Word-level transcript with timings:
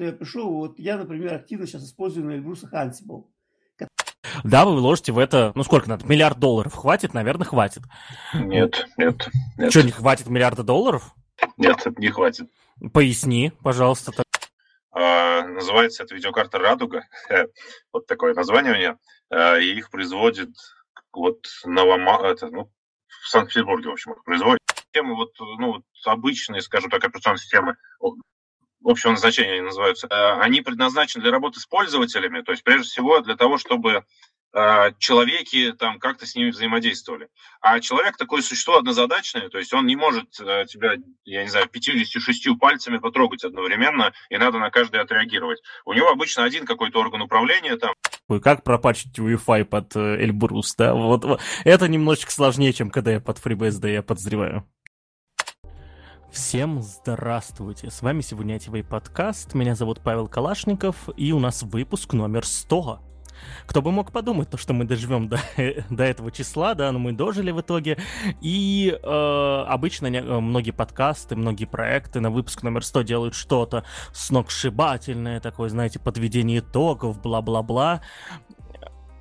что 0.00 0.06
я 0.06 0.12
пришел, 0.14 0.50
вот 0.50 0.78
я, 0.78 0.96
например, 0.96 1.34
активно 1.34 1.66
сейчас 1.66 1.84
использую 1.84 2.24
на 2.24 2.30
Эльбруса 2.30 2.70
Ansible. 2.72 3.26
Да, 4.44 4.64
вы 4.64 4.76
вложите 4.76 5.12
в 5.12 5.18
это, 5.18 5.52
ну 5.54 5.62
сколько 5.62 5.90
надо, 5.90 6.06
миллиард 6.06 6.38
долларов 6.38 6.74
хватит? 6.74 7.12
Наверное, 7.12 7.44
хватит. 7.44 7.82
Нет, 8.32 8.86
нет. 8.96 9.28
нет. 9.58 9.70
Что, 9.70 9.82
не 9.82 9.90
хватит 9.90 10.28
миллиарда 10.28 10.62
долларов? 10.62 11.14
Нет, 11.58 11.86
не 11.98 12.08
хватит. 12.08 12.48
Поясни, 12.94 13.52
пожалуйста. 13.62 14.12
А, 14.90 15.42
называется 15.42 16.04
это 16.04 16.14
видеокарта 16.14 16.58
«Радуга». 16.58 17.04
вот 17.92 18.06
такое 18.06 18.32
название 18.32 18.72
у 18.72 18.76
нее. 18.76 18.98
А, 19.28 19.58
и 19.58 19.66
их 19.66 19.90
производит 19.90 20.56
вот 21.12 21.44
Новома... 21.66 22.26
это, 22.26 22.48
ну, 22.48 22.70
в 23.22 23.28
Санкт-Петербурге, 23.28 23.90
в 23.90 23.92
общем, 23.92 24.12
их 24.12 24.24
производят. 24.24 24.60
Системы 24.74 25.14
вот, 25.14 25.32
ну, 25.38 25.72
вот 25.72 25.84
обычные, 26.06 26.62
скажем 26.62 26.88
так, 26.88 27.04
операционные 27.04 27.40
системы 27.40 27.76
общего 28.84 29.12
назначения 29.12 29.54
они 29.54 29.62
называются, 29.62 30.06
э, 30.06 30.40
они 30.40 30.60
предназначены 30.60 31.22
для 31.22 31.32
работы 31.32 31.60
с 31.60 31.66
пользователями, 31.66 32.42
то 32.42 32.52
есть 32.52 32.64
прежде 32.64 32.88
всего 32.88 33.20
для 33.20 33.36
того, 33.36 33.58
чтобы 33.58 34.04
э, 34.52 34.92
человеки 34.98 35.72
там 35.72 35.98
как-то 35.98 36.26
с 36.26 36.34
ними 36.34 36.50
взаимодействовали. 36.50 37.28
А 37.60 37.80
человек 37.80 38.16
такое 38.16 38.42
существо 38.42 38.78
однозадачное, 38.78 39.48
то 39.48 39.58
есть 39.58 39.72
он 39.74 39.86
не 39.86 39.96
может 39.96 40.40
э, 40.40 40.64
тебя, 40.66 40.94
я 41.24 41.42
не 41.42 41.48
знаю, 41.48 41.68
56 41.68 42.58
пальцами 42.58 42.98
потрогать 42.98 43.44
одновременно, 43.44 44.12
и 44.28 44.36
надо 44.38 44.58
на 44.58 44.70
каждый 44.70 45.00
отреагировать. 45.00 45.60
У 45.84 45.92
него 45.92 46.08
обычно 46.08 46.44
один 46.44 46.64
какой-то 46.64 47.00
орган 47.00 47.22
управления 47.22 47.76
там. 47.76 47.92
Как 48.42 48.62
пропачить 48.62 49.18
Wi-Fi 49.18 49.64
под 49.64 49.96
Эльбрус, 49.96 50.74
да? 50.76 50.94
Вот, 50.94 51.24
вот 51.24 51.40
это 51.64 51.88
немножечко 51.88 52.30
сложнее, 52.30 52.72
чем 52.72 52.90
когда 52.90 53.12
я 53.12 53.20
под 53.20 53.38
FreeBSD, 53.38 53.92
я 53.92 54.02
подозреваю. 54.02 54.66
Всем 56.32 56.80
здравствуйте! 56.80 57.90
С 57.90 58.02
вами 58.02 58.20
сегодня 58.20 58.54
ITV 58.54 58.84
подкаст. 58.84 59.54
Меня 59.54 59.74
зовут 59.74 60.00
Павел 60.00 60.28
Калашников, 60.28 61.08
и 61.16 61.32
у 61.32 61.40
нас 61.40 61.64
выпуск 61.64 62.12
номер 62.12 62.46
100. 62.46 63.00
Кто 63.66 63.82
бы 63.82 63.90
мог 63.90 64.12
подумать, 64.12 64.48
то, 64.48 64.56
что 64.56 64.72
мы 64.72 64.84
доживем 64.84 65.28
до, 65.28 65.40
до 65.90 66.04
этого 66.04 66.30
числа, 66.30 66.74
да, 66.74 66.92
но 66.92 67.00
мы 67.00 67.12
дожили 67.12 67.50
в 67.50 67.60
итоге. 67.60 67.98
И 68.40 68.96
э, 69.02 69.64
обычно 69.66 70.06
не, 70.06 70.20
многие 70.20 70.70
подкасты, 70.70 71.34
многие 71.34 71.64
проекты 71.64 72.20
на 72.20 72.30
выпуск 72.30 72.62
номер 72.62 72.84
100 72.84 73.02
делают 73.02 73.34
что-то 73.34 73.84
сногсшибательное, 74.12 75.40
такое, 75.40 75.68
знаете, 75.68 75.98
подведение 75.98 76.60
итогов, 76.60 77.20
бла-бла-бла. 77.20 78.02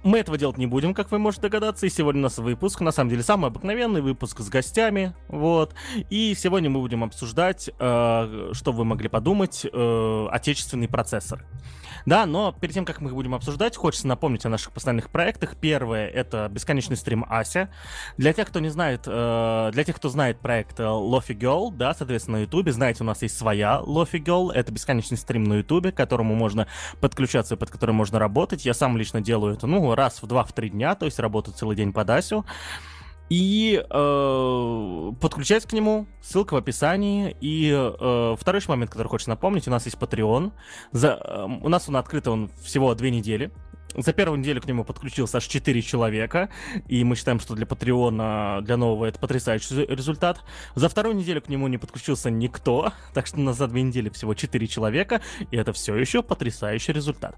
Мы 0.04 0.20
этого 0.20 0.38
делать 0.38 0.58
не 0.58 0.66
будем, 0.66 0.94
как 0.94 1.12
вы 1.12 1.20
можете 1.20 1.44
догадаться, 1.44 1.86
и 1.86 1.90
сегодня 1.90 2.22
у 2.22 2.24
нас 2.24 2.38
выпуск, 2.38 2.80
на 2.80 2.92
самом 2.92 3.10
деле 3.10 3.22
самый 3.22 3.48
обыкновенный 3.48 4.02
выпуск 4.02 4.40
с 4.40 4.48
гостями, 4.48 5.14
вот, 5.28 5.74
и 6.10 6.34
сегодня 6.36 6.70
мы 6.70 6.80
будем 6.80 7.04
обсуждать, 7.04 7.70
э, 7.78 8.52
что 8.54 8.72
вы 8.72 8.86
могли 8.86 9.10
подумать, 9.10 9.66
э, 9.66 10.28
отечественный 10.32 10.88
процессор. 10.88 11.46
Да, 12.06 12.26
но 12.26 12.52
перед 12.52 12.74
тем, 12.74 12.86
как 12.86 13.02
мы 13.02 13.10
их 13.10 13.16
будем 13.16 13.36
обсуждать, 13.36 13.76
хочется 13.76 14.08
напомнить 14.08 14.46
о 14.46 14.50
наших 14.50 14.72
постоянных 14.72 15.10
проектах. 15.10 15.56
Первое— 15.56 16.08
это 16.10 16.48
бесконечный 16.50 16.98
стрим 16.98 17.26
Ася. 17.30 17.70
Для 18.18 18.34
тех, 18.34 18.48
кто 18.48 18.60
не 18.60 18.70
знает, 18.70 19.04
э, 19.06 19.70
для 19.74 19.84
тех, 19.84 19.96
кто 19.96 20.10
знает 20.10 20.40
проект 20.40 20.80
Lofi 20.80 21.38
Girl, 21.38 21.72
да, 21.72 21.94
соответственно, 21.94 22.38
на 22.38 22.42
Ютубе, 22.44 22.72
знаете, 22.72 23.04
у 23.04 23.06
нас 23.06 23.22
есть 23.22 23.38
своя 23.38 23.82
Lofi 23.86 24.24
Girl, 24.24 24.52
это 24.52 24.72
бесконечный 24.72 25.18
стрим 25.18 25.44
на 25.44 25.56
Ютубе, 25.56 25.92
к 25.92 25.98
которому 25.98 26.36
можно 26.36 26.68
подключаться 27.02 27.56
и 27.56 27.58
под 27.58 27.70
которым 27.70 27.96
можно 27.96 28.20
работать. 28.20 28.66
Я 28.66 28.74
сам 28.74 28.98
лично 28.98 29.22
делаю 29.22 29.56
это, 29.56 29.68
ну, 29.68 29.94
раз 29.96 30.22
в 30.22 30.28
два-в 30.28 30.54
три 30.54 30.70
дня, 30.70 30.96
то 30.96 31.06
есть 31.06 31.20
работаю 31.20 31.56
целый 31.56 31.76
день 31.76 31.94
под 31.94 32.10
Асю. 32.10 32.46
И 33.30 33.84
э, 33.88 35.12
подключайтесь 35.22 35.68
к 35.68 35.74
нему, 35.74 36.08
ссылка 36.22 36.56
в 36.56 36.58
описании. 36.58 37.36
И 37.42 37.72
э, 37.72 38.36
второй 38.40 38.62
момент, 38.68 38.92
который 38.92 39.08
хочется 39.08 39.30
напомнить, 39.30 39.68
у 39.68 39.72
нас 39.72 39.86
есть 39.86 39.98
Patreon. 39.98 40.52
За, 40.92 41.10
э, 41.10 41.46
у 41.62 41.70
нас 41.70 41.88
он 41.88 41.98
открыт 41.98 42.28
он 42.28 42.50
всего 42.64 42.94
две 42.96 43.12
недели. 43.12 43.52
За 43.96 44.14
первую 44.14 44.40
неделю 44.40 44.62
к 44.62 44.66
нему 44.66 44.84
подключилось 44.84 45.34
аж 45.34 45.46
4 45.46 45.82
человека, 45.82 46.50
и 46.88 47.04
мы 47.04 47.16
считаем, 47.16 47.40
что 47.40 47.56
для 47.56 47.66
Патреона, 47.66 48.60
для 48.62 48.78
нового, 48.78 49.06
это 49.06 49.20
потрясающий 49.20 49.86
результат. 49.86 50.44
За 50.76 50.90
вторую 50.90 51.16
неделю 51.16 51.42
к 51.42 51.50
нему 51.50 51.68
не 51.68 51.80
подключился 51.80 52.30
никто, 52.30 52.94
так 53.14 53.26
что 53.26 53.38
у 53.38 53.42
нас 53.42 53.58
за 53.58 53.68
две 53.68 53.82
недели 53.82 54.10
всего 54.10 54.36
4 54.36 54.68
человека, 54.68 55.22
и 55.50 55.58
это 55.58 55.74
все 55.74 55.96
еще 55.96 56.22
потрясающий 56.22 56.94
результат. 56.94 57.36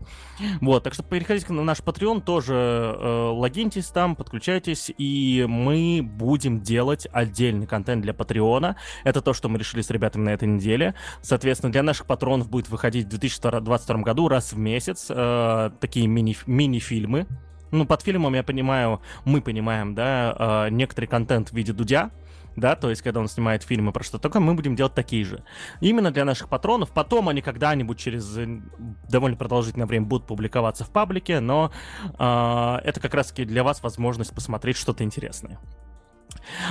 Вот, 0.60 0.84
так 0.84 0.94
что 0.94 1.04
переходите 1.04 1.54
на 1.54 1.64
наш 1.64 1.80
Patreon, 1.80 2.22
тоже 2.22 2.54
э, 2.54 3.30
логиньтесь 3.34 3.88
там, 3.88 4.16
подключайтесь, 4.16 4.92
и 4.98 5.46
мы 5.48 6.02
будем 6.04 6.60
делать 6.60 7.08
отдельный 7.14 7.66
контент 7.66 8.02
для 8.02 8.14
Патреона. 8.14 8.76
Это 9.06 9.22
то, 9.22 9.34
что 9.34 9.48
мы 9.48 9.58
решили 9.58 9.82
с 9.82 9.90
ребятами 9.90 10.26
на 10.26 10.30
этой 10.30 10.50
неделе. 10.50 10.96
Соответственно, 11.22 11.72
для 11.72 11.82
наших 11.82 12.08
патронов 12.08 12.50
будет 12.50 12.70
выходить 12.70 13.06
в 13.06 13.10
2022 13.10 13.98
году 14.00 14.28
раз 14.28 14.52
в 14.52 14.58
месяц 14.58 15.08
э, 15.10 15.72
такие 15.80 16.08
мини 16.08 16.34
мини-фильмы. 16.48 17.28
Ну, 17.72 17.86
под 17.86 18.02
фильмом, 18.02 18.34
я 18.34 18.44
понимаю, 18.44 19.02
мы 19.24 19.42
понимаем, 19.42 19.96
да, 19.96 20.66
э, 20.68 20.70
некоторый 20.72 21.06
контент 21.06 21.50
в 21.50 21.54
виде 21.54 21.72
Дудя, 21.72 22.12
да, 22.56 22.76
то 22.76 22.90
есть, 22.90 23.02
когда 23.02 23.22
он 23.22 23.28
снимает 23.28 23.64
фильмы 23.64 23.92
про 23.92 24.04
что 24.04 24.18
такое, 24.18 24.42
мы 24.42 24.54
будем 24.54 24.76
делать 24.76 24.94
такие 24.94 25.24
же. 25.24 25.44
Именно 25.80 26.12
для 26.12 26.26
наших 26.26 26.50
патронов. 26.50 26.92
Потом 26.92 27.30
они 27.30 27.42
когда-нибудь 27.42 27.98
через 27.98 28.38
э, 28.38 28.60
довольно 29.10 29.38
продолжительное 29.38 29.88
время 29.88 30.06
будут 30.06 30.28
публиковаться 30.28 30.84
в 30.84 30.90
паблике, 30.90 31.40
но 31.40 31.72
э, 32.04 32.78
это 32.84 33.00
как 33.00 33.14
раз-таки 33.14 33.46
для 33.46 33.64
вас 33.64 33.82
возможность 33.84 34.36
посмотреть 34.36 34.76
что-то 34.76 35.04
интересное. 35.04 35.60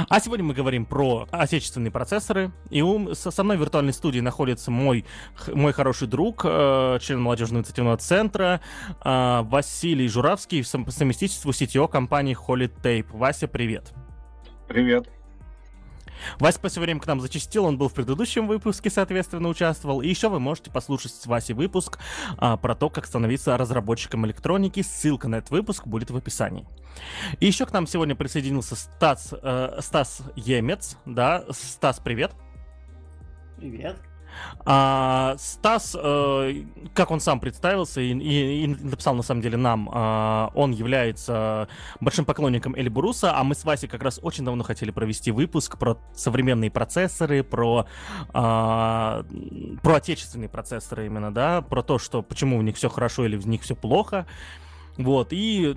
А 0.09 0.21
сегодня 0.21 0.45
мы 0.45 0.55
говорим 0.55 0.87
про 0.87 1.27
отечественные 1.31 1.91
процессоры. 1.91 2.53
И 2.71 2.83
у, 2.83 3.15
со 3.15 3.43
мной 3.43 3.57
в 3.57 3.61
виртуальной 3.61 3.93
студии 3.93 4.21
находится 4.21 4.71
мой, 4.71 5.05
мой 5.49 5.73
хороший 5.73 6.09
друг, 6.09 6.43
э, 6.45 6.99
член 7.01 7.21
молодежного 7.21 7.61
инициативного 7.61 7.97
центра 7.97 8.61
э, 9.05 9.43
Василий 9.43 10.09
Журавский 10.09 10.65
по 10.85 10.91
совместительству 10.91 11.51
CTO 11.51 11.89
компании 11.89 12.37
Holy 12.37 12.71
Tape. 12.83 13.07
Вася, 13.13 13.49
привет. 13.49 13.93
Привет. 14.69 15.09
Вася 16.39 16.61
все 16.69 16.81
время 16.81 17.01
к 17.01 17.07
нам 17.07 17.21
зачастил, 17.21 17.65
он 17.65 17.79
был 17.79 17.89
в 17.89 17.95
предыдущем 17.95 18.47
выпуске, 18.47 18.91
соответственно, 18.91 19.49
участвовал. 19.49 20.03
И 20.03 20.09
еще 20.09 20.29
вы 20.29 20.41
можете 20.41 20.71
послушать 20.71 21.13
с 21.13 21.27
Васи 21.27 21.53
выпуск 21.53 21.99
а, 22.37 22.57
про 22.57 22.75
то, 22.75 22.91
как 22.91 23.07
становиться 23.07 23.57
разработчиком 23.57 24.27
электроники. 24.27 24.83
Ссылка 24.83 25.29
на 25.29 25.37
этот 25.37 25.51
выпуск 25.51 25.87
будет 25.87 26.11
в 26.11 26.17
описании. 26.17 26.67
И 27.39 27.47
еще 27.47 27.67
к 27.67 27.73
нам 27.73 27.87
сегодня 27.87 28.15
присоединился 28.15 28.77
Стас, 28.77 29.33
э, 29.33 29.79
Стас 29.81 30.23
Емец. 30.37 30.97
Да, 31.07 31.45
Стас, 31.51 32.01
привет. 32.01 32.33
Привет. 33.57 34.10
А, 34.65 35.37
Стас, 35.39 35.97
э, 35.99 36.65
как 36.95 37.11
он 37.11 37.21
сам 37.21 37.41
представился 37.41 38.01
и, 38.01 38.13
и, 38.13 38.65
и 38.65 38.67
написал 38.67 39.15
на 39.15 39.23
самом 39.23 39.41
деле 39.41 39.57
нам, 39.57 39.89
э, 39.93 40.49
он 40.55 40.73
является 40.73 41.69
большим 42.01 42.25
поклонником 42.25 42.75
Эльбруса, 42.77 43.37
а 43.37 43.45
мы 43.45 43.55
с 43.55 43.65
Васей 43.65 43.89
как 43.89 44.03
раз 44.03 44.21
очень 44.23 44.45
давно 44.45 44.63
хотели 44.63 44.91
провести 44.91 45.31
выпуск 45.31 45.79
про 45.79 45.99
современные 46.15 46.71
процессоры, 46.71 47.43
про, 47.43 47.87
э, 48.29 48.33
про 48.35 49.95
отечественные 49.95 50.49
процессоры 50.49 51.07
именно, 51.07 51.33
да, 51.33 51.63
про 51.63 51.83
то, 51.83 51.99
что 51.99 52.23
почему 52.23 52.59
в 52.59 52.63
них 52.63 52.77
все 52.77 52.89
хорошо 52.89 53.25
или 53.25 53.37
в 53.37 53.47
них 53.49 53.63
все 53.63 53.75
плохо. 53.75 54.27
Вот, 54.99 55.29
и 55.31 55.77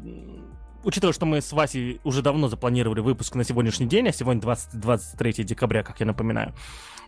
учитывая, 0.84 1.14
что 1.14 1.26
мы 1.26 1.42
с 1.42 1.52
Васей 1.52 2.00
уже 2.04 2.22
давно 2.22 2.48
запланировали 2.48 3.00
выпуск 3.00 3.36
на 3.36 3.44
сегодняшний 3.44 3.88
день, 3.88 4.08
а 4.08 4.12
сегодня 4.12 4.42
20, 4.42 4.80
23 4.80 5.44
декабря, 5.44 5.84
как 5.84 6.00
я 6.00 6.06
напоминаю, 6.06 6.54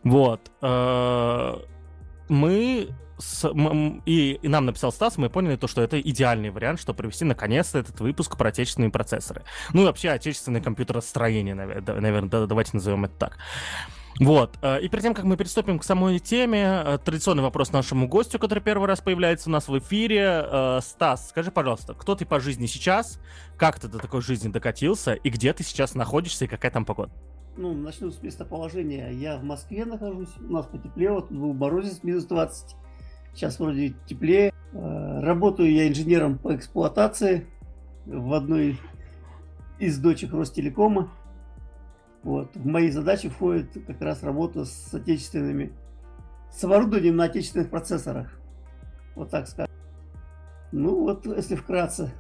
вот, 0.05 0.51
э, 0.61 1.55
мы 2.29 2.89
с, 3.17 3.51
и, 4.05 4.39
и 4.39 4.47
нам 4.47 4.67
написал 4.67 4.91
Стас, 4.91 5.17
мы 5.17 5.31
поняли 5.31 5.55
то, 5.55 5.67
что 5.67 5.81
это 5.81 5.99
идеальный 5.99 6.51
вариант, 6.51 6.79
чтобы 6.79 6.97
провести 6.97 7.25
наконец-то 7.25 7.79
этот 7.79 7.99
выпуск 7.99 8.37
про 8.37 8.49
отечественные 8.49 8.91
процессоры. 8.91 9.43
Ну 9.73 9.81
и 9.81 9.85
вообще 9.85 10.11
отечественное 10.11 10.61
компьютеростроение, 10.61 11.55
наверное, 11.55 12.45
давайте 12.45 12.71
назовем 12.73 13.05
это 13.05 13.15
так. 13.15 13.37
Вот. 14.19 14.59
Э, 14.61 14.79
и 14.79 14.87
перед 14.89 15.01
тем, 15.01 15.15
как 15.15 15.25
мы 15.25 15.37
приступим 15.37 15.79
к 15.79 15.83
самой 15.83 16.19
теме, 16.19 16.83
э, 16.85 16.99
традиционный 17.03 17.41
вопрос 17.41 17.71
нашему 17.71 18.07
гостю, 18.07 18.37
который 18.37 18.59
первый 18.59 18.87
раз 18.87 19.01
появляется 19.01 19.49
у 19.49 19.51
нас 19.51 19.67
в 19.67 19.75
эфире. 19.79 20.81
Стас, 20.83 21.29
скажи, 21.29 21.49
пожалуйста, 21.49 21.95
кто 21.95 22.13
ты 22.13 22.27
по 22.27 22.39
жизни 22.39 22.67
сейчас, 22.67 23.19
как 23.57 23.79
ты 23.79 23.87
до 23.87 23.97
такой 23.97 24.21
жизни 24.21 24.49
докатился, 24.49 25.13
и 25.13 25.29
где 25.29 25.51
ты 25.51 25.63
сейчас 25.63 25.95
находишься, 25.95 26.45
и 26.45 26.47
какая 26.47 26.69
там 26.69 26.85
погода? 26.85 27.11
Ну, 27.57 27.73
начну 27.73 28.11
с 28.11 28.21
местоположения. 28.21 29.11
Я 29.11 29.37
в 29.37 29.43
Москве 29.43 29.85
нахожусь, 29.85 30.35
у 30.39 30.51
нас 30.51 30.65
потеплело, 30.65 31.21
тут 31.21 31.37
был 31.37 31.53
морозец 31.53 32.03
минус 32.03 32.25
20. 32.25 32.75
Сейчас 33.33 33.59
вроде 33.59 33.93
теплее. 34.07 34.53
Работаю 34.73 35.71
я 35.71 35.87
инженером 35.87 36.37
по 36.37 36.55
эксплуатации 36.55 37.47
в 38.05 38.33
одной 38.33 38.77
из 39.79 39.97
дочек 39.99 40.33
Ростелекома. 40.33 41.11
Вот. 42.23 42.55
В 42.55 42.65
мои 42.65 42.89
задачи 42.89 43.29
входит 43.29 43.71
как 43.85 44.01
раз 44.01 44.23
работа 44.23 44.65
с 44.65 44.93
отечественными, 44.93 45.71
с 46.51 46.63
оборудованием 46.63 47.15
на 47.15 47.25
отечественных 47.25 47.69
процессорах. 47.69 48.37
Вот 49.15 49.29
так 49.29 49.47
скажем. 49.47 49.73
Ну 50.71 51.01
вот, 51.01 51.25
если 51.25 51.55
вкратце. 51.55 52.11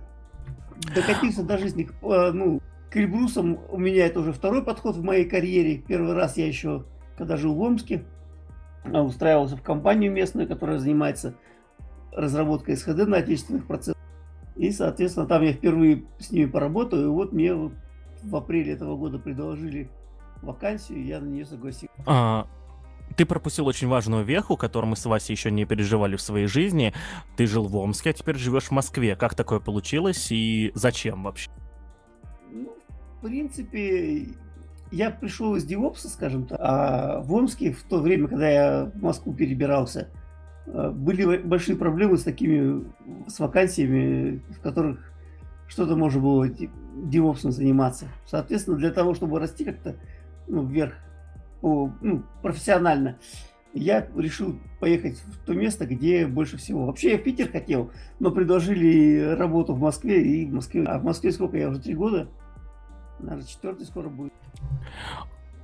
Докатился 0.93 1.43
до 1.43 1.57
жизни 1.57 1.89
э, 2.01 2.31
ну, 2.31 2.61
к 2.95 2.97
Эльбрусам 2.97 3.59
у 3.71 3.77
меня 3.77 4.05
это 4.05 4.21
уже 4.21 4.31
второй 4.31 4.63
подход 4.63 4.95
в 4.95 5.03
моей 5.03 5.25
карьере. 5.25 5.79
Первый 5.79 6.13
раз 6.13 6.37
я 6.37 6.47
еще, 6.47 6.85
когда 7.17 7.35
жил 7.35 7.53
в 7.53 7.59
Омске, 7.59 8.05
а, 8.85 9.03
устраивался 9.03 9.57
в 9.57 9.61
компанию 9.61 10.13
местную, 10.13 10.47
которая 10.47 10.79
занимается 10.79 11.35
разработка 12.13 12.73
СХД 12.73 13.05
на 13.05 13.17
отечественных 13.17 13.67
процессах. 13.67 14.01
И, 14.55 14.71
соответственно, 14.71 15.25
там 15.25 15.43
я 15.43 15.51
впервые 15.51 16.05
с 16.19 16.31
ними 16.31 16.45
поработаю. 16.45 17.03
И 17.03 17.09
вот 17.09 17.33
мне 17.33 17.53
в 17.53 18.33
апреле 18.33 18.71
этого 18.71 18.95
года 18.95 19.19
предложили 19.19 19.89
вакансию, 20.41 20.99
и 20.99 21.07
я 21.07 21.19
на 21.19 21.25
нее 21.25 21.45
согласился. 21.45 21.93
А, 22.05 22.47
ты 23.17 23.25
пропустил 23.25 23.67
очень 23.67 23.89
важную 23.89 24.23
веху, 24.23 24.55
которую 24.55 24.91
мы 24.91 24.95
с 24.95 25.05
Васей 25.05 25.33
еще 25.33 25.51
не 25.51 25.65
переживали 25.65 26.15
в 26.15 26.21
своей 26.21 26.47
жизни. 26.47 26.93
Ты 27.35 27.45
жил 27.45 27.67
в 27.67 27.75
Омске, 27.75 28.11
а 28.11 28.13
теперь 28.13 28.37
живешь 28.37 28.67
в 28.67 28.71
Москве. 28.71 29.17
Как 29.17 29.35
такое 29.35 29.59
получилось 29.59 30.31
и 30.31 30.71
зачем 30.75 31.23
вообще? 31.23 31.51
Принципе, 33.25 34.27
я 34.91 35.09
пришел 35.09 35.55
из 35.55 35.65
Девопса, 35.65 36.09
скажем 36.09 36.45
так, 36.45 36.59
а 36.61 37.21
в 37.21 37.33
Омске 37.33 37.71
в 37.71 37.81
то 37.81 37.97
время, 37.97 38.27
когда 38.27 38.47
я 38.47 38.91
в 38.93 39.01
Москву 39.01 39.33
перебирался, 39.33 40.09
э, 40.67 40.91
были 40.91 41.37
большие 41.37 41.75
проблемы 41.75 42.17
с 42.17 42.23
такими, 42.23 42.85
с 43.27 43.39
вакансиями, 43.39 44.43
в 44.55 44.61
которых 44.61 45.11
что-то 45.67 45.95
можно 45.95 46.21
было 46.21 46.47
девопсом 46.97 47.51
заниматься. 47.51 48.05
Соответственно, 48.27 48.77
для 48.77 48.91
того, 48.91 49.15
чтобы 49.15 49.39
расти 49.39 49.65
как-то 49.65 49.95
ну, 50.47 50.63
вверх, 50.63 50.93
по, 51.61 51.91
ну, 52.01 52.21
профессионально, 52.43 53.17
я 53.73 54.07
решил 54.15 54.59
поехать 54.79 55.17
в 55.17 55.43
то 55.47 55.55
место, 55.55 55.87
где 55.87 56.27
больше 56.27 56.57
всего. 56.57 56.85
Вообще 56.85 57.13
я 57.13 57.17
в 57.17 57.23
Питер 57.23 57.49
хотел, 57.49 57.89
но 58.19 58.29
предложили 58.29 59.35
работу 59.35 59.73
в 59.73 59.79
Москве, 59.79 60.21
и 60.21 60.45
в 60.45 60.53
Москве, 60.53 60.83
а 60.83 60.99
в 60.99 61.03
Москве 61.03 61.31
сколько 61.31 61.57
я 61.57 61.69
уже 61.69 61.79
три 61.79 61.95
года, 61.95 62.29
наверное, 63.19 63.47
четвертый 63.47 63.85
скоро 63.85 64.09
будет. 64.09 64.33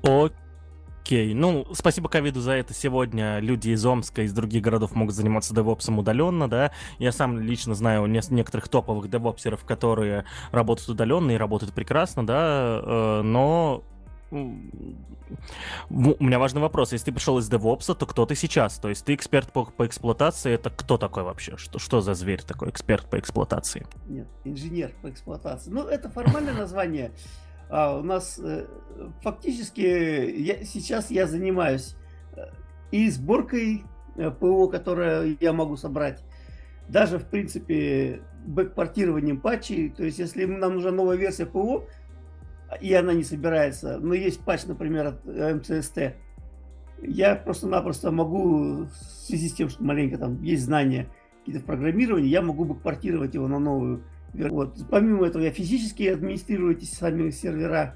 Окей, 0.04 1.34
ну, 1.34 1.66
спасибо 1.74 2.10
ковиду 2.10 2.42
за 2.42 2.54
это. 2.54 2.74
Сегодня 2.74 3.40
люди 3.40 3.70
из 3.70 3.86
Омска, 3.86 4.24
из 4.24 4.34
других 4.34 4.62
городов 4.62 4.96
могут 4.96 5.16
заниматься 5.16 5.54
девопсом 5.54 6.00
удаленно, 6.00 6.50
да. 6.50 6.72
Я 7.00 7.12
сам 7.12 7.40
лично 7.40 7.76
знаю 7.76 8.06
некоторых 8.08 8.70
топовых 8.70 9.10
девопсеров, 9.10 9.66
которые 9.66 10.26
работают 10.52 10.90
удаленно 10.90 11.32
и 11.32 11.38
работают 11.38 11.74
прекрасно, 11.74 12.26
да, 12.26 12.82
э, 12.84 13.22
но 13.24 13.84
у 14.32 16.24
меня 16.24 16.40
важный 16.40 16.62
вопрос. 16.62 16.94
Если 16.94 17.08
ты 17.08 17.12
пришел 17.12 17.38
из 17.38 17.50
DevOps, 17.50 17.94
то 17.96 18.06
кто 18.06 18.26
ты 18.26 18.36
сейчас? 18.36 18.80
То 18.80 18.90
есть 18.90 19.06
ты 19.06 19.14
эксперт 19.14 19.52
по, 19.52 19.66
по 19.66 19.86
эксплуатации, 19.86 20.54
это 20.54 20.70
кто 20.70 20.98
такой 20.98 21.24
вообще? 21.24 21.58
Что, 21.58 21.80
что 21.80 22.02
за 22.02 22.14
зверь 22.14 22.42
такой, 22.42 22.70
эксперт 22.70 23.10
по 23.10 23.20
эксплуатации? 23.20 23.86
Нет, 24.08 24.28
инженер 24.46 24.92
по 25.02 25.10
эксплуатации. 25.10 25.70
Ну, 25.70 25.84
это 25.84 26.10
формальное 26.10 26.54
название. 26.54 27.12
А 27.70 27.98
у 27.98 28.04
нас 28.04 28.40
э, 28.40 28.68
фактически 29.22 29.82
я, 29.82 30.64
сейчас 30.64 31.12
я 31.12 31.28
занимаюсь 31.28 31.96
э, 32.36 32.48
и 32.92 33.10
сборкой 33.10 33.84
э, 34.16 34.32
ПО, 34.32 34.68
которое 34.68 35.38
я 35.40 35.54
могу 35.54 35.78
собрать, 35.78 36.22
даже, 36.90 37.18
в 37.18 37.26
принципе, 37.30 38.22
бэкпортированием 38.46 39.40
патчей. 39.40 39.90
То 39.90 40.04
есть, 40.04 40.20
если 40.20 40.46
нам 40.46 40.76
нужна 40.76 40.92
новая 40.92 41.16
версия 41.16 41.46
ПО, 41.46 41.88
и 42.80 42.94
она 42.94 43.14
не 43.14 43.24
собирается, 43.24 44.00
но 44.00 44.14
есть 44.14 44.44
патч, 44.44 44.66
например, 44.66 45.08
от 45.08 45.26
МЦСТ, 45.26 46.16
я 47.02 47.36
просто-напросто 47.36 48.12
могу, 48.12 48.86
в 48.86 48.92
связи 49.26 49.50
с 49.50 49.54
тем, 49.54 49.70
что 49.70 49.84
маленько 49.84 50.18
там 50.18 50.42
есть 50.44 50.64
знания 50.64 51.08
какие-то 51.40 51.62
в 51.62 51.66
программировании, 51.66 52.30
я 52.30 52.42
могу 52.42 52.66
бы 52.66 52.76
портировать 52.76 53.34
его 53.34 53.48
на 53.48 53.60
новую. 53.60 54.04
Вот. 54.34 54.78
Помимо 54.90 55.26
этого, 55.26 55.44
я 55.44 55.52
физически 55.52 56.04
администрирую 56.04 56.78
эти 56.78 56.86
сами 56.86 57.32
сервера. 57.32 57.96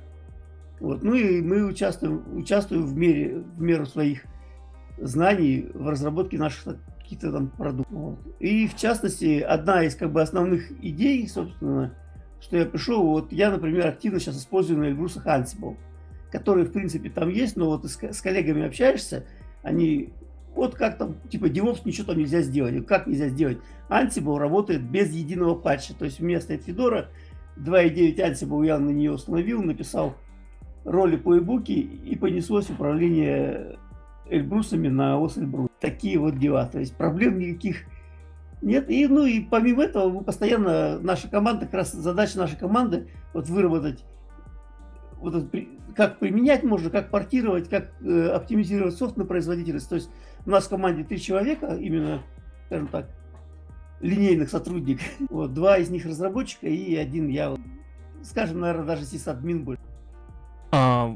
Вот. 0.79 1.03
Ну 1.03 1.13
и 1.13 1.41
мы 1.41 1.63
участвуем, 1.65 2.23
участвуем 2.35 2.83
в, 2.83 2.97
мере, 2.97 3.37
в 3.37 3.61
меру 3.61 3.85
своих 3.85 4.25
знаний 4.97 5.69
в 5.73 5.87
разработке 5.87 6.37
наших 6.37 6.77
каких-то 6.99 7.31
там 7.31 7.49
продуктов. 7.49 7.95
Вот. 7.95 8.19
И 8.39 8.67
в 8.67 8.75
частности, 8.75 9.39
одна 9.39 9.83
из 9.83 9.95
как 9.95 10.11
бы 10.11 10.21
основных 10.21 10.71
идей, 10.83 11.27
собственно, 11.27 11.95
что 12.41 12.57
я 12.57 12.65
пришел, 12.65 13.03
вот 13.03 13.31
я, 13.31 13.51
например, 13.51 13.87
активно 13.87 14.19
сейчас 14.19 14.37
использую 14.37 14.79
на 14.79 14.85
Эльбрусах 14.85 15.25
Ansible, 15.25 15.77
который, 16.31 16.65
в 16.65 16.71
принципе, 16.71 17.09
там 17.09 17.29
есть, 17.29 17.55
но 17.55 17.67
вот 17.67 17.85
с, 17.85 17.97
с 17.97 18.21
коллегами 18.21 18.65
общаешься, 18.65 19.25
они, 19.63 20.13
вот 20.53 20.75
как 20.75 20.97
там, 20.97 21.15
типа, 21.29 21.45
DevOps 21.45 21.81
ничего 21.85 22.07
там 22.07 22.17
нельзя 22.17 22.41
сделать. 22.41 22.85
Как 22.85 23.07
нельзя 23.07 23.29
сделать? 23.29 23.59
Ansible 23.89 24.37
работает 24.37 24.83
без 24.83 25.11
единого 25.11 25.55
патча, 25.55 25.93
то 25.93 26.05
есть 26.05 26.19
у 26.21 26.25
меня 26.25 26.41
стоит 26.41 26.67
Fedora, 26.67 27.07
2.9 27.57 28.15
Ansible 28.17 28.65
я 28.65 28.77
на 28.79 28.89
нее 28.89 29.11
установил, 29.11 29.63
написал 29.63 30.15
роли 30.83 31.15
по 31.17 31.35
e 31.35 31.73
и 31.73 32.15
понеслось 32.15 32.69
управление 32.69 33.77
Эльбрусами 34.29 34.87
на 34.87 35.19
ОС 35.19 35.37
Эльбрус. 35.37 35.69
Такие 35.79 36.17
вот 36.19 36.37
дела. 36.37 36.67
То 36.67 36.79
есть 36.79 36.95
проблем 36.95 37.39
никаких 37.39 37.83
нет, 38.65 38.89
и, 38.89 39.07
ну 39.07 39.25
и 39.25 39.41
помимо 39.41 39.83
этого, 39.83 40.09
мы 40.09 40.23
постоянно, 40.23 40.99
наша 40.99 41.29
команда, 41.29 41.65
как 41.65 41.75
раз 41.75 41.91
задача 41.91 42.39
нашей 42.39 42.57
команды, 42.57 43.09
вот 43.31 43.47
выработать, 43.47 44.03
вот 45.19 45.35
это, 45.35 45.67
как 45.95 46.17
применять 46.17 46.63
можно, 46.63 46.89
как 46.89 47.11
портировать, 47.11 47.69
как 47.69 47.91
э, 48.01 48.27
оптимизировать 48.29 48.95
софт 48.95 49.17
на 49.17 49.25
производительность. 49.25 49.87
То 49.87 49.95
есть 49.95 50.09
у 50.47 50.49
нас 50.49 50.65
в 50.65 50.69
команде 50.69 51.03
три 51.03 51.21
человека, 51.21 51.75
именно, 51.79 52.23
скажем 52.65 52.87
так, 52.87 53.07
линейных 54.01 54.49
сотрудников. 54.49 55.05
Вот, 55.29 55.53
два 55.53 55.77
из 55.77 55.91
них 55.91 56.03
разработчика 56.07 56.65
и 56.65 56.95
один 56.95 57.27
я. 57.27 57.55
Скажем, 58.23 58.61
наверное, 58.61 58.85
даже 58.85 59.05
сисадмин 59.05 59.63
больше. 59.63 59.83
А, 60.77 61.15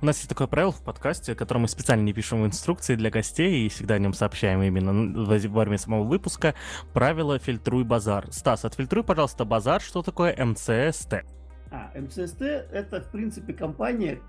у 0.00 0.06
нас 0.06 0.18
есть 0.18 0.28
такое 0.28 0.46
правило 0.46 0.70
в 0.70 0.80
подкасте, 0.80 1.34
которое 1.34 1.58
мы 1.58 1.66
специально 1.66 2.04
не 2.04 2.12
пишем 2.12 2.42
в 2.42 2.46
инструкции 2.46 2.94
для 2.94 3.10
гостей 3.10 3.66
и 3.66 3.68
всегда 3.68 3.94
о 3.94 3.98
нем 3.98 4.14
сообщаем 4.14 4.62
именно 4.62 4.92
во 5.26 5.60
время 5.62 5.78
самого 5.78 6.04
выпуска. 6.04 6.54
Правило 6.92 7.40
«фильтруй 7.40 7.82
базар». 7.82 8.30
Стас, 8.30 8.64
отфильтруй, 8.64 9.02
пожалуйста, 9.02 9.44
базар. 9.44 9.80
Что 9.80 10.02
такое 10.02 10.32
МЦСТ? 10.36 11.24
А, 11.72 11.90
МЦСТ— 11.96 12.42
это, 12.42 13.00
в 13.00 13.10
принципе, 13.10 13.52
компания 13.52 14.20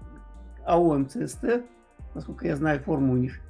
АО 0.65 0.97
МЦСТ, 0.97 1.63
насколько 2.15 2.47
я 2.47 2.55
знаю, 2.55 2.79
форму 2.79 3.13
у 3.13 3.17
них, 3.17 3.41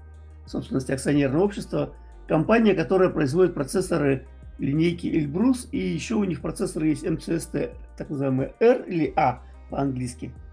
собственности 0.46 0.92
акционерного 0.92 1.44
общества, 1.44 1.94
компания, 2.28 2.74
которая 2.74 3.10
производит 3.10 3.54
процессоры 3.54 4.28
линейки 4.58 5.08
Эльбрус, 5.08 5.70
и 5.72 5.80
еще 5.80 6.16
у 6.16 6.26
них 6.26 6.42
процессоры 6.42 6.88
есть 6.88 7.10
МЦСТ, 7.10 7.70
так 7.96 8.10
называемые 8.10 8.54
R 8.60 8.82
или 8.82 9.14
A 9.16 9.42
по-английски— 9.70 10.34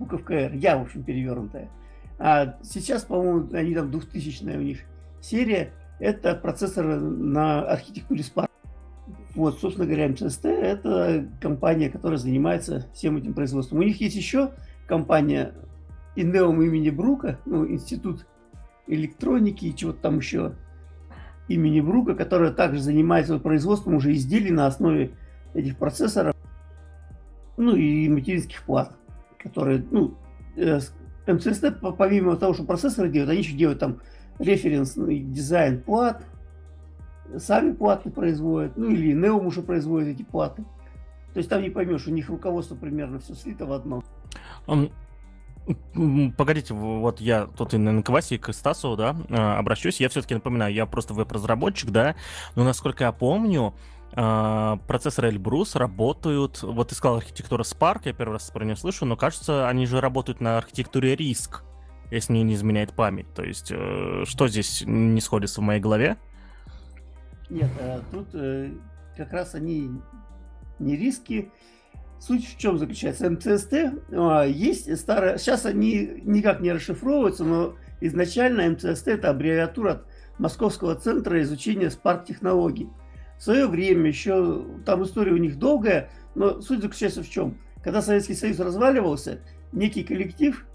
буковка 0.00 0.34
R, 0.34 0.54
я, 0.54 0.78
в 0.78 0.82
общем, 0.82 1.04
перевернутая. 1.04 1.70
А 2.18 2.56
сейчас, 2.62 3.04
по-моему, 3.04 3.48
они 3.52 3.74
там 3.74 3.90
2000 3.90 4.44
у 4.56 4.60
них 4.60 4.80
серия, 5.20 5.72
это 6.00 6.34
процессоры 6.34 6.98
на 6.98 7.60
архитектуре 7.60 8.22
Spark. 8.22 8.48
Вот, 9.34 9.60
собственно 9.60 9.86
говоря, 9.86 10.08
МЦСТ– 10.08 10.44
это 10.46 11.26
компания, 11.40 11.88
которая 11.88 12.18
занимается 12.18 12.88
всем 12.94 13.16
этим 13.16 13.34
производством. 13.34 13.78
У 13.78 13.82
них 13.82 14.00
есть 14.00 14.16
еще 14.16 14.52
компания 14.88 15.54
Инеум 16.16 16.60
имени 16.62 16.90
Брука, 16.90 17.38
ну, 17.46 17.68
институт 17.70 18.26
электроники 18.88 19.66
и 19.66 19.76
чего-то 19.76 20.00
там 20.00 20.18
еще 20.18 20.54
имени 21.48 21.80
Брука, 21.80 22.14
которая 22.14 22.50
также 22.50 22.80
занимается 22.80 23.38
производством 23.38 23.94
уже 23.94 24.12
изделий 24.14 24.50
на 24.50 24.66
основе 24.66 25.12
этих 25.54 25.76
процессоров, 25.76 26.34
ну 27.56 27.76
и 27.76 28.08
материнских 28.08 28.62
плат 28.64 28.96
которые, 29.42 29.84
ну, 29.90 30.14
э, 30.56 30.80
МЦСТ, 31.26 31.80
помимо 31.96 32.36
того, 32.36 32.54
что 32.54 32.64
процессоры 32.64 33.08
делают, 33.08 33.30
они 33.30 33.40
еще 33.40 33.56
делают 33.56 33.78
там 33.78 34.00
референсный 34.38 35.20
дизайн 35.20 35.82
плат, 35.82 36.24
сами 37.38 37.72
платы 37.72 38.10
производят, 38.10 38.76
ну 38.76 38.90
или 38.90 39.12
Neom 39.12 39.46
уже 39.46 39.62
производит 39.62 40.16
эти 40.16 40.22
платы. 40.22 40.64
То 41.32 41.38
есть 41.38 41.48
там 41.48 41.62
не 41.62 41.70
поймешь, 41.70 42.06
у 42.06 42.10
них 42.10 42.28
руководство 42.28 42.74
примерно 42.74 43.20
все 43.20 43.34
слито 43.34 43.66
в 43.66 43.72
одно. 43.72 44.02
Погодите, 46.36 46.74
вот 46.74 47.20
я 47.20 47.46
тут 47.46 47.74
и 47.74 47.78
на 47.78 48.02
Квасе, 48.02 48.36
и 48.36 48.38
к 48.38 48.52
Стасу, 48.52 48.96
да, 48.96 49.14
а, 49.28 49.58
обращусь. 49.58 50.00
Я 50.00 50.08
все-таки 50.08 50.34
напоминаю, 50.34 50.74
я 50.74 50.86
просто 50.86 51.14
веб-разработчик, 51.14 51.90
да, 51.90 52.16
но 52.56 52.64
насколько 52.64 53.04
я 53.04 53.12
помню, 53.12 53.74
процессоры 54.12 55.28
Эльбрус 55.28 55.76
работают, 55.76 56.62
вот 56.62 56.88
ты 56.88 56.94
сказал 56.94 57.18
архитектура 57.18 57.62
Spark, 57.62 58.02
я 58.04 58.12
первый 58.12 58.34
раз 58.34 58.50
про 58.50 58.64
нее 58.64 58.76
слышу, 58.76 59.04
но 59.04 59.16
кажется, 59.16 59.68
они 59.68 59.86
же 59.86 60.00
работают 60.00 60.40
на 60.40 60.58
архитектуре 60.58 61.14
RISC, 61.14 61.60
если 62.10 62.32
мне 62.32 62.42
не 62.42 62.54
изменяет 62.54 62.92
память. 62.92 63.32
То 63.34 63.44
есть, 63.44 63.70
uh, 63.70 64.24
что 64.26 64.48
здесь 64.48 64.82
не 64.84 65.20
сходится 65.20 65.60
в 65.60 65.64
моей 65.64 65.80
голове? 65.80 66.16
Нет, 67.50 67.70
uh, 67.78 68.02
тут 68.10 68.28
э, 68.34 68.72
как 69.16 69.32
раз 69.32 69.54
они 69.54 69.90
не 70.80 70.96
риски. 70.96 71.52
Суть 72.18 72.46
в 72.46 72.58
чем 72.58 72.78
заключается? 72.78 73.30
МЦСТ 73.30 73.74
есть 74.48 74.98
старая... 74.98 75.38
Сейчас 75.38 75.64
они 75.64 76.20
никак 76.22 76.60
не 76.60 76.70
расшифровываются, 76.70 77.44
но 77.44 77.76
изначально 78.02 78.68
МЦСТ 78.68 79.08
это 79.08 79.30
аббревиатура 79.30 79.92
от 79.92 80.06
Московского 80.38 80.96
центра 80.96 81.40
изучения 81.40 81.86
Spark 81.86 82.26
технологий 82.26 82.90
в 83.40 83.42
свое 83.42 83.66
время 83.66 84.06
еще, 84.08 84.66
там 84.84 85.02
история 85.02 85.32
у 85.32 85.38
них 85.38 85.58
долгая, 85.58 86.10
но 86.34 86.60
суть 86.60 86.82
заключается 86.82 87.22
в 87.22 87.28
чем? 87.30 87.56
Когда 87.82 88.02
Советский 88.02 88.34
Союз 88.34 88.58
разваливался, 88.60 89.40
некий 89.72 90.04
коллектив, 90.04 90.66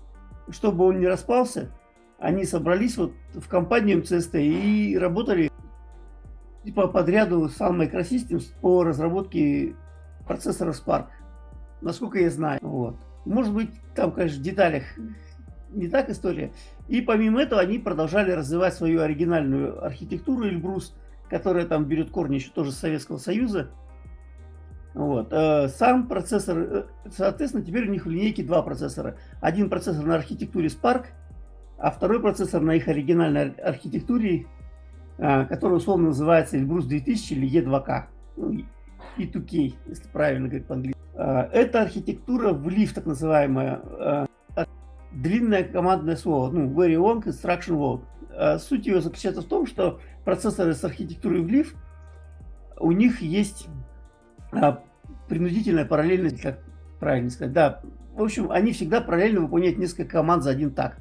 чтобы 0.50 0.84
он 0.86 1.00
не 1.00 1.06
распался, 1.06 1.70
они 2.18 2.44
собрались 2.44 2.98
вот 2.98 3.14
в 3.36 3.48
компанию 3.48 4.00
МЦСТ 4.00 4.36
и 4.36 4.98
работали 5.00 5.52
по 6.76 6.88
подряду 6.88 7.46
Sun 7.56 7.78
Microsystems 7.78 8.46
по 8.62 8.84
разработке 8.84 9.76
процессора 10.26 10.74
Spark. 10.74 11.06
Насколько 11.82 12.18
я 12.18 12.32
знаю. 12.32 12.58
Вот. 12.64 12.96
Может 13.26 13.54
быть, 13.54 13.70
там, 13.94 14.12
конечно, 14.12 14.40
в 14.40 14.44
деталях 14.44 14.86
не 15.70 15.88
так 15.88 16.10
история. 16.10 16.52
И 16.88 17.02
помимо 17.02 17.44
этого 17.44 17.62
они 17.62 17.78
продолжали 17.78 18.32
развивать 18.32 18.74
свою 18.74 19.02
оригинальную 19.02 19.86
архитектуру 19.86 20.48
Эльбрус, 20.48 20.96
которая 21.30 21.66
там 21.66 21.86
берет 21.86 22.12
корни 22.12 22.36
еще 22.36 22.52
тоже 22.52 22.72
с 22.72 22.78
Советского 22.78 23.18
Союза. 23.18 23.70
Вот. 24.96 25.28
Э, 25.32 25.68
сам 25.68 26.08
процессор, 26.08 26.58
э, 26.58 26.84
соответственно, 27.12 27.66
теперь 27.66 27.88
у 27.88 27.92
них 27.92 28.06
в 28.06 28.10
линейке 28.10 28.44
два 28.44 28.62
процессора. 28.62 29.18
Один 29.42 29.70
процессор 29.70 30.06
на 30.06 30.16
архитектуре 30.16 30.68
Spark, 30.70 31.08
а 31.78 31.92
второй 31.92 32.22
процессор 32.22 32.62
на 32.62 32.76
их 32.76 32.88
оригинальной 32.88 33.50
архитектуре, 33.52 34.48
э, 35.18 35.46
который 35.48 35.74
условно 35.74 36.08
называется 36.08 36.58
Эльбрус 36.58 36.86
2000 36.86 37.34
или 37.34 37.62
E2K. 37.62 38.04
Ну, 38.38 38.64
E2K, 39.18 39.74
если 39.88 40.08
правильно 40.14 40.48
говорить 40.48 40.68
по-английски. 40.68 41.00
Это 41.18 41.82
архитектура 41.82 42.52
в 42.52 42.68
лиф, 42.68 42.94
так 42.94 43.06
называемая, 43.06 44.28
длинное 45.14 45.64
командное 45.64 46.18
слово, 46.18 46.52
ну, 46.52 46.68
very 46.68 46.96
long 46.96 47.24
instruction 47.24 47.78
load. 47.78 48.60
Суть 48.60 48.86
ее 48.86 49.00
заключается 49.00 49.42
в 49.42 49.46
том, 49.46 49.66
что 49.66 50.02
процессоры 50.26 50.74
с 50.74 50.84
архитектурой 50.84 51.44
лиф, 51.44 51.76
у 52.78 52.92
них 52.92 53.22
есть 53.22 53.68
а, 54.52 54.84
принудительная 55.30 55.86
параллельность, 55.86 56.42
как 56.42 56.60
правильно 57.00 57.30
сказать, 57.30 57.54
да. 57.54 57.82
В 58.16 58.24
общем, 58.24 58.52
они 58.52 58.72
всегда 58.72 59.02
параллельно 59.02 59.42
выполняют 59.42 59.78
несколько 59.78 60.06
команд 60.06 60.44
за 60.44 60.50
один 60.50 60.72
такт. 60.72 61.00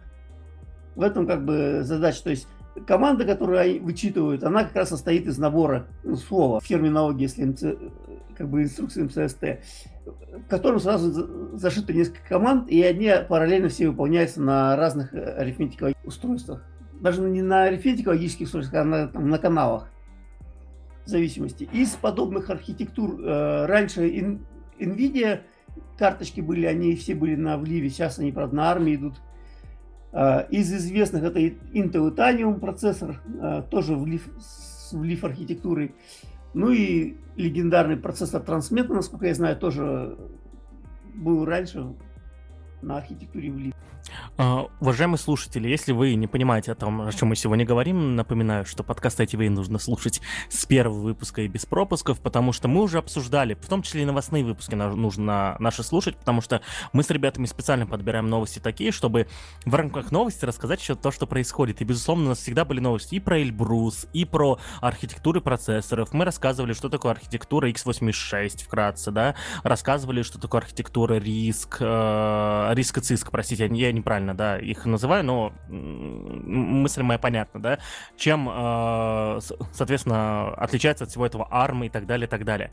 В 0.95 1.03
этом 1.03 1.27
как 1.27 1.45
бы 1.45 1.81
задача. 1.83 2.23
То 2.23 2.31
есть 2.31 2.47
команда, 2.87 3.25
которую 3.25 3.59
они 3.59 3.79
вычитывают, 3.79 4.45
она 4.45 4.65
как 4.65 4.77
раз 4.77 4.91
состоит 4.91 5.27
из 5.27 5.39
набора 5.39 5.87
ну, 6.03 6.17
слова 6.17 6.61
в 6.61 6.67
терминологии, 6.67 7.23
если 7.23 7.45
МЦ, 7.45 7.65
как 8.37 8.49
бы 8.49 8.63
инструкции 8.63 9.03
МЦСТ, 9.03 9.43
в 10.05 10.49
котором 10.49 10.81
сразу 10.81 11.57
зашито 11.57 11.93
несколько 11.93 12.29
команд, 12.29 12.69
и 12.69 12.83
они 12.83 13.11
параллельно 13.29 13.69
все 13.69 13.89
выполняются 13.89 14.41
на 14.41 14.77
разных 14.77 15.15
арифметиковых 15.15 15.95
устройствах. 16.05 16.65
Даже 17.05 17.21
не 17.21 17.43
на 17.43 17.65
арифметико-логических 17.65 18.47
устройствах, 18.47 18.81
а 18.81 18.85
на, 18.87 19.09
там, 19.09 19.29
на 19.29 19.37
каналах 19.37 19.91
зависимости. 21.05 21.69
Из 21.71 21.91
подобных 21.91 22.49
архитектур 22.49 23.21
э, 23.21 23.67
раньше 23.67 24.09
in, 24.09 24.39
NVIDIA 24.81 25.41
карточки 25.99 26.41
были, 26.41 26.65
они 26.65 26.97
все 26.97 27.15
были 27.15 27.37
на 27.37 27.59
вливе, 27.59 27.91
сейчас 27.91 28.19
они, 28.19 28.33
правда, 28.33 28.57
на 28.57 28.71
армии 28.71 28.95
идут. 28.95 29.21
Э, 30.13 30.47
из 30.49 30.73
известных 30.73 31.25
это 31.25 31.41
Intel 31.41 32.17
Titanium 32.17 32.59
процессор, 32.59 33.21
э, 33.39 33.65
тоже 33.71 33.97
влив, 33.97 34.27
с 34.41 34.95
влив 34.95 35.25
архитектурой. 35.25 35.95
Ну 36.55 36.71
и 36.71 37.19
легендарный 37.37 37.99
процессор 37.99 38.41
Transmeta, 38.41 38.95
насколько 38.95 39.27
я 39.27 39.35
знаю, 39.35 39.59
тоже 39.59 40.17
был 41.15 41.45
раньше 41.45 41.87
на 42.85 42.99
архитектуре 42.99 43.51
влив. 43.51 43.75
Uh, 44.37 44.71
уважаемые 44.81 45.19
слушатели, 45.19 45.69
если 45.69 45.93
вы 45.93 46.15
не 46.15 46.27
понимаете 46.27 46.73
о 46.73 46.75
том, 46.75 47.03
о 47.03 47.13
чем 47.13 47.29
мы 47.29 47.37
сегодня 47.37 47.65
говорим, 47.65 48.17
напоминаю, 48.17 48.65
что 48.65 48.83
подкаст 48.83 49.21
ITV 49.21 49.49
нужно 49.49 49.79
слушать 49.79 50.21
с 50.49 50.67
первого 50.67 51.01
выпуска 51.01 51.43
и 51.43 51.49
без 51.49 51.65
пропусков, 51.67 52.21
потому 52.21 52.53
что 52.53 52.69
мы 52.69 52.83
уже 52.83 52.99
обсуждали, 52.99 53.55
в 53.55 53.67
том 53.67 53.83
числе 53.83 54.03
и 54.03 54.05
новостные 54.05 54.45
выпуски 54.45 54.75
нужно 54.75 55.57
наши 55.59 55.83
слушать, 55.83 56.17
потому 56.17 56.41
что 56.41 56.63
мы 56.93 57.03
с 57.03 57.11
ребятами 57.11 57.47
специально 57.47 57.87
подбираем 57.87 58.29
новости 58.29 58.59
такие, 58.59 58.93
чтобы 58.93 59.29
в 59.65 59.75
рамках 59.75 60.11
новости 60.11 60.45
рассказать 60.45 60.81
еще 60.81 60.97
то, 60.97 61.11
что 61.11 61.27
происходит. 61.27 61.81
И, 61.81 61.85
безусловно, 61.85 62.27
у 62.27 62.29
нас 62.31 62.39
всегда 62.39 62.65
были 62.65 62.81
новости 62.81 63.15
и 63.15 63.21
про 63.21 63.41
Эльбрус, 63.41 64.07
и 64.13 64.25
про 64.25 64.59
архитектуры 64.81 65.41
процессоров. 65.41 66.13
Мы 66.13 66.25
рассказывали, 66.25 66.73
что 66.73 66.89
такое 66.89 67.13
архитектура 67.13 67.71
x86 67.71 68.65
вкратце, 68.65 69.11
да, 69.13 69.35
рассказывали, 69.63 70.23
что 70.23 70.41
такое 70.41 70.63
архитектура 70.63 71.15
э, 71.15 72.74
риск 72.75 73.01
циск, 73.01 73.31
простите, 73.31 73.67
я 73.71 73.93
неправильно, 73.93 74.35
да, 74.35 74.59
их 74.59 74.87
называю, 74.87 75.25
но 75.25 75.53
мысль 75.69 77.03
моя 77.03 77.19
понятна, 77.19 77.61
да, 77.61 77.79
чем, 78.17 78.49
э, 78.51 79.41
соответственно, 79.73 80.55
отличается 80.55 81.05
от 81.05 81.11
всего 81.11 81.27
этого 81.27 81.49
ARM 81.51 81.87
и 81.87 81.89
так 81.89 82.07
далее, 82.07 82.27
и 82.27 82.31
так 82.31 82.45
далее. 82.45 82.71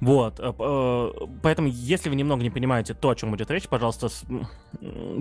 Вот, 0.00 0.40
э, 0.40 0.52
э, 0.58 1.10
поэтому, 1.42 1.68
если 1.68 2.08
вы 2.08 2.16
немного 2.16 2.42
не 2.42 2.50
понимаете 2.50 2.94
то, 2.94 3.10
о 3.10 3.14
чем 3.14 3.36
идет 3.36 3.50
речь, 3.50 3.68
пожалуйста, 3.68 4.08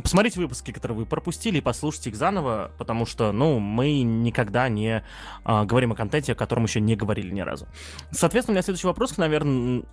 посмотрите 0.01 0.39
выпуски, 0.39 0.71
которые 0.71 0.99
вы 0.99 1.05
пропустили, 1.05 1.57
и 1.57 1.61
послушайте 1.61 2.11
их 2.11 2.15
заново, 2.15 2.71
потому 2.77 3.05
что, 3.05 3.31
ну, 3.31 3.59
мы 3.59 4.01
никогда 4.01 4.69
не 4.69 5.03
говорим 5.45 5.91
о 5.91 5.95
контенте, 5.95 6.31
о 6.31 6.35
котором 6.35 6.63
еще 6.63 6.79
не 6.79 6.95
говорили 6.95 7.31
ни 7.31 7.41
разу. 7.41 7.67
Соответственно, 8.11 8.53
у 8.53 8.55
меня 8.55 8.63
следующий 8.63 8.87
вопрос, 8.87 9.17
наверное, 9.17 9.83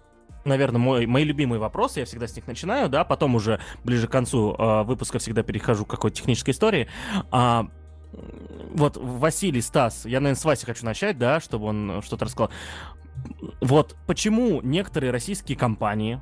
наверное, 0.44 0.78
мой, 0.78 1.06
мои 1.06 1.24
любимые 1.24 1.60
вопросы, 1.60 2.00
я 2.00 2.06
всегда 2.06 2.26
с 2.26 2.36
них 2.36 2.46
начинаю, 2.46 2.88
да, 2.88 3.04
потом 3.04 3.34
уже 3.34 3.60
ближе 3.84 4.06
к 4.08 4.12
концу 4.12 4.54
э, 4.54 4.82
выпуска 4.84 5.18
всегда 5.18 5.42
перехожу 5.42 5.84
к 5.84 5.90
какой-то 5.90 6.16
технической 6.16 6.52
истории. 6.52 6.88
А, 7.30 7.68
вот 8.74 8.96
Василий, 8.96 9.60
Стас, 9.60 10.06
я, 10.06 10.20
наверное, 10.20 10.40
с 10.40 10.44
Васи 10.44 10.64
хочу 10.66 10.84
начать, 10.84 11.18
да, 11.18 11.40
чтобы 11.40 11.66
он 11.66 12.02
что-то 12.04 12.24
рассказал. 12.24 12.50
Вот 13.60 13.96
почему 14.06 14.60
некоторые 14.62 15.10
российские 15.10 15.58
компании, 15.58 16.20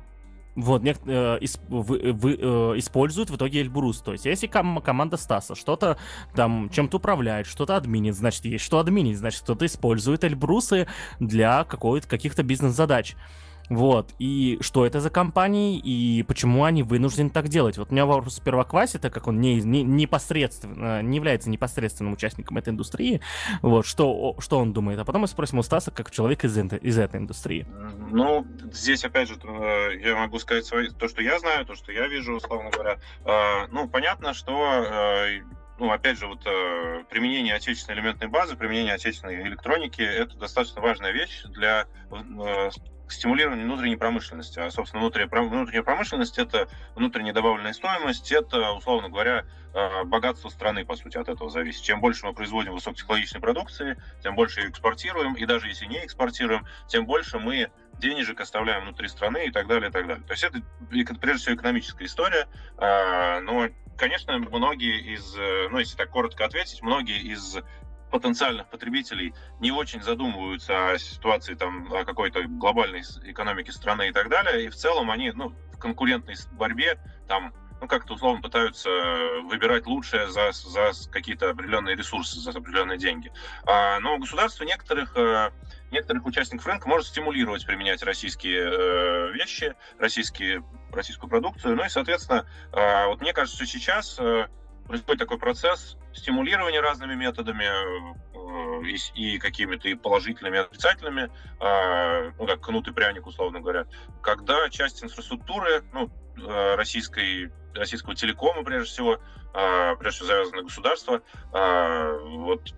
вот, 0.55 0.81
нек- 0.83 1.01
э, 1.05 1.37
исп- 1.41 1.59
вы, 1.67 2.13
вы, 2.13 2.37
э, 2.39 2.79
используют 2.79 3.29
в 3.29 3.35
итоге 3.35 3.61
Эльбрус. 3.61 3.99
То 3.99 4.13
есть, 4.13 4.25
если 4.25 4.47
ком- 4.47 4.81
команда 4.81 5.17
Стаса 5.17 5.53
что-то 5.53 5.97
там 6.33 6.69
чем-то 6.69 6.97
управляет, 6.97 7.45
что-то 7.45 7.75
админит, 7.75 8.15
значит, 8.15 8.45
есть 8.45 8.63
что 8.63 8.79
админить, 8.79 9.17
значит, 9.17 9.41
кто-то 9.41 9.65
использует 9.65 10.23
Эльбрусы 10.23 10.87
для 11.19 11.65
какой-то, 11.65 12.07
каких-то 12.07 12.43
бизнес-задач. 12.43 13.15
Вот, 13.69 14.13
и 14.19 14.57
что 14.61 14.85
это 14.85 14.99
за 14.99 15.09
компании, 15.09 15.79
и 15.79 16.23
почему 16.23 16.63
они 16.63 16.83
вынуждены 16.83 17.29
так 17.29 17.47
делать. 17.47 17.77
Вот 17.77 17.89
у 17.89 17.93
меня 17.93 18.05
вопрос 18.05 18.35
сперва 18.35 18.63
к 18.63 18.73
Васе, 18.73 18.99
так 18.99 19.13
как 19.13 19.27
он 19.27 19.39
не, 19.41 19.61
не, 19.61 19.83
непосредственно, 19.83 21.01
не 21.01 21.17
является 21.17 21.49
непосредственным 21.49 22.13
участником 22.13 22.57
этой 22.57 22.69
индустрии, 22.69 23.21
вот, 23.61 23.85
что, 23.85 24.35
что 24.39 24.59
он 24.59 24.73
думает, 24.73 24.99
а 24.99 25.05
потом 25.05 25.21
мы 25.21 25.27
спросим 25.27 25.59
у 25.59 25.63
Стаса, 25.63 25.91
как 25.91 26.11
человек 26.11 26.43
из, 26.43 26.57
из 26.57 26.97
этой 26.97 27.19
индустрии. 27.19 27.65
Ну, 28.11 28.45
здесь, 28.71 29.03
опять 29.03 29.29
же, 29.29 29.35
э, 29.43 29.99
я 30.03 30.15
могу 30.15 30.37
сказать 30.39 30.65
свои, 30.65 30.89
то, 30.89 31.07
что 31.07 31.21
я 31.21 31.39
знаю, 31.39 31.65
то, 31.65 31.75
что 31.75 31.91
я 31.91 32.07
вижу, 32.07 32.35
условно 32.35 32.69
говоря. 32.69 32.97
Э, 33.25 33.67
ну, 33.71 33.87
понятно, 33.87 34.33
что 34.33 34.51
э, 34.53 35.41
ну, 35.79 35.91
опять 35.91 36.17
же, 36.17 36.27
вот 36.27 36.41
применение 37.09 37.55
отечественной 37.55 37.99
элементной 37.99 38.27
базы, 38.27 38.55
применение 38.55 38.93
отечественной 38.93 39.41
электроники– 39.43 40.01
это 40.03 40.37
достаточно 40.37 40.81
важная 40.81 41.11
вещь 41.11 41.43
для 41.49 41.87
стимулирование 43.07 43.65
внутренней 43.65 43.95
промышленности. 43.95 44.59
А, 44.59 44.71
собственно, 44.71 45.01
внутренняя, 45.01 45.27
внутренняя 45.27 45.83
промышленность– 45.83 46.37
это 46.39 46.67
внутренняя 46.95 47.33
добавленная 47.33 47.73
стоимость, 47.73 48.31
это, 48.31 48.71
условно 48.71 49.09
говоря, 49.09 49.45
а, 49.73 50.03
богатство 50.03 50.49
страны, 50.49 50.85
по 50.85 50.95
сути, 50.95 51.17
от 51.17 51.29
этого 51.29 51.49
зависит. 51.49 51.83
Чем 51.83 52.01
больше 52.01 52.25
мы 52.25 52.33
производим 52.33 52.73
высокотехнологичной 52.73 53.41
продукции, 53.41 54.01
тем 54.23 54.35
больше 54.35 54.61
ее 54.61 54.69
экспортируем, 54.69 55.33
и 55.33 55.45
даже 55.45 55.67
если 55.67 55.85
не 55.85 56.03
экспортируем, 56.05 56.65
тем 56.87 57.05
больше 57.05 57.39
мы 57.39 57.71
денежек 57.99 58.41
оставляем 58.41 58.83
внутри 58.83 59.07
страны 59.07 59.47
и 59.47 59.51
так 59.51 59.67
далее, 59.67 59.89
и 59.89 59.91
так 59.91 60.07
далее. 60.07 60.23
То 60.25 60.33
есть 60.33 60.43
это, 60.43 60.61
прежде 61.15 61.41
всего, 61.41 61.55
экономическая 61.55 62.05
история, 62.05 62.47
а, 62.77 63.39
но 63.41 63.69
Конечно, 63.97 64.39
многие 64.39 65.13
из, 65.13 65.37
э, 65.37 65.69
ну, 65.71 65.79
если 65.79 65.95
так 65.95 66.09
коротко 66.09 66.43
ответить, 66.43 66.81
многие 66.81 67.21
из 67.21 67.57
потенциальных 68.11 68.69
потребителей 68.69 69.33
не 69.59 69.71
очень 69.71 70.01
задумываются 70.01 70.91
о 70.91 70.97
ситуации 70.97 71.55
там, 71.55 71.91
о 71.93 72.05
какой-то 72.05 72.43
глобальной 72.43 73.01
экономике 73.25 73.71
страны 73.71 74.09
и 74.09 74.11
так 74.11 74.29
далее. 74.29 74.65
И 74.65 74.69
в 74.69 74.75
целом 74.75 75.11
они 75.11 75.31
ну, 75.31 75.53
в 75.73 75.77
конкурентной 75.79 76.35
борьбе 76.53 76.99
там 77.27 77.53
ну, 77.81 77.87
как-то 77.87 78.13
условно 78.13 78.41
пытаются 78.41 78.89
выбирать 79.43 79.85
лучшее 79.85 80.29
за, 80.29 80.51
за 80.51 80.91
какие-то 81.11 81.49
определенные 81.49 81.95
ресурсы, 81.95 82.39
за 82.39 82.51
определенные 82.51 82.97
деньги. 82.97 83.31
А, 83.65 83.99
но 83.99 84.17
государство 84.17 84.63
некоторых, 84.63 85.15
э, 85.17 85.51
некоторых 85.91 86.25
участников 86.25 86.65
рынка 86.67 86.87
может 86.87 87.07
стимулировать 87.07 87.65
применять 87.65 88.01
российские 88.03 88.69
э, 88.71 89.31
вещи, 89.33 89.75
российские, 89.99 90.63
российскую 90.91 91.29
продукцию. 91.29 91.75
Ну 91.75 91.83
и, 91.83 91.89
соответственно, 91.89 92.45
э, 92.71 93.07
вот 93.07 93.21
мне 93.21 93.33
кажется, 93.33 93.57
что 93.57 93.65
сейчас 93.65 94.19
происходит 94.87 95.19
такой 95.19 95.37
процесс 95.37 95.97
стимулирования 96.15 96.79
разными 96.79 97.13
методами 97.15 97.65
э, 97.65 98.87
и, 98.87 99.33
и 99.35 99.37
какими-то 99.37 99.87
и 99.89 99.95
положительными, 99.95 100.57
и 100.57 100.59
отрицательными, 100.59 101.29
э, 101.59 102.31
ну, 102.37 102.47
как 102.47 102.61
кнут 102.61 102.87
и 102.87 102.93
пряник, 102.93 103.27
условно 103.27 103.59
говоря, 103.59 103.85
когда 104.21 104.69
часть 104.69 105.03
инфраструктуры, 105.03 105.83
ну, 105.93 106.09
э, 106.37 106.75
российской, 106.75 107.51
российского 107.73 108.15
телекома, 108.15 108.63
прежде 108.63 108.89
всего, 108.89 109.19
э, 109.53 109.95
прежде 109.97 110.17
всего 110.17 110.27
завязано 110.27 110.63
государство, 110.63 111.21
э, 111.53 112.19
вот, 112.23 112.73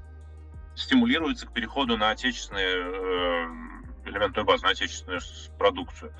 стимулируется 0.75 1.47
к 1.47 1.53
переходу 1.53 1.97
на 1.97 2.11
отечественные 2.11 2.65
э, 2.65 4.09
элементную 4.09 4.45
базу, 4.45 4.63
на 4.65 4.71
отечественную 4.71 5.21
продукцию. 5.57 6.13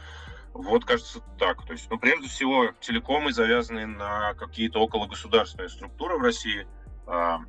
Вот, 0.54 0.86
кажется, 0.86 1.20
так. 1.38 1.64
То 1.66 1.74
есть, 1.74 1.90
ну, 1.92 2.00
прежде 2.00 2.28
всего, 2.28 2.72
телекомы 2.80 3.32
завязаны 3.32 3.86
на 3.86 4.34
какие-то 4.34 4.84
окологосударственные 4.84 5.70
структуры 5.70 6.18
в 6.18 6.22
России. 6.22 6.68
А, 7.08 7.40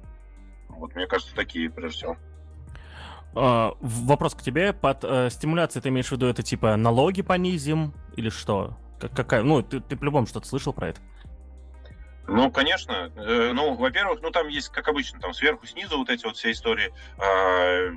вот, 0.68 0.94
мне 0.94 1.06
кажется, 1.06 1.34
такие, 1.34 1.70
прежде 1.70 1.98
всего. 1.98 2.16
А, 3.34 3.74
вопрос 3.80 4.34
к 4.34 4.42
тебе. 4.42 4.72
Под 4.72 5.04
э, 5.04 5.30
стимуляцией 5.30 5.82
ты 5.82 5.88
имеешь 5.90 6.08
в 6.08 6.12
виду 6.12 6.26
это 6.26 6.42
типа 6.42 6.76
налоги 6.76 7.22
понизим 7.22 7.94
или 8.16 8.30
что? 8.30 8.76
Как, 9.00 9.12
какая? 9.12 9.42
Ну, 9.42 9.62
ты, 9.62 9.80
ты 9.80 9.96
по-любому 9.96 10.26
что-то 10.26 10.46
слышал 10.46 10.72
про 10.72 10.88
это. 10.88 11.00
Ну, 12.26 12.50
конечно. 12.50 13.10
Э, 13.16 13.52
ну, 13.52 13.74
во-первых, 13.74 14.20
ну 14.22 14.30
там 14.30 14.48
есть, 14.48 14.68
как 14.68 14.88
обычно, 14.88 15.18
там 15.20 15.32
сверху, 15.32 15.66
снизу 15.66 15.98
вот 15.98 16.10
эти 16.10 16.24
вот 16.24 16.36
все 16.36 16.50
истории. 16.50 16.92
Э, 17.18 17.92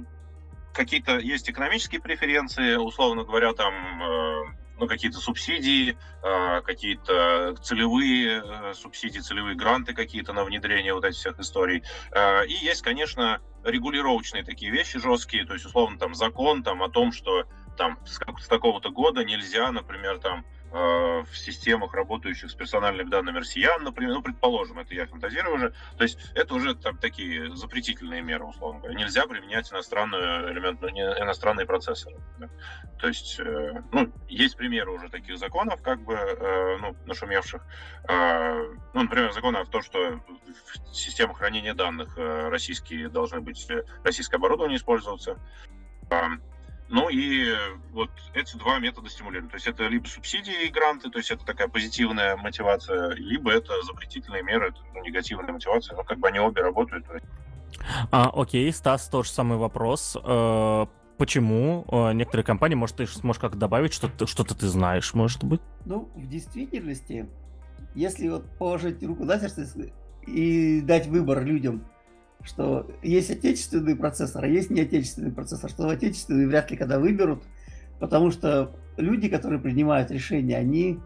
какие-то 0.73 1.17
есть 1.17 1.49
экономические 1.49 2.01
преференции, 2.01 2.75
условно 2.75 3.23
говоря, 3.23 3.53
там 3.53 3.73
э, 4.01 4.43
ну, 4.81 4.87
какие-то 4.87 5.19
субсидии, 5.19 5.95
э, 6.23 6.61
какие-то 6.61 7.55
целевые 7.61 8.41
э, 8.43 8.73
субсидии, 8.73 9.19
целевые 9.19 9.55
гранты 9.55 9.93
какие-то 9.93 10.33
на 10.33 10.43
внедрение 10.43 10.95
вот 10.95 11.05
этих 11.05 11.19
всех 11.19 11.39
историй. 11.39 11.83
Э, 12.11 12.47
и 12.47 12.53
есть, 12.53 12.81
конечно, 12.81 13.39
регулировочные 13.63 14.43
такие 14.43 14.71
вещи 14.71 14.97
жесткие, 14.99 15.45
то 15.45 15.53
есть, 15.53 15.67
условно, 15.67 15.99
там 15.99 16.15
закон 16.15 16.63
там, 16.63 16.81
о 16.81 16.89
том, 16.89 17.11
что 17.11 17.43
там 17.77 17.99
с, 18.07 18.19
с 18.43 18.47
такого-то 18.47 18.89
года 18.89 19.23
нельзя, 19.23 19.71
например, 19.71 20.17
там 20.17 20.45
в 20.71 21.27
системах, 21.33 21.93
работающих 21.93 22.49
с 22.49 22.53
персональными 22.53 23.09
данными 23.09 23.39
россиян, 23.39 23.83
например, 23.83 24.13
ну, 24.13 24.21
предположим, 24.21 24.79
это 24.79 24.93
я 24.93 25.05
фантазирую 25.05 25.55
уже, 25.55 25.73
то 25.97 26.03
есть 26.03 26.17
это 26.33 26.53
уже 26.53 26.75
там 26.75 26.97
такие 26.97 27.53
запретительные 27.55 28.21
меры, 28.21 28.45
условно 28.45 28.79
говоря. 28.79 28.97
Нельзя 28.97 29.27
применять 29.27 29.71
иностранную 29.71 30.51
элемент, 30.53 30.81
ну, 30.81 30.87
иностранные 30.87 31.65
процессоры. 31.65 32.15
Да. 32.39 32.49
То 32.99 33.07
есть, 33.07 33.39
э, 33.39 33.81
ну, 33.91 34.11
есть 34.29 34.55
примеры 34.55 34.91
уже 34.91 35.09
таких 35.09 35.37
законов, 35.37 35.81
как 35.81 36.01
бы, 36.03 36.13
э, 36.13 36.77
ну, 36.77 36.95
нашумевших. 37.05 37.63
Ну, 38.07 39.03
например, 39.03 39.33
закон 39.33 39.55
о 39.55 39.65
том, 39.65 39.81
что 39.81 40.21
в 40.91 40.95
системах 40.95 41.37
хранения 41.37 41.73
данных 41.73 42.17
российские 42.17 43.09
должны 43.09 43.41
быть, 43.41 43.67
российское 44.03 44.37
оборудование 44.37 44.77
использоваться. 44.77 45.37
Ну 46.91 47.07
и 47.07 47.55
вот 47.93 48.09
эти 48.33 48.57
два 48.57 48.77
метода 48.79 49.09
стимулирования. 49.09 49.49
То 49.49 49.55
есть 49.55 49.65
это 49.65 49.87
либо 49.87 50.07
субсидии 50.07 50.65
и 50.65 50.69
гранты, 50.69 51.09
то 51.09 51.19
есть 51.19 51.31
это 51.31 51.45
такая 51.45 51.69
позитивная 51.69 52.35
мотивация, 52.35 53.11
либо 53.11 53.49
это 53.49 53.81
запретительные 53.83 54.43
меры, 54.43 54.67
это 54.67 54.79
ну, 54.93 55.01
негативная 55.01 55.53
мотивация. 55.53 55.95
Но 55.95 56.03
как 56.03 56.19
бы 56.19 56.27
они 56.27 56.39
обе 56.39 56.61
работают. 56.61 57.05
А, 58.11 58.29
окей, 58.29 58.69
Стас, 58.73 59.07
тот 59.07 59.25
же 59.25 59.31
самый 59.31 59.57
вопрос. 59.57 60.17
Э, 60.21 60.85
почему 61.17 61.85
э, 61.89 62.11
некоторые 62.11 62.43
компании, 62.43 62.75
может, 62.75 62.97
ты 62.97 63.07
сможешь 63.07 63.39
как 63.39 63.57
добавить, 63.57 63.93
что-то, 63.93 64.27
что-то 64.27 64.53
ты 64.53 64.67
знаешь, 64.67 65.13
может 65.13 65.45
быть? 65.45 65.61
Ну, 65.85 66.11
в 66.13 66.27
действительности, 66.27 67.29
если 67.95 68.27
вот 68.27 68.45
положить 68.57 69.01
руку 69.01 69.23
на 69.23 69.39
сердце 69.39 69.65
и 70.27 70.81
дать 70.81 71.07
выбор 71.07 71.41
людям, 71.45 71.85
что 72.43 72.89
есть 73.01 73.29
отечественный 73.29 73.95
процессор, 73.95 74.43
а 74.43 74.47
есть 74.47 74.69
неотечественный 74.69 75.31
процессор, 75.31 75.69
что 75.69 75.87
отечественный 75.89 76.47
вряд 76.47 76.71
ли 76.71 76.77
когда 76.77 76.99
выберут, 76.99 77.43
потому 77.99 78.31
что 78.31 78.71
люди, 78.97 79.29
которые 79.29 79.59
принимают 79.59 80.11
решения, 80.11 80.57
они, 80.57 80.99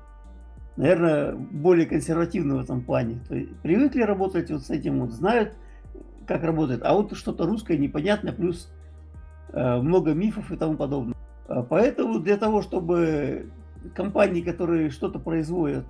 наверное, 0.77 1.33
более 1.35 1.85
консервативны 1.85 2.55
в 2.55 2.59
этом 2.59 2.81
плане. 2.81 3.19
То 3.27 3.35
есть 3.35 3.55
привыкли 3.61 4.01
работать 4.01 4.49
вот 4.49 4.65
с 4.65 4.69
этим, 4.69 5.01
вот 5.01 5.11
знают, 5.11 5.55
как 6.25 6.43
работает, 6.43 6.81
а 6.83 6.93
вот 6.93 7.15
что-то 7.15 7.45
русское 7.45 7.77
непонятное, 7.77 8.33
плюс 8.33 8.71
э, 9.49 9.77
много 9.77 10.13
мифов 10.13 10.51
и 10.51 10.57
тому 10.57 10.75
подобное. 10.75 11.15
А 11.47 11.61
поэтому 11.61 12.19
для 12.19 12.37
того, 12.37 12.61
чтобы 12.61 13.51
компании, 13.93 14.41
которые 14.41 14.89
что-то 14.89 15.19
производят, 15.19 15.85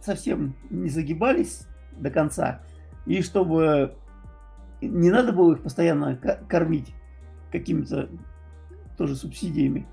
совсем 0.00 0.54
не 0.70 0.90
загибались 0.90 1.66
до 1.96 2.10
конца, 2.10 2.60
и 3.06 3.22
чтобы 3.22 3.94
не 4.80 5.10
надо 5.10 5.32
было 5.32 5.52
их 5.52 5.62
постоянно 5.62 6.16
кормить 6.48 6.94
какими-то 7.50 8.08
тоже 8.96 9.16
субсидиями, 9.16 9.86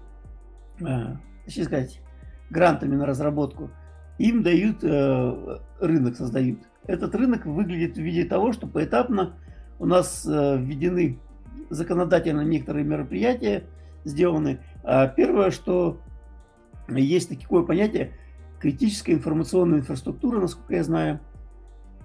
а, 0.82 1.18
точнее 1.46 1.66
сказать, 1.66 2.02
грантами 2.50 2.96
на 2.96 3.06
разработку. 3.06 3.72
Им 4.18 4.44
дают 4.44 4.84
э, 4.84 5.60
рынок, 5.80 6.16
создают. 6.16 6.60
Этот 6.88 7.14
рынок 7.16 7.46
выглядит 7.46 7.98
в 7.98 8.02
виде 8.02 8.24
того, 8.24 8.54
что 8.54 8.66
поэтапно 8.66 9.36
у 9.78 9.86
нас 9.86 10.26
э, 10.26 10.58
введены 10.58 11.20
законодательно 11.70 12.42
некоторые 12.42 12.86
мероприятия 12.86 13.64
сделаны. 14.06 14.60
А 14.84 15.08
первое, 15.08 15.52
что 15.52 16.00
есть 16.88 17.38
такое 17.38 17.64
понятие 17.64 18.14
критическая 18.60 19.14
информационная 19.14 19.80
инфраструктура, 19.80 20.40
насколько 20.40 20.76
я 20.76 20.84
знаю– 20.84 21.20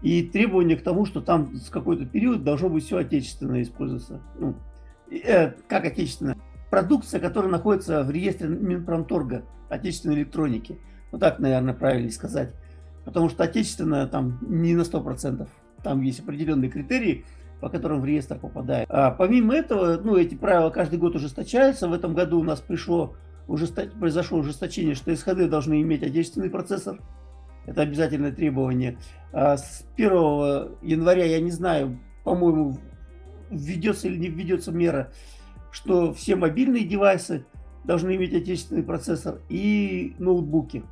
и 0.03 0.23
требования 0.23 0.77
к 0.77 0.83
тому, 0.83 1.05
что 1.05 1.21
там 1.21 1.55
с 1.57 1.69
какой-то 1.69 2.07
период 2.07 2.43
должно 2.43 2.69
быть 2.69 2.85
все 2.85 2.99
отечественное 2.99 3.63
использоваться. 3.63 4.21
Ну, 4.39 4.55
э, 5.11 5.51
как 5.69 5.85
отечественное? 5.85 6.37
Продукция, 6.71 7.21
которая 7.21 7.51
находится 7.51 8.03
в 8.03 8.11
реестре 8.11 8.49
Минпромторга 8.49 9.45
отечественной 9.69 10.17
электроники. 10.17 10.79
Вот 11.11 11.21
так, 11.21 11.39
наверное, 11.39 11.75
правильно 11.75 12.11
сказать. 12.11 12.53
Потому 13.05 13.29
что 13.29 13.45
отечественное 13.45 14.07
там 14.07 14.39
не 14.43 14.75
на 14.75 14.83
100%. 14.83 15.49
Там 15.83 16.01
есть 16.03 16.21
определенные 16.21 16.71
критерии, 16.71 17.25
по 17.61 17.69
которым 17.69 18.01
в 18.01 18.05
реестр 18.05 18.39
попадает. 18.39 18.87
А 18.91 19.11
помимо 19.11 19.55
этого, 19.55 20.01
ну, 20.03 20.17
эти 20.17 20.35
правила 20.35 20.71
каждый 20.71 20.99
год 20.99 21.15
ужесточаются. 21.17 21.89
В 21.89 21.93
этом 21.93 22.15
году 22.15 22.39
у 22.39 22.45
нас 22.45 22.61
пришло, 22.61 23.17
ужесто... 23.49 23.87
произошло 23.99 24.39
ужесточение, 24.39 24.95
что 24.95 25.15
СХД 25.15 25.49
должны 25.49 25.81
иметь 25.83 26.03
отечественный 26.03 26.51
процессор. 26.51 27.01
Это 27.67 27.83
обязательное 27.83 28.33
требование. 28.33 28.99
А 29.33 29.57
с 29.57 29.87
1 29.97 30.11
января, 30.83 31.25
я 31.25 31.41
не 31.41 31.51
знаю, 31.51 31.99
по-моему, 32.25 32.79
введется 33.51 34.09
или 34.09 34.17
не 34.17 34.29
введется 34.29 34.73
мера, 34.73 35.13
что 35.71 36.13
все 36.13 36.37
мобильные 36.37 36.85
девайсы 36.85 37.45
должны 37.85 38.17
иметь 38.17 38.35
отечественный 38.35 38.83
процессор 38.83 39.41
и 39.49 40.15
ноутбуки. 40.19 40.85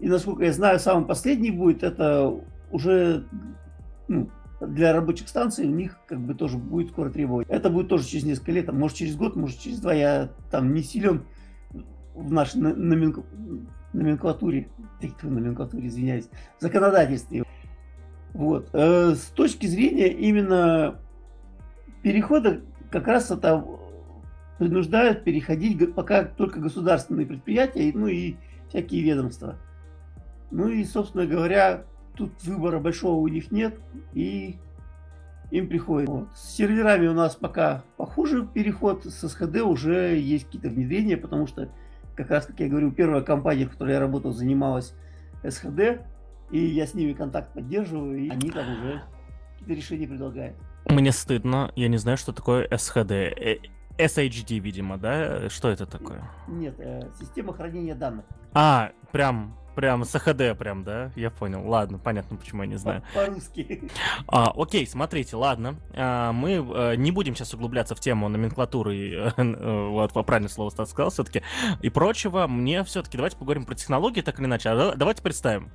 И 0.00 0.08
насколько 0.08 0.44
я 0.44 0.52
знаю, 0.52 0.78
самый 0.78 1.06
последний 1.06 1.50
будет 1.50 1.82
это 1.82 2.34
уже 2.70 3.26
ну, 4.08 4.28
для 4.60 4.92
рабочих 4.92 5.28
станций 5.28 5.66
у 5.66 5.70
них 5.70 5.98
как 6.06 6.20
бы 6.20 6.34
тоже 6.34 6.58
будет 6.58 6.90
скоро 6.90 7.10
требовать. 7.10 7.48
Это 7.48 7.70
будет 7.70 7.88
тоже 7.88 8.06
через 8.06 8.24
несколько 8.24 8.52
лет, 8.52 8.68
а 8.68 8.72
может 8.72 8.96
через 8.96 9.16
год, 9.16 9.36
может 9.36 9.58
через 9.58 9.80
два. 9.80 9.94
Я 9.94 10.30
там 10.50 10.74
не 10.74 10.82
силен 10.82 11.24
в 12.14 12.32
нашей 12.32 12.60
номенклатуре, 12.60 13.62
номенклатуре, 13.94 14.68
извиняюсь, 15.00 16.28
законодательстве. 16.58 17.44
Вот. 18.32 18.68
Э, 18.72 19.14
с 19.14 19.26
точки 19.26 19.66
зрения 19.66 20.08
именно 20.08 21.00
перехода, 22.02 22.60
как 22.90 23.06
раз 23.06 23.30
это 23.30 23.64
принуждают 24.58 25.24
переходить 25.24 25.94
пока 25.94 26.24
только 26.24 26.60
государственные 26.60 27.26
предприятия, 27.26 27.90
ну 27.94 28.08
и 28.08 28.36
всякие 28.68 29.02
ведомства. 29.02 29.56
Ну 30.50 30.68
и, 30.68 30.84
собственно 30.84 31.26
говоря, 31.26 31.84
тут 32.16 32.30
выбора 32.44 32.78
большого 32.78 33.20
у 33.20 33.28
них 33.28 33.50
нет, 33.50 33.78
и 34.12 34.56
им 35.50 35.68
приходит. 35.68 36.08
Вот. 36.08 36.28
С 36.34 36.56
серверами 36.56 37.06
у 37.06 37.14
нас 37.14 37.36
пока 37.36 37.84
похуже 37.96 38.46
переход, 38.46 39.04
с 39.04 39.28
СХД 39.28 39.62
уже 39.62 40.18
есть 40.18 40.46
какие-то 40.46 40.68
внедрения, 40.68 41.16
потому 41.16 41.46
что 41.46 41.70
как 42.14 42.30
раз, 42.30 42.46
как 42.46 42.58
я 42.60 42.68
говорю, 42.68 42.92
первая 42.92 43.22
компания, 43.22 43.66
в 43.66 43.70
которой 43.70 43.92
я 43.92 44.00
работал, 44.00 44.32
занималась 44.32 44.94
СХД, 45.46 46.00
и 46.50 46.58
я 46.58 46.86
с 46.86 46.94
ними 46.94 47.12
контакт 47.12 47.52
поддерживаю, 47.52 48.18
и 48.18 48.28
они 48.28 48.50
там 48.50 48.70
уже 48.72 49.02
какие-то 49.52 49.74
решения 49.74 50.06
предлагают. 50.06 50.56
Мне 50.88 51.12
стыдно, 51.12 51.72
я 51.76 51.88
не 51.88 51.96
знаю, 51.96 52.16
что 52.16 52.32
такое 52.32 52.68
СХД. 52.76 53.10
Э, 53.10 53.58
SHD, 53.98 54.58
видимо, 54.58 54.98
да? 54.98 55.48
Что 55.48 55.70
это 55.70 55.86
такое? 55.86 56.22
Нет, 56.48 56.74
э, 56.78 57.10
система 57.18 57.54
хранения 57.54 57.94
данных. 57.94 58.24
А, 58.52 58.90
прям 59.12 59.56
Прям 59.74 60.04
с 60.04 60.14
АХД 60.14 60.56
прям, 60.58 60.84
да? 60.84 61.10
Я 61.16 61.30
понял. 61.30 61.66
Ладно, 61.66 61.98
понятно, 61.98 62.36
почему 62.36 62.62
я 62.62 62.68
не 62.68 62.76
знаю. 62.76 63.02
По-русски. 63.14 63.90
А, 64.28 64.52
окей, 64.56 64.86
смотрите, 64.86 65.36
ладно. 65.36 65.76
А, 65.94 66.32
мы 66.32 66.56
а, 66.58 66.94
не 66.94 67.10
будем 67.10 67.34
сейчас 67.34 67.54
углубляться 67.54 67.94
в 67.94 68.00
тему 68.00 68.28
номенклатуры, 68.28 69.32
э, 69.36 69.88
вот, 69.88 70.12
правильное 70.12 70.48
слово 70.48 70.70
Стас 70.70 70.90
сказал 70.90 71.10
все-таки, 71.10 71.42
и 71.82 71.90
прочего. 71.90 72.46
Мне 72.46 72.84
все-таки 72.84 73.16
давайте 73.16 73.36
поговорим 73.36 73.64
про 73.64 73.74
технологии, 73.74 74.20
так 74.20 74.38
или 74.38 74.46
иначе. 74.46 74.70
А, 74.70 74.94
давайте 74.96 75.22
представим. 75.22 75.70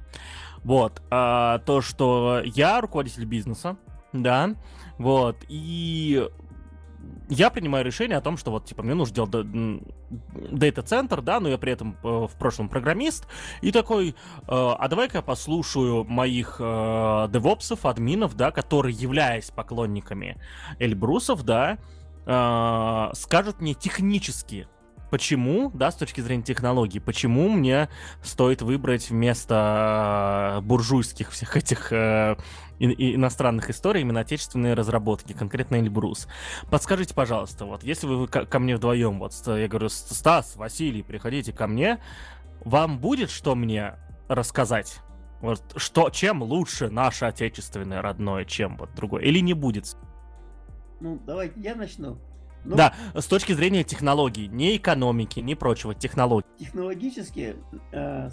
Вот, 0.64 1.02
а, 1.10 1.60
то, 1.60 1.82
что 1.82 2.42
я 2.44 2.82
руководитель 2.82 3.26
бизнеса, 3.26 3.78
да, 4.14 4.56
вот, 4.98 5.38
и 5.48 6.28
я 7.30 7.52
принимаю 7.52 7.86
решение 7.86 8.18
о 8.18 8.22
том, 8.22 8.38
что 8.38 8.52
вот, 8.52 8.66
типа, 8.66 8.82
мне 8.84 8.96
нужно 8.96 9.14
делать 9.14 9.48
дата-центр, 10.52 11.22
да, 11.22 11.40
но 11.40 11.50
я 11.50 11.58
при 11.58 11.72
этом 11.72 11.96
э, 12.04 12.08
в 12.08 12.32
прошлом 12.40 12.70
программист, 12.70 13.28
и 13.62 13.72
такой, 13.72 14.10
э, 14.10 14.14
а 14.48 14.88
давай-ка 14.88 15.20
я 15.20 15.22
послушаю 15.22 16.06
моих 16.06 16.58
э, 16.60 17.28
девопсов, 17.32 17.86
админов, 17.86 18.36
да, 18.36 18.52
которые, 18.52 18.96
являясь 18.96 19.52
поклонниками 19.52 20.42
Эльбрусов, 20.80 21.44
да, 21.44 21.78
э, 22.26 23.14
скажут 23.14 23.62
мне 23.62 23.76
технически, 23.76 24.68
почему, 25.10 25.72
да, 25.74 25.92
с 25.92 25.96
точки 25.96 26.22
зрения 26.22 26.44
технологий, 26.44 27.00
почему 27.00 27.50
мне 27.50 27.90
стоит 28.24 28.62
выбрать 28.62 29.10
вместо 29.10 30.60
буржуйских 30.64 31.32
всех 31.32 31.58
этих 31.58 31.92
э, 31.92 32.38
иностранных 32.80 33.70
историй 33.70 34.02
именно 34.02 34.22
отечественные 34.22 34.74
разработки, 34.74 35.34
конкретно 35.34 35.76
Эльбрус. 35.78 36.28
Подскажите, 36.70 37.14
пожалуйста, 37.14 37.66
вот 37.66 37.84
если 37.84 38.08
вы 38.08 38.28
ко, 38.28 38.46
ко 38.46 38.60
мне 38.60 38.76
вдвоем, 38.76 39.20
вот 39.20 39.34
я 39.46 39.68
говорю, 39.68 39.90
Стас, 39.90 40.56
Василий, 40.56 41.04
приходите 41.04 41.54
ко 41.54 41.68
мне, 41.68 42.00
вам 42.64 43.00
будет 43.00 43.30
что 43.30 43.56
мне 43.56 43.96
рассказать? 44.28 45.00
Вот 45.42 45.62
что, 45.78 46.10
чем 46.10 46.44
лучше 46.44 46.90
наше 46.90 47.26
отечественное 47.26 48.02
родное, 48.02 48.46
чем 48.46 48.78
вот 48.78 48.94
другое? 48.94 49.24
Или 49.24 49.40
не 49.40 49.54
будет? 49.54 49.96
Ну, 51.00 51.18
давайте 51.26 51.60
я 51.62 51.76
начну. 51.76 52.18
Ну, 52.66 52.76
да, 52.76 52.94
с 53.16 53.26
точки 53.26 53.54
зрения 53.54 53.84
технологий, 53.84 54.48
не 54.48 54.78
экономики, 54.78 55.40
не 55.40 55.56
прочего, 55.56 55.96
технологий. 55.96 56.48
Технологически, 56.58 57.56
э, 57.92 58.30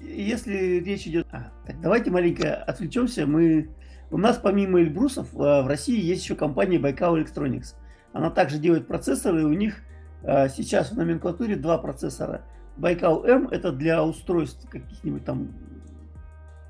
если 0.00 0.80
речь 0.80 1.06
идет... 1.06 1.26
А, 1.32 1.52
так, 1.66 1.80
давайте 1.80 2.10
маленько 2.10 2.54
отвлечемся. 2.54 3.26
Мы... 3.26 3.70
У 4.10 4.18
нас 4.18 4.38
помимо 4.38 4.80
Эльбрусов 4.80 5.34
э, 5.34 5.62
в 5.62 5.66
России 5.66 6.00
есть 6.00 6.22
еще 6.22 6.36
компания 6.36 6.78
Baikal 6.78 7.20
Electronics. 7.20 7.74
Она 8.12 8.30
также 8.30 8.58
делает 8.58 8.86
процессоры, 8.86 9.42
и 9.42 9.44
у 9.44 9.52
них 9.52 9.82
э, 10.22 10.48
сейчас 10.48 10.92
в 10.92 10.96
номенклатуре 10.96 11.56
два 11.56 11.78
процессора. 11.78 12.42
M 12.78 13.48
это 13.48 13.72
для 13.72 14.04
устройств 14.04 14.68
каких-нибудь 14.68 15.24
там 15.24 15.48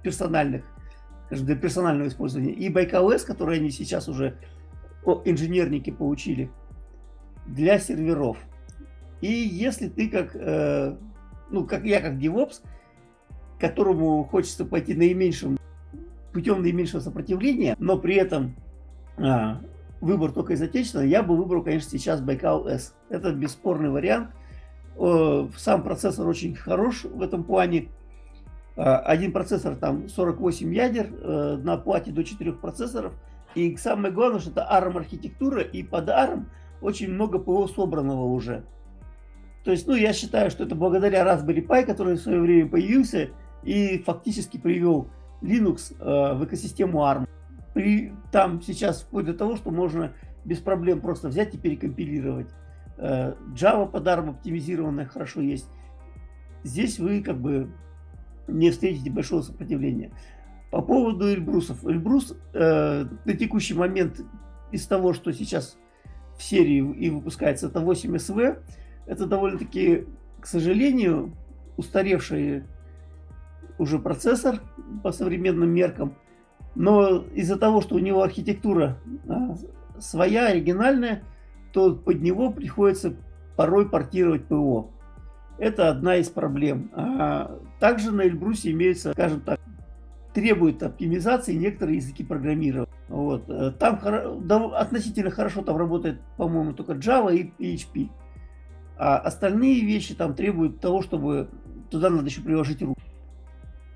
персональных, 0.02 0.64
для 1.30 1.56
персонального 1.56 2.08
использования. 2.08 2.52
И 2.52 2.72
S, 2.72 3.24
который 3.24 3.58
они 3.58 3.70
сейчас 3.70 4.08
уже 4.08 4.38
инженерники 5.24 5.90
получили, 5.90 6.50
для 7.46 7.78
серверов. 7.78 8.38
И 9.20 9.30
если 9.30 9.88
ты 9.88 10.08
как, 10.08 10.34
э, 10.34 10.96
ну, 11.50 11.66
как 11.66 11.84
я 11.84 12.00
как 12.00 12.14
DevOps, 12.14 12.62
которому 13.58 14.24
хочется 14.24 14.64
пойти 14.64 14.94
наименьшим 14.94 15.58
путем 16.32 16.60
наименьшего 16.60 17.00
сопротивления, 17.00 17.74
но 17.78 17.98
при 17.98 18.16
этом 18.16 18.54
а, 19.16 19.60
выбор 20.02 20.32
только 20.32 20.52
из 20.52 20.60
отечественного, 20.60 21.06
я 21.06 21.22
бы 21.22 21.34
выбрал, 21.34 21.62
конечно, 21.62 21.90
сейчас 21.90 22.20
Baikal 22.20 22.68
S. 22.68 22.94
Это 23.08 23.32
бесспорный 23.32 23.88
вариант. 23.88 24.30
Сам 25.56 25.82
процессор 25.82 26.28
очень 26.28 26.54
хорош 26.54 27.04
в 27.04 27.22
этом 27.22 27.44
плане. 27.44 27.88
А, 28.76 28.98
один 28.98 29.32
процессор 29.32 29.76
там 29.76 30.08
48 30.08 30.74
ядер, 30.74 31.08
э, 31.10 31.58
на 31.62 31.78
плате 31.78 32.12
до 32.12 32.22
4 32.22 32.52
процессоров. 32.52 33.14
И 33.54 33.74
самое 33.76 34.12
главное, 34.12 34.40
что 34.40 34.50
это 34.50 34.68
ARM 34.70 34.98
архитектура, 34.98 35.62
и 35.62 35.82
под 35.82 36.10
ARM 36.10 36.44
очень 36.80 37.12
много 37.12 37.38
ПО 37.38 37.66
собранного 37.68 38.24
уже. 38.24 38.64
То 39.64 39.72
есть, 39.72 39.86
ну, 39.88 39.94
я 39.94 40.12
считаю, 40.12 40.50
что 40.50 40.64
это 40.64 40.74
благодаря 40.74 41.24
Raspberry 41.24 41.66
Pi, 41.66 41.84
который 41.84 42.14
в 42.14 42.20
свое 42.20 42.40
время 42.40 42.68
появился 42.68 43.30
и 43.64 43.98
фактически 43.98 44.58
привел 44.58 45.08
Linux 45.42 45.92
э, 45.98 46.34
в 46.34 46.44
экосистему 46.44 47.00
ARM. 47.00 47.28
При, 47.74 48.12
там 48.30 48.62
сейчас 48.62 49.02
вплоть 49.02 49.26
до 49.26 49.34
того, 49.34 49.56
что 49.56 49.70
можно 49.70 50.12
без 50.44 50.58
проблем 50.58 51.00
просто 51.00 51.28
взять 51.28 51.54
и 51.54 51.58
перекомпилировать. 51.58 52.48
Э, 52.96 53.34
Java 53.54 53.90
под 53.90 54.06
ARM 54.06 54.30
оптимизированная 54.30 55.06
хорошо 55.06 55.40
есть. 55.40 55.68
Здесь 56.62 56.98
вы 56.98 57.22
как 57.22 57.38
бы 57.40 57.70
не 58.46 58.70
встретите 58.70 59.10
большого 59.10 59.42
сопротивления. 59.42 60.12
По 60.70 60.80
поводу 60.80 61.28
Эльбрусов. 61.28 61.84
Эльбрус 61.84 62.36
э, 62.52 63.04
на 63.24 63.32
текущий 63.34 63.74
момент 63.74 64.20
из 64.72 64.86
того, 64.86 65.12
что 65.12 65.32
сейчас 65.32 65.76
в 66.36 66.42
серии 66.42 66.78
и 66.78 67.10
выпускается, 67.10 67.66
это 67.66 67.80
8 67.80 68.18
СВ. 68.18 68.58
Это 69.06 69.26
довольно-таки, 69.26 70.06
к 70.40 70.46
сожалению, 70.46 71.32
устаревший 71.76 72.64
уже 73.78 73.98
процессор 73.98 74.60
по 75.02 75.12
современным 75.12 75.70
меркам. 75.70 76.14
Но 76.74 77.24
из-за 77.34 77.58
того, 77.58 77.80
что 77.80 77.94
у 77.94 77.98
него 77.98 78.22
архитектура 78.22 78.98
а, 79.28 79.56
своя, 79.98 80.48
оригинальная, 80.48 81.22
то 81.72 81.94
под 81.94 82.22
него 82.22 82.50
приходится 82.50 83.14
порой 83.56 83.88
портировать 83.88 84.44
ПО. 84.44 84.90
Это 85.58 85.88
одна 85.88 86.16
из 86.16 86.28
проблем. 86.28 86.90
А 86.94 87.58
также 87.80 88.12
на 88.12 88.22
Эльбрусе 88.22 88.72
имеются, 88.72 89.12
скажем 89.12 89.40
так, 89.40 89.58
требует 90.34 90.82
оптимизации 90.82 91.54
некоторые 91.54 91.96
языки 91.96 92.22
программирования. 92.22 92.92
Вот. 93.08 93.48
Э, 93.48 93.70
там 93.70 94.74
относительно 94.74 95.30
хорошо 95.30 95.62
там 95.62 95.76
работает, 95.76 96.20
по-моему, 96.36 96.72
только 96.72 96.92
Java 96.92 97.34
и 97.34 97.52
PHP. 97.58 98.10
А 98.98 99.18
остальные 99.18 99.84
вещи 99.84 100.14
там 100.14 100.34
требуют 100.34 100.80
того, 100.80 101.02
чтобы 101.02 101.48
туда 101.90 102.10
надо 102.10 102.26
еще 102.26 102.40
приложить 102.40 102.82
руку. 102.82 103.00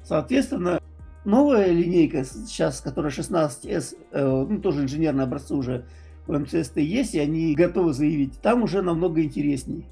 Соответственно, 0.02 0.80
новая 1.24 1.72
линейка 1.72 2.24
сейчас, 2.24 2.80
которая 2.80 3.10
16S, 3.10 3.96
э, 4.12 4.46
ну, 4.48 4.60
тоже 4.60 4.82
инженерные 4.82 5.24
образцы 5.24 5.54
уже 5.54 5.86
у 6.26 6.32
МЦСТ 6.32 6.78
есть, 6.78 7.14
и 7.14 7.18
они 7.18 7.54
готовы 7.54 7.92
заявить, 7.92 8.40
там 8.40 8.62
уже 8.62 8.82
намного 8.82 9.22
интересней. 9.22 9.86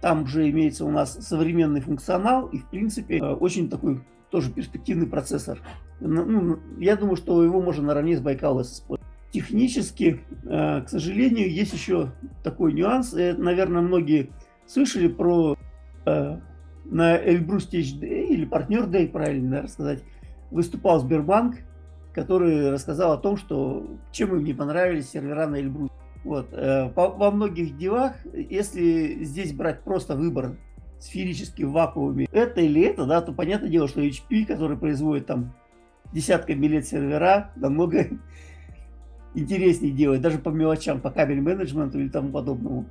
Там 0.00 0.24
уже 0.24 0.48
имеется 0.50 0.84
у 0.84 0.90
нас 0.90 1.14
современный 1.26 1.80
функционал 1.80 2.46
и, 2.46 2.58
в 2.58 2.66
принципе, 2.66 3.18
э, 3.18 3.34
очень 3.34 3.68
такой 3.68 4.02
тоже 4.30 4.50
перспективный 4.52 5.06
процессор. 5.06 5.60
Ну, 6.00 6.24
ну, 6.24 6.58
я 6.78 6.96
думаю, 6.96 7.16
что 7.16 7.42
его 7.42 7.60
можно 7.60 7.84
наравне 7.84 8.16
с 8.16 8.20
Байкал 8.20 8.60
использовать. 8.62 9.06
Технически, 9.32 10.20
э, 10.44 10.82
к 10.82 10.88
сожалению, 10.88 11.50
есть 11.50 11.72
еще 11.72 12.12
такой 12.42 12.72
нюанс. 12.72 13.12
Наверное, 13.12 13.82
многие 13.82 14.30
слышали 14.66 15.08
про 15.08 15.56
э, 16.06 16.38
на 16.84 17.16
Эльбрус 17.16 17.68
Day 17.70 18.26
или 18.26 18.44
партнер 18.44 18.84
Day, 18.84 19.08
правильно 19.08 19.48
наверное, 19.48 19.68
сказать, 19.68 20.02
выступал 20.50 21.00
Сбербанк, 21.00 21.56
который 22.14 22.70
рассказал 22.70 23.12
о 23.12 23.18
том, 23.18 23.36
что 23.36 23.98
чем 24.12 24.34
им 24.36 24.44
не 24.44 24.54
понравились 24.54 25.10
сервера 25.10 25.46
на 25.46 25.56
Эльбрус. 25.56 25.90
Вот. 26.24 26.48
Э, 26.52 26.90
во 26.94 27.30
многих 27.30 27.76
делах, 27.76 28.14
если 28.32 29.22
здесь 29.24 29.52
брать 29.52 29.82
просто 29.82 30.16
выбор 30.16 30.56
сферически 30.98 31.62
в 31.62 31.72
вакууме, 31.72 32.26
это 32.32 32.60
или 32.60 32.82
это, 32.82 33.06
да, 33.06 33.20
то 33.20 33.32
понятное 33.32 33.68
дело, 33.68 33.88
что 33.88 34.02
HP, 34.02 34.46
который 34.46 34.76
производит 34.76 35.26
там 35.26 35.54
десятками 36.12 36.66
лет 36.66 36.86
сервера, 36.86 37.52
намного 37.56 38.08
интереснее 39.34 39.92
делать, 39.92 40.20
даже 40.20 40.38
по 40.38 40.48
мелочам, 40.48 41.00
по 41.00 41.10
кабель 41.10 41.40
менеджменту 41.40 41.98
или 42.00 42.08
тому 42.08 42.30
подобному. 42.30 42.86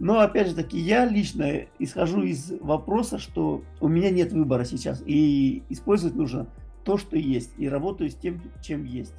Но 0.00 0.20
опять 0.20 0.48
же 0.48 0.54
таки, 0.54 0.78
я 0.78 1.04
лично 1.06 1.62
исхожу 1.78 2.22
из 2.22 2.52
вопроса, 2.60 3.18
что 3.18 3.64
у 3.80 3.88
меня 3.88 4.10
нет 4.10 4.32
выбора 4.32 4.64
сейчас, 4.64 5.02
и 5.04 5.64
использовать 5.68 6.14
нужно 6.14 6.46
то, 6.84 6.96
что 6.98 7.16
есть, 7.16 7.52
и 7.58 7.68
работаю 7.68 8.10
с 8.10 8.14
тем, 8.14 8.40
чем 8.62 8.84
есть. 8.84 9.14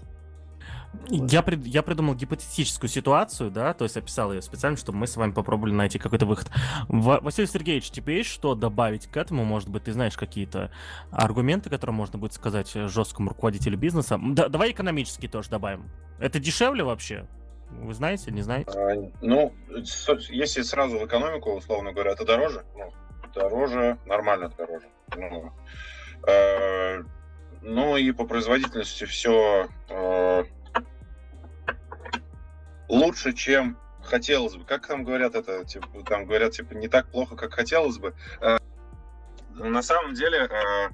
Вот. 1.10 1.32
Я, 1.32 1.42
прид, 1.42 1.66
я 1.66 1.84
придумал 1.84 2.16
гипотетическую 2.16 2.90
ситуацию, 2.90 3.52
да, 3.52 3.74
то 3.74 3.84
есть 3.84 3.98
описал 3.98 4.34
ее 4.34 4.42
специально, 4.42 4.78
чтобы 4.78 5.00
мы 5.00 5.08
с 5.08 5.16
вами 5.16 5.32
попробовали 5.32 5.74
найти 5.74 6.00
какой-то 6.00 6.26
выход. 6.26 6.50
В, 6.88 7.20
Василий 7.22 7.48
Сергеевич, 7.48 7.92
тебе 7.92 8.18
есть 8.18 8.30
что 8.30 8.56
добавить 8.56 9.08
к 9.08 9.18
этому? 9.18 9.44
Может 9.44 9.70
быть, 9.70 9.84
ты 9.84 9.94
знаешь 9.94 10.18
какие-то 10.18 10.72
аргументы, 11.12 11.70
которые 11.70 11.96
можно 11.96 12.18
будет 12.18 12.34
сказать 12.34 12.72
жесткому 12.72 13.30
руководителю 13.30 13.78
бизнеса? 13.78 14.20
Да, 14.22 14.50
давай 14.50 14.72
экономически 14.72 15.28
тоже 15.28 15.50
добавим. 15.50 15.90
Это 16.20 16.40
дешевле 16.40 16.84
вообще? 16.84 17.28
Вы 17.70 17.94
знаете, 17.94 18.32
не 18.32 18.42
знаете? 18.42 18.72
А, 18.72 18.96
ну, 19.22 19.54
если 20.30 20.64
сразу 20.64 20.98
в 20.98 21.06
экономику, 21.06 21.52
условно 21.52 21.92
говоря, 21.92 22.12
это 22.12 22.26
дороже? 22.26 22.66
Ну, 22.76 22.92
дороже, 23.34 23.98
нормально 24.06 24.52
дороже. 24.58 24.88
Ну, 25.16 25.52
э, 26.28 27.04
ну 27.62 27.98
и 27.98 28.12
по 28.12 28.26
производительности 28.26 29.06
все 29.06 29.68
э, 29.90 30.44
лучше, 32.90 33.34
чем 33.34 33.78
хотелось 34.04 34.56
бы. 34.56 34.66
Как 34.66 34.88
там 34.88 35.04
говорят 35.04 35.36
это? 35.36 35.64
Типа, 35.64 35.88
там 36.04 36.26
говорят, 36.26 36.52
типа, 36.54 36.74
не 36.74 36.88
так 36.88 37.10
плохо, 37.10 37.36
как 37.36 37.54
хотелось 37.54 37.98
бы. 37.98 38.14
Э, 38.42 38.58
на 39.54 39.82
самом 39.82 40.16
деле, 40.16 40.50
э, 40.50 40.90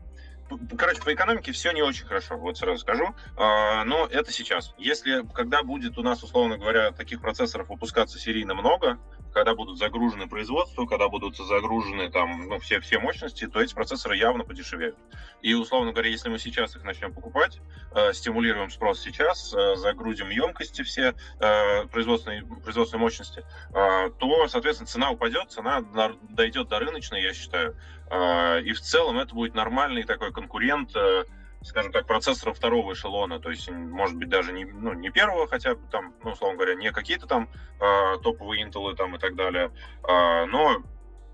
короче, 0.78 1.02
по 1.02 1.14
экономике 1.14 1.52
все 1.52 1.72
не 1.72 1.82
очень 1.82 2.06
хорошо, 2.06 2.38
вот 2.38 2.58
сразу 2.58 2.80
скажу. 2.80 3.16
Э, 3.38 3.84
но 3.86 4.08
это 4.08 4.32
сейчас. 4.32 4.74
Если, 4.78 5.26
когда 5.34 5.64
будет 5.64 5.98
у 5.98 6.04
нас, 6.04 6.22
условно 6.24 6.58
говоря, 6.58 6.92
таких 6.92 7.22
процессоров 7.22 7.70
выпускаться 7.70 8.20
серийно 8.20 8.54
много, 8.54 9.00
когда 9.36 9.54
будут 9.54 9.78
загружены 9.78 10.28
производства, 10.28 10.86
когда 10.86 11.10
будут 11.10 11.36
загружены 11.36 12.10
там 12.10 12.48
ну, 12.48 12.58
все, 12.60 12.80
все 12.80 13.00
мощности, 13.00 13.46
то 13.48 13.62
эти 13.62 13.74
процессоры 13.76 14.16
явно 14.16 14.46
подешевеют. 14.46 14.96
И, 15.42 15.54
условно 15.54 15.92
говоря, 15.92 16.10
если 16.10 16.30
мы 16.30 16.40
сейчас 16.40 16.74
их 16.78 16.86
начнем 16.86 17.14
покупать, 17.14 17.60
э, 17.94 18.14
стимулируем 18.14 18.70
спрос 18.70 19.02
сейчас, 19.02 19.54
э, 19.54 19.76
загрузим 19.76 20.30
емкости 20.30 20.84
все 20.84 21.16
э, 21.42 21.86
производственной, 21.88 22.46
производственной 22.64 23.02
мощности, 23.02 23.44
э, 23.74 24.10
то, 24.18 24.48
соответственно, 24.48 24.88
цена 24.88 25.12
упадет, 25.12 25.52
цена 25.52 25.82
дойдет 26.30 26.70
до 26.70 26.80
рыночной, 26.80 27.22
я 27.22 27.34
считаю. 27.34 27.76
Э, 28.10 28.62
и 28.62 28.72
в 28.72 28.80
целом 28.80 29.20
это 29.20 29.36
будет 29.36 29.54
нормальный 29.54 30.04
такой 30.04 30.32
конкурент 30.32 30.96
э, 30.96 31.26
скажем 31.66 31.92
так, 31.92 32.06
процессоров 32.06 32.58
второго 32.58 32.94
эшелона, 32.94 33.40
то 33.40 33.50
есть, 33.50 33.70
может 33.70 34.16
быть, 34.18 34.30
даже 34.30 34.54
не, 34.54 34.66
ну, 34.66 34.94
не 34.94 35.10
первого, 35.10 35.48
хотя 35.48 35.76
бы 35.76 35.82
там, 35.92 36.14
ну, 36.24 36.32
условно 36.32 36.58
говоря, 36.58 36.76
не 36.76 36.92
какие-то 36.92 37.26
там 37.26 37.50
э, 37.80 38.18
топовые 38.22 38.66
Intel 38.66 38.96
там 38.96 39.16
и 39.16 39.20
так 39.20 39.36
далее, 39.36 39.72
э, 40.08 40.46
но 40.46 40.84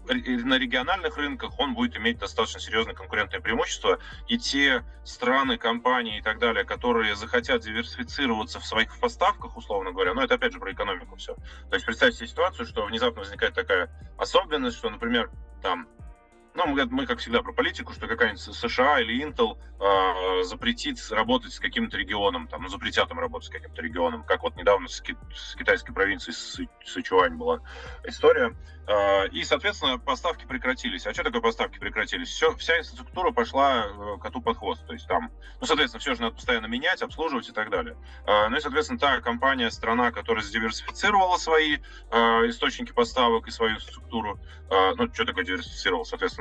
на 0.07 0.57
региональных 0.57 1.17
рынках 1.17 1.59
он 1.59 1.75
будет 1.75 1.95
иметь 1.95 2.17
достаточно 2.17 2.59
серьезное 2.59 2.95
конкурентное 2.95 3.39
преимущество, 3.39 3.99
и 4.27 4.37
те 4.37 4.83
страны, 5.03 5.57
компании 5.57 6.17
и 6.17 6.21
так 6.21 6.39
далее, 6.39 6.63
которые 6.63 7.15
захотят 7.15 7.61
диверсифицироваться 7.61 8.59
в 8.59 8.65
своих 8.65 8.99
поставках, 8.99 9.55
условно 9.57 9.91
говоря, 9.91 10.13
ну, 10.13 10.21
это 10.21 10.35
опять 10.35 10.53
же 10.53 10.59
про 10.59 10.71
экономику 10.71 11.17
все. 11.17 11.35
То 11.69 11.75
есть 11.75 11.85
представьте 11.85 12.17
себе 12.17 12.27
ситуацию, 12.27 12.65
что 12.65 12.85
внезапно 12.85 13.21
возникает 13.21 13.53
такая 13.53 13.89
особенность, 14.17 14.77
что, 14.77 14.89
например, 14.89 15.29
там 15.61 15.87
ну, 16.53 16.67
мы, 16.67 16.85
мы, 16.85 17.05
как 17.05 17.19
всегда, 17.19 17.41
про 17.41 17.53
политику, 17.53 17.93
что 17.93 18.07
какая-нибудь 18.07 18.41
США 18.41 18.99
или 18.99 19.25
Intel 19.25 19.57
э, 19.79 20.43
запретит 20.43 20.99
работать 21.11 21.53
с 21.53 21.59
каким-то 21.59 21.97
регионом, 21.97 22.47
там, 22.47 22.63
ну, 22.63 22.67
запретят 22.67 23.09
им 23.11 23.19
работать 23.19 23.47
с 23.47 23.51
каким-то 23.51 23.81
регионом, 23.81 24.23
как 24.23 24.43
вот 24.43 24.55
недавно 24.55 24.87
с, 24.87 25.01
ки- 25.01 25.17
с 25.33 25.55
китайской 25.55 25.93
провинцией 25.93 26.35
Сы- 26.35 26.69
Сычуань 26.85 27.35
была 27.35 27.61
история. 28.03 28.55
Э, 28.87 29.27
и, 29.29 29.43
соответственно, 29.43 29.99
поставки 29.99 30.45
прекратились. 30.45 31.05
А 31.07 31.13
что 31.13 31.23
такое 31.23 31.41
поставки 31.41 31.79
прекратились? 31.79 32.29
Все, 32.29 32.53
вся 32.55 32.79
инфраструктура 32.79 33.31
пошла 33.31 33.85
э, 33.85 34.17
коту 34.21 34.41
под 34.41 34.57
хвост. 34.57 34.85
То 34.85 34.93
есть 34.93 35.07
там, 35.07 35.31
ну, 35.59 35.65
соответственно, 35.65 35.99
все 36.01 36.15
же 36.15 36.21
надо 36.21 36.35
постоянно 36.35 36.65
менять, 36.65 37.01
обслуживать 37.01 37.47
и 37.47 37.51
так 37.51 37.69
далее. 37.69 37.95
Э, 38.25 38.49
ну 38.49 38.57
и, 38.57 38.59
соответственно, 38.59 38.99
та 38.99 39.21
компания, 39.21 39.69
страна, 39.71 40.11
которая 40.11 40.43
диверсифицировала 40.43 41.37
свои 41.37 41.77
э, 41.77 42.17
источники 42.49 42.91
поставок 42.91 43.47
и 43.47 43.51
свою 43.51 43.79
структуру, 43.79 44.39
э, 44.69 44.93
ну, 44.95 45.13
что 45.13 45.25
такое 45.25 45.45
диверсифицировал, 45.45 46.03
соответственно, 46.03 46.40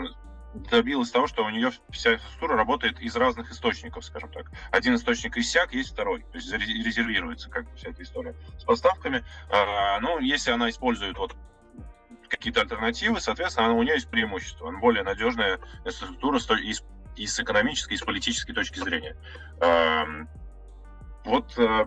добилась 0.71 1.11
того, 1.11 1.27
что 1.27 1.45
у 1.45 1.51
нее 1.51 1.71
вся 1.91 2.15
инфраструктура 2.15 2.57
работает 2.57 3.01
из 3.01 3.15
разных 3.17 3.51
источников, 3.51 4.05
скажем 4.05 4.31
так. 4.33 4.51
Один 4.71 4.95
источник 4.95 5.37
иссяк, 5.37 5.73
есть 5.73 5.93
второй. 5.93 6.23
То 6.33 6.39
есть 6.39 6.53
резервируется 6.53 7.49
как 7.51 7.71
бы 7.71 7.77
вся 7.77 7.91
эта 7.91 8.03
история 8.03 8.35
с 8.59 8.65
поставками. 8.65 9.25
А, 9.51 10.01
ну, 10.01 10.19
если 10.19 10.51
она 10.51 10.71
использует 10.71 11.17
вот 11.19 11.37
какие-то 12.29 12.63
альтернативы, 12.63 13.21
соответственно, 13.21 13.73
у 13.73 13.83
нее 13.83 13.95
есть 13.95 14.09
преимущество. 14.09 14.69
Она 14.69 14.79
более 14.79 15.03
надежная 15.03 15.59
инфраструктура 15.85 16.39
и 16.61 16.73
с, 16.73 16.83
и 17.17 17.27
с 17.27 17.41
экономической, 17.41 17.95
и 17.95 17.97
с 17.97 18.03
политической 18.03 18.53
точки 18.53 18.79
зрения. 18.79 19.17
Вот, 21.31 21.57
э, 21.59 21.87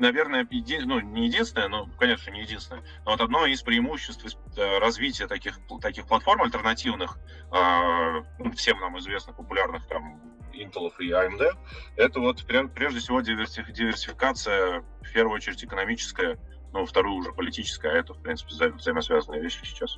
наверное, 0.00 0.44
еди... 0.50 0.80
ну, 0.80 0.98
не 0.98 1.26
единственное, 1.26 1.68
но, 1.68 1.88
конечно, 2.00 2.32
не 2.32 2.40
единственное, 2.40 2.82
но 3.04 3.12
вот 3.12 3.20
одно 3.20 3.46
из 3.46 3.62
преимуществ 3.62 4.26
э, 4.56 4.78
развития 4.80 5.28
таких, 5.28 5.60
таких 5.80 6.08
платформ 6.08 6.42
альтернативных, 6.42 7.16
а, 7.52 8.24
ну, 8.40 8.50
всем 8.56 8.80
нам 8.80 8.98
известных, 8.98 9.36
популярных 9.36 9.86
там 9.86 10.20
Intel 10.52 10.90
и 10.98 11.10
AMD, 11.10 11.56
это 11.94 12.18
вот 12.18 12.44
прежде 12.44 12.98
всего 12.98 13.20
диверсификация, 13.20 14.80
в 15.00 15.12
первую 15.12 15.36
очередь, 15.36 15.62
экономическая, 15.62 16.36
ну, 16.72 16.84
вторую 16.84 17.14
уже 17.14 17.32
политическая, 17.32 17.92
а 17.92 17.98
это, 17.98 18.14
в 18.14 18.20
принципе, 18.20 18.50
взаимосвязанные 18.70 19.40
вещи 19.40 19.60
сейчас 19.64 19.96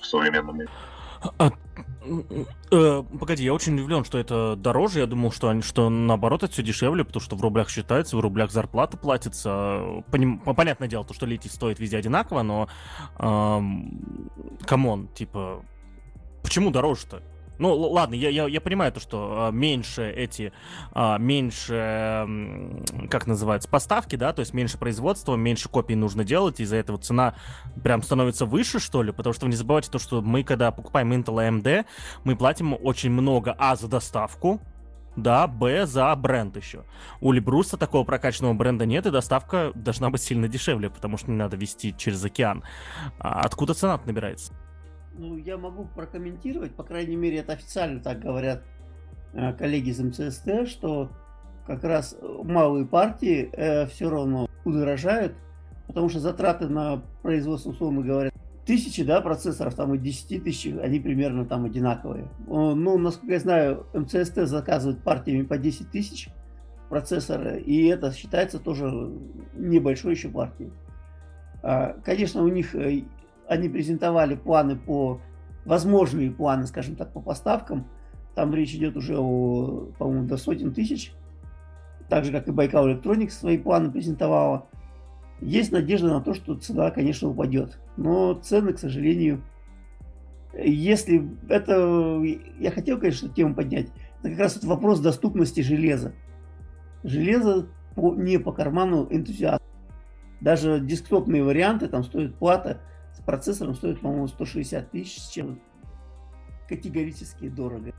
в 0.00 0.04
современном 0.04 0.58
мире. 0.58 0.70
А, 1.38 1.50
э, 2.70 3.02
погоди, 3.18 3.44
я 3.44 3.54
очень 3.54 3.74
удивлен, 3.74 4.04
что 4.04 4.18
это 4.18 4.56
дороже. 4.56 5.00
Я 5.00 5.06
думал, 5.06 5.32
что, 5.32 5.48
они, 5.48 5.62
что 5.62 5.88
наоборот 5.88 6.42
это 6.42 6.52
все 6.52 6.62
дешевле, 6.62 7.04
потому 7.04 7.22
что 7.22 7.36
в 7.36 7.40
рублях 7.40 7.70
считается, 7.70 8.16
в 8.16 8.20
рублях 8.20 8.50
зарплата 8.50 8.96
платится. 8.96 10.02
Поним, 10.10 10.38
понятное 10.40 10.88
дело, 10.88 11.04
то, 11.04 11.14
что 11.14 11.26
литий 11.26 11.50
стоит 11.50 11.78
везде 11.78 11.98
одинаково, 11.98 12.42
но 12.42 12.68
come 13.16 14.23
on, 14.23 15.04
э, 15.04 15.16
типа, 15.16 15.62
почему 16.42 16.70
дороже-то? 16.70 17.22
Ну, 17.58 17.74
ладно, 17.74 18.14
я, 18.14 18.30
я, 18.30 18.46
я 18.46 18.60
понимаю 18.60 18.92
то, 18.92 19.00
что 19.00 19.46
а, 19.46 19.50
меньше 19.50 20.10
эти, 20.10 20.52
а, 20.92 21.18
меньше, 21.18 22.26
как 23.10 23.26
называется, 23.26 23.68
поставки, 23.68 24.16
да, 24.16 24.32
то 24.32 24.40
есть 24.40 24.54
меньше 24.54 24.78
производства, 24.78 25.36
меньше 25.36 25.68
копий 25.68 25.94
нужно 25.94 26.24
делать, 26.24 26.60
из-за 26.60 26.76
этого 26.76 26.98
цена 26.98 27.34
прям 27.82 28.02
становится 28.02 28.46
выше, 28.46 28.80
что 28.80 29.02
ли, 29.02 29.12
потому 29.12 29.32
что 29.34 29.46
вы 29.46 29.50
не 29.50 29.56
забывайте 29.56 29.90
то, 29.90 29.98
что 29.98 30.20
мы, 30.20 30.42
когда 30.42 30.72
покупаем 30.72 31.12
Intel 31.12 31.62
AMD, 31.62 31.86
мы 32.24 32.36
платим 32.36 32.76
очень 32.82 33.10
много, 33.10 33.54
а, 33.58 33.76
за 33.76 33.88
доставку, 33.88 34.60
да, 35.16 35.46
Б 35.46 35.86
за 35.86 36.14
бренд 36.16 36.56
еще. 36.56 36.84
У 37.20 37.30
Либруса 37.30 37.76
такого 37.76 38.04
прокачанного 38.04 38.54
бренда 38.54 38.84
нет, 38.84 39.06
и 39.06 39.10
доставка 39.10 39.70
должна 39.74 40.10
быть 40.10 40.22
сильно 40.22 40.48
дешевле, 40.48 40.90
потому 40.90 41.16
что 41.16 41.30
не 41.30 41.36
надо 41.36 41.56
вести 41.56 41.94
через 41.96 42.24
океан. 42.24 42.64
А 43.18 43.42
откуда 43.42 43.74
цена 43.74 44.00
набирается? 44.04 44.52
Ну, 45.16 45.36
я 45.36 45.56
могу 45.56 45.84
прокомментировать, 45.94 46.74
по 46.74 46.82
крайней 46.82 47.16
мере, 47.16 47.38
это 47.38 47.52
официально 47.52 48.00
так 48.00 48.20
говорят 48.20 48.62
э, 49.32 49.52
коллеги 49.52 49.90
из 49.90 50.00
МЦСТ, 50.00 50.68
что 50.68 51.10
как 51.66 51.84
раз 51.84 52.16
малые 52.42 52.84
партии 52.84 53.48
э, 53.52 53.86
все 53.86 54.10
равно 54.10 54.48
удорожают, 54.64 55.34
потому 55.86 56.08
что 56.08 56.18
затраты 56.18 56.68
на 56.68 57.02
производство, 57.22 57.70
условно 57.70 58.02
говоря, 58.02 58.30
тысячи, 58.66 59.04
да, 59.04 59.20
процессоров, 59.20 59.74
там 59.74 59.94
и 59.94 59.98
10 59.98 60.42
тысяч, 60.42 60.72
они 60.82 60.98
примерно 60.98 61.44
там 61.44 61.64
одинаковые. 61.64 62.28
Ну, 62.46 62.98
насколько 62.98 63.34
я 63.34 63.40
знаю, 63.40 63.86
МЦСТ 63.92 64.46
заказывает 64.46 65.02
партиями 65.02 65.42
по 65.42 65.58
10 65.58 65.90
тысяч 65.90 66.28
процессора, 66.88 67.56
и 67.56 67.86
это 67.86 68.12
считается 68.12 68.58
тоже 68.58 69.10
небольшой 69.54 70.14
еще 70.14 70.28
партией. 70.28 70.72
А, 71.62 71.96
конечно, 72.04 72.42
у 72.42 72.48
них 72.48 72.74
э, 72.74 73.04
они 73.48 73.68
презентовали 73.68 74.34
планы 74.34 74.76
по, 74.76 75.20
возможные 75.64 76.30
планы, 76.30 76.66
скажем 76.66 76.96
так, 76.96 77.12
по 77.12 77.20
поставкам. 77.20 77.86
Там 78.34 78.54
речь 78.54 78.74
идет 78.74 78.96
уже 78.96 79.16
о, 79.18 79.88
по-моему, 79.98 80.26
до 80.26 80.36
сотен 80.36 80.72
тысяч. 80.72 81.12
Так 82.08 82.24
же, 82.24 82.32
как 82.32 82.48
и 82.48 82.52
Байкал 82.52 82.88
Electronics 82.88 83.30
свои 83.30 83.58
планы 83.58 83.90
презентовала. 83.90 84.66
Есть 85.40 85.72
надежда 85.72 86.08
на 86.08 86.20
то, 86.20 86.34
что 86.34 86.54
цена, 86.54 86.90
конечно, 86.90 87.28
упадет. 87.28 87.78
Но 87.96 88.34
цены, 88.34 88.72
к 88.72 88.78
сожалению, 88.78 89.42
если 90.52 91.28
это... 91.48 92.22
Я 92.58 92.70
хотел, 92.70 92.98
конечно, 92.98 93.28
тему 93.28 93.54
поднять. 93.54 93.88
Это 94.20 94.30
как 94.30 94.38
раз 94.38 94.56
вот 94.56 94.64
вопрос 94.64 95.00
доступности 95.00 95.60
железа. 95.60 96.14
Железо 97.02 97.66
по, 97.94 98.14
не 98.14 98.38
по 98.38 98.52
карману 98.52 99.06
энтузиастов. 99.10 99.66
Даже 100.40 100.80
десктопные 100.80 101.42
варианты, 101.42 101.88
там 101.88 102.04
стоит 102.04 102.36
плата 102.36 102.80
процессором 103.24 103.74
стоит, 103.74 104.00
по-моему, 104.00 104.28
160 104.28 104.90
тысяч, 104.90 105.20
с 105.20 105.28
чем 105.28 105.60
категорически 106.68 107.48
дорого. 107.48 107.92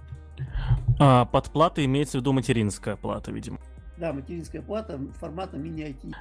А, 0.99 1.25
под 1.25 1.51
платой 1.51 1.85
имеется 1.85 2.17
в 2.17 2.21
виду 2.21 2.33
материнская 2.33 2.95
плата, 2.95 3.31
видимо. 3.31 3.59
Да, 3.97 4.11
материнская 4.11 4.61
плата 4.61 4.99
формата 5.19 5.57
мини-IT. 5.57 6.13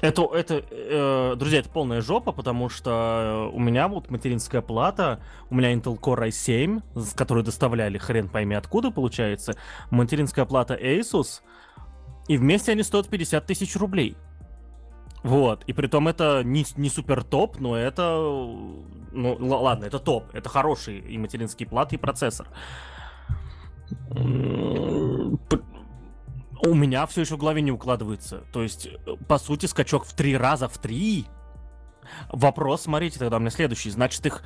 Это, 0.00 0.28
это, 0.32 0.64
э, 0.70 1.34
друзья, 1.36 1.58
это 1.58 1.68
полная 1.70 2.00
жопа, 2.00 2.30
потому 2.30 2.68
что 2.68 3.50
у 3.52 3.58
меня 3.58 3.88
вот 3.88 4.10
материнская 4.10 4.60
плата, 4.62 5.20
у 5.50 5.56
меня 5.56 5.74
Intel 5.74 5.98
Core 5.98 6.28
i7, 6.28 6.82
с 6.94 7.14
которой 7.14 7.42
доставляли 7.42 7.98
хрен 7.98 8.28
пойми 8.28 8.54
откуда, 8.54 8.92
получается, 8.92 9.54
материнская 9.90 10.44
плата 10.44 10.74
Asus, 10.76 11.40
и 12.28 12.36
вместе 12.36 12.72
они 12.72 12.84
стоят 12.84 13.08
50 13.08 13.44
тысяч 13.44 13.74
рублей. 13.74 14.16
Вот, 15.22 15.64
и 15.66 15.72
при 15.72 15.88
том 15.88 16.08
это 16.08 16.42
не, 16.44 16.64
не 16.76 16.88
супер 16.88 17.24
топ, 17.24 17.58
но 17.58 17.76
это, 17.76 18.16
ну 19.12 19.36
ладно, 19.40 19.84
это 19.84 19.98
топ, 19.98 20.32
это 20.32 20.48
хороший 20.48 20.98
и 21.00 21.18
материнский 21.18 21.66
плат, 21.66 21.92
и 21.92 21.96
процессор. 21.96 22.46
У 26.60 26.74
меня 26.74 27.06
все 27.06 27.22
еще 27.22 27.36
в 27.36 27.38
голове 27.38 27.62
не 27.62 27.72
укладывается. 27.72 28.44
То 28.52 28.62
есть, 28.62 28.88
по 29.26 29.38
сути, 29.38 29.66
скачок 29.66 30.04
в 30.04 30.12
три 30.14 30.36
раза, 30.36 30.68
в 30.68 30.78
три. 30.78 31.26
Вопрос, 32.30 32.82
смотрите, 32.82 33.18
тогда 33.18 33.36
у 33.36 33.40
меня 33.40 33.50
следующий. 33.50 33.90
Значит, 33.90 34.24
их 34.26 34.42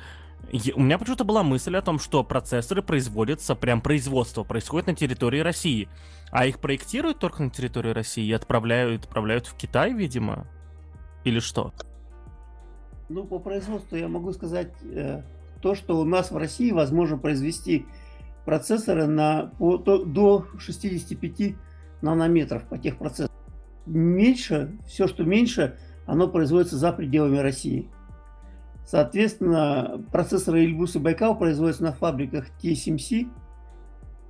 у 0.75 0.81
меня 0.81 0.97
почему-то 0.97 1.23
была 1.23 1.41
мысль 1.41 1.75
о 1.77 1.81
том, 1.81 1.99
что 1.99 2.23
процессоры 2.23 2.81
производятся, 2.81 3.55
прям 3.55 3.81
производство 3.81 4.43
происходит 4.43 4.87
на 4.87 4.95
территории 4.95 5.39
России, 5.39 5.87
а 6.31 6.45
их 6.45 6.59
проектируют 6.59 7.19
только 7.19 7.43
на 7.43 7.49
территории 7.49 7.91
России 7.91 8.25
и 8.25 8.33
отправляют, 8.33 9.05
отправляют 9.05 9.47
в 9.47 9.55
Китай, 9.55 9.93
видимо. 9.93 10.45
Или 11.23 11.39
что? 11.39 11.73
Ну, 13.09 13.25
по 13.25 13.39
производству 13.39 13.95
я 13.95 14.07
могу 14.07 14.33
сказать 14.33 14.71
э, 14.83 15.21
то, 15.61 15.75
что 15.75 15.99
у 15.99 16.03
нас 16.03 16.31
в 16.31 16.37
России 16.37 16.71
возможно 16.71 17.17
произвести 17.17 17.85
процессоры 18.45 19.07
на, 19.07 19.51
по, 19.57 19.77
то, 19.77 20.03
до 20.03 20.45
65 20.57 21.55
нанометров 22.01 22.63
по 22.63 22.77
тех 22.77 22.97
процессорам. 22.97 23.35
Меньше, 23.85 24.77
все, 24.87 25.07
что 25.07 25.23
меньше, 25.23 25.77
оно 26.05 26.27
производится 26.27 26.77
за 26.77 26.91
пределами 26.91 27.37
России. 27.37 27.89
Соответственно, 28.85 30.03
процессоры 30.11 30.65
Эльбрус 30.65 30.95
и 30.95 30.99
Байкал 30.99 31.37
производятся 31.37 31.83
на 31.83 31.93
фабриках 31.93 32.47
TSMC, 32.61 33.29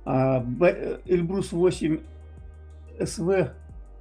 а 0.04 0.44
Эльбрус 1.06 1.52
8 1.52 1.98
СВ 3.00 3.52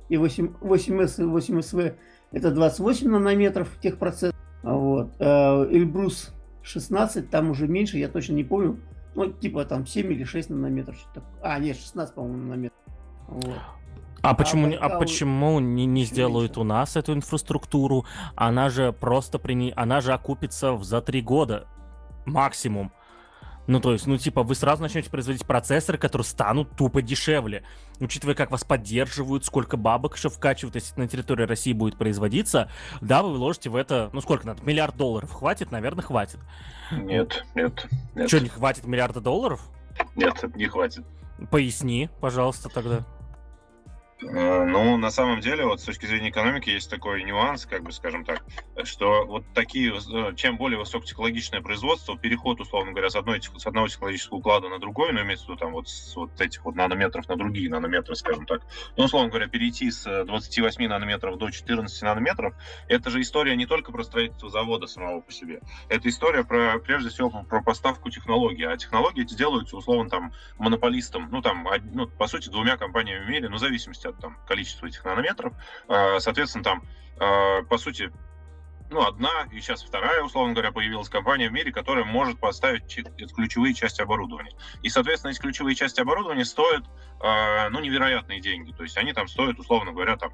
и 0.09 0.17
8, 0.17 0.53
8С 0.61 1.21
и 1.21 1.23
8СВ 1.23 1.95
это 2.33 2.51
28 2.51 3.09
нанометров 3.09 3.69
техпроцесс. 3.81 4.33
Вот. 4.63 5.09
Эльбрус 5.19 6.33
16, 6.63 7.29
там 7.29 7.51
уже 7.51 7.67
меньше, 7.67 7.97
я 7.97 8.09
точно 8.09 8.33
не 8.33 8.43
помню. 8.43 8.79
Ну, 9.15 9.31
типа 9.31 9.65
там 9.65 9.85
7 9.85 10.11
или 10.11 10.23
6 10.23 10.49
нанометров. 10.49 10.97
Что-то. 10.97 11.23
А, 11.41 11.59
нет, 11.59 11.77
16, 11.77 12.15
по-моему, 12.15 12.37
нанометров. 12.37 12.79
Вот. 13.27 13.59
А 14.23 14.33
почему, 14.33 14.73
а, 14.73 14.85
а 14.85 14.99
почему 14.99 15.59
не, 15.59 15.85
не 15.85 16.05
сделают 16.05 16.57
у 16.57 16.63
нас 16.63 16.95
эту 16.95 17.13
инфраструктуру? 17.13 18.05
Она 18.35 18.69
же 18.69 18.93
просто 18.93 19.37
при 19.37 19.73
она 19.75 20.01
же 20.01 20.13
окупится 20.13 20.77
за 20.77 21.01
три 21.01 21.21
года 21.21 21.67
максимум. 22.25 22.91
Ну, 23.65 23.79
то 23.79 23.93
есть, 23.93 24.07
ну, 24.07 24.17
типа, 24.17 24.43
вы 24.43 24.55
сразу 24.55 24.81
начнете 24.81 25.09
производить 25.09 25.45
процессоры, 25.45 25.97
которые 25.97 26.25
станут 26.25 26.75
тупо 26.75 27.01
дешевле. 27.01 27.63
Учитывая, 27.99 28.35
как 28.35 28.51
вас 28.51 28.63
поддерживают, 28.63 29.45
сколько 29.45 29.77
бабок 29.77 30.17
еще 30.17 30.29
вкачивают, 30.29 30.75
если 30.75 30.99
на 30.99 31.07
территории 31.07 31.43
России 31.45 31.71
будет 31.71 31.97
производиться, 31.97 32.69
да, 32.99 33.23
вы 33.23 33.33
вложите 33.33 33.69
в 33.69 33.75
это, 33.75 34.09
ну, 34.11 34.21
сколько 34.21 34.45
надо, 34.45 34.63
миллиард 34.63 34.97
долларов. 34.97 35.31
Хватит? 35.31 35.71
Наверное, 35.71 36.03
хватит. 36.03 36.39
Нет, 36.91 37.45
нет, 37.55 37.87
нет. 38.15 38.27
Что, 38.27 38.41
не 38.41 38.49
хватит 38.49 38.85
миллиарда 38.85 39.21
долларов? 39.21 39.61
Нет, 40.15 40.43
не 40.55 40.65
хватит. 40.67 41.05
Поясни, 41.49 42.09
пожалуйста, 42.19 42.69
тогда. 42.69 43.05
Э, 44.21 44.63
ну, 44.65 44.97
на 44.97 45.11
самом 45.11 45.41
деле, 45.41 45.65
вот 45.65 45.81
с 45.81 45.83
точки 45.83 46.05
зрения 46.05 46.29
экономики 46.29 46.69
есть 46.69 46.89
такой 46.89 47.23
нюанс, 47.23 47.65
как 47.65 47.83
бы 47.83 47.91
скажем 47.91 48.23
так, 48.23 48.43
что 48.83 49.25
вот 49.25 49.43
такие, 49.53 49.93
э, 49.93 50.35
чем 50.35 50.57
более 50.57 50.79
высокотехнологичное 50.79 51.61
производство, 51.61 52.17
переход, 52.17 52.59
условно 52.61 52.91
говоря, 52.91 53.09
с, 53.09 53.15
одной, 53.15 53.41
с 53.41 53.65
одного 53.65 53.87
технологического 53.87 54.37
уклада 54.37 54.69
на 54.69 54.79
другой, 54.79 55.11
ну, 55.11 55.21
имеется 55.21 55.45
в 55.45 55.49
виду 55.49 55.59
там 55.59 55.73
вот 55.73 55.89
с 55.89 56.15
вот 56.15 56.39
этих 56.39 56.63
вот 56.63 56.75
нанометров 56.75 57.27
на 57.27 57.35
другие 57.35 57.69
нанометры, 57.69 58.15
скажем 58.15 58.45
так, 58.45 58.61
ну, 58.97 59.05
условно 59.05 59.29
говоря, 59.29 59.47
перейти 59.47 59.91
с 59.91 60.25
28 60.25 60.87
нанометров 60.87 61.37
до 61.37 61.49
14 61.49 62.01
нанометров, 62.03 62.53
это 62.87 63.09
же 63.09 63.21
история 63.21 63.55
не 63.55 63.65
только 63.65 63.91
про 63.91 64.03
строительство 64.03 64.49
завода 64.49 64.87
самого 64.87 65.21
по 65.21 65.31
себе, 65.31 65.61
это 65.89 66.07
история 66.07 66.43
про, 66.43 66.79
прежде 66.79 67.09
всего, 67.09 67.29
про 67.29 67.61
поставку 67.61 68.09
технологий, 68.09 68.63
а 68.63 68.77
технологии 68.77 69.23
эти 69.23 69.33
делаются, 69.35 69.75
условно, 69.75 70.09
там, 70.09 70.33
монополистом, 70.57 71.29
ну, 71.31 71.41
там, 71.41 71.67
ну, 71.93 72.07
по 72.07 72.27
сути, 72.27 72.49
двумя 72.49 72.77
компаниями 72.77 73.25
в 73.25 73.29
мире, 73.29 73.49
ну, 73.49 73.57
в 73.57 73.59
зависимости 73.59 74.02
от 74.05 74.19
там, 74.19 74.37
количество 74.47 74.85
этих 74.85 75.03
нанометров. 75.05 75.53
А, 75.87 76.19
соответственно, 76.19 76.63
там, 76.63 76.83
а, 77.19 77.63
по 77.63 77.77
сути, 77.77 78.11
ну, 78.89 79.05
одна 79.05 79.47
и 79.51 79.59
сейчас 79.59 79.83
вторая, 79.83 80.21
условно 80.21 80.53
говоря, 80.53 80.71
появилась 80.71 81.09
компания 81.09 81.49
в 81.49 81.51
мире, 81.51 81.71
которая 81.71 82.05
может 82.05 82.39
поставить 82.39 82.83
ключевые 83.33 83.73
части 83.73 84.01
оборудования. 84.01 84.51
И, 84.83 84.89
соответственно, 84.89 85.31
эти 85.31 85.39
ключевые 85.39 85.75
части 85.75 85.99
оборудования 86.01 86.45
стоят, 86.45 86.85
а, 87.19 87.69
ну, 87.69 87.79
невероятные 87.79 88.39
деньги. 88.39 88.71
То 88.71 88.83
есть 88.83 88.97
они 88.97 89.13
там 89.13 89.27
стоят, 89.27 89.59
условно 89.59 89.93
говоря, 89.93 90.17
там, 90.17 90.31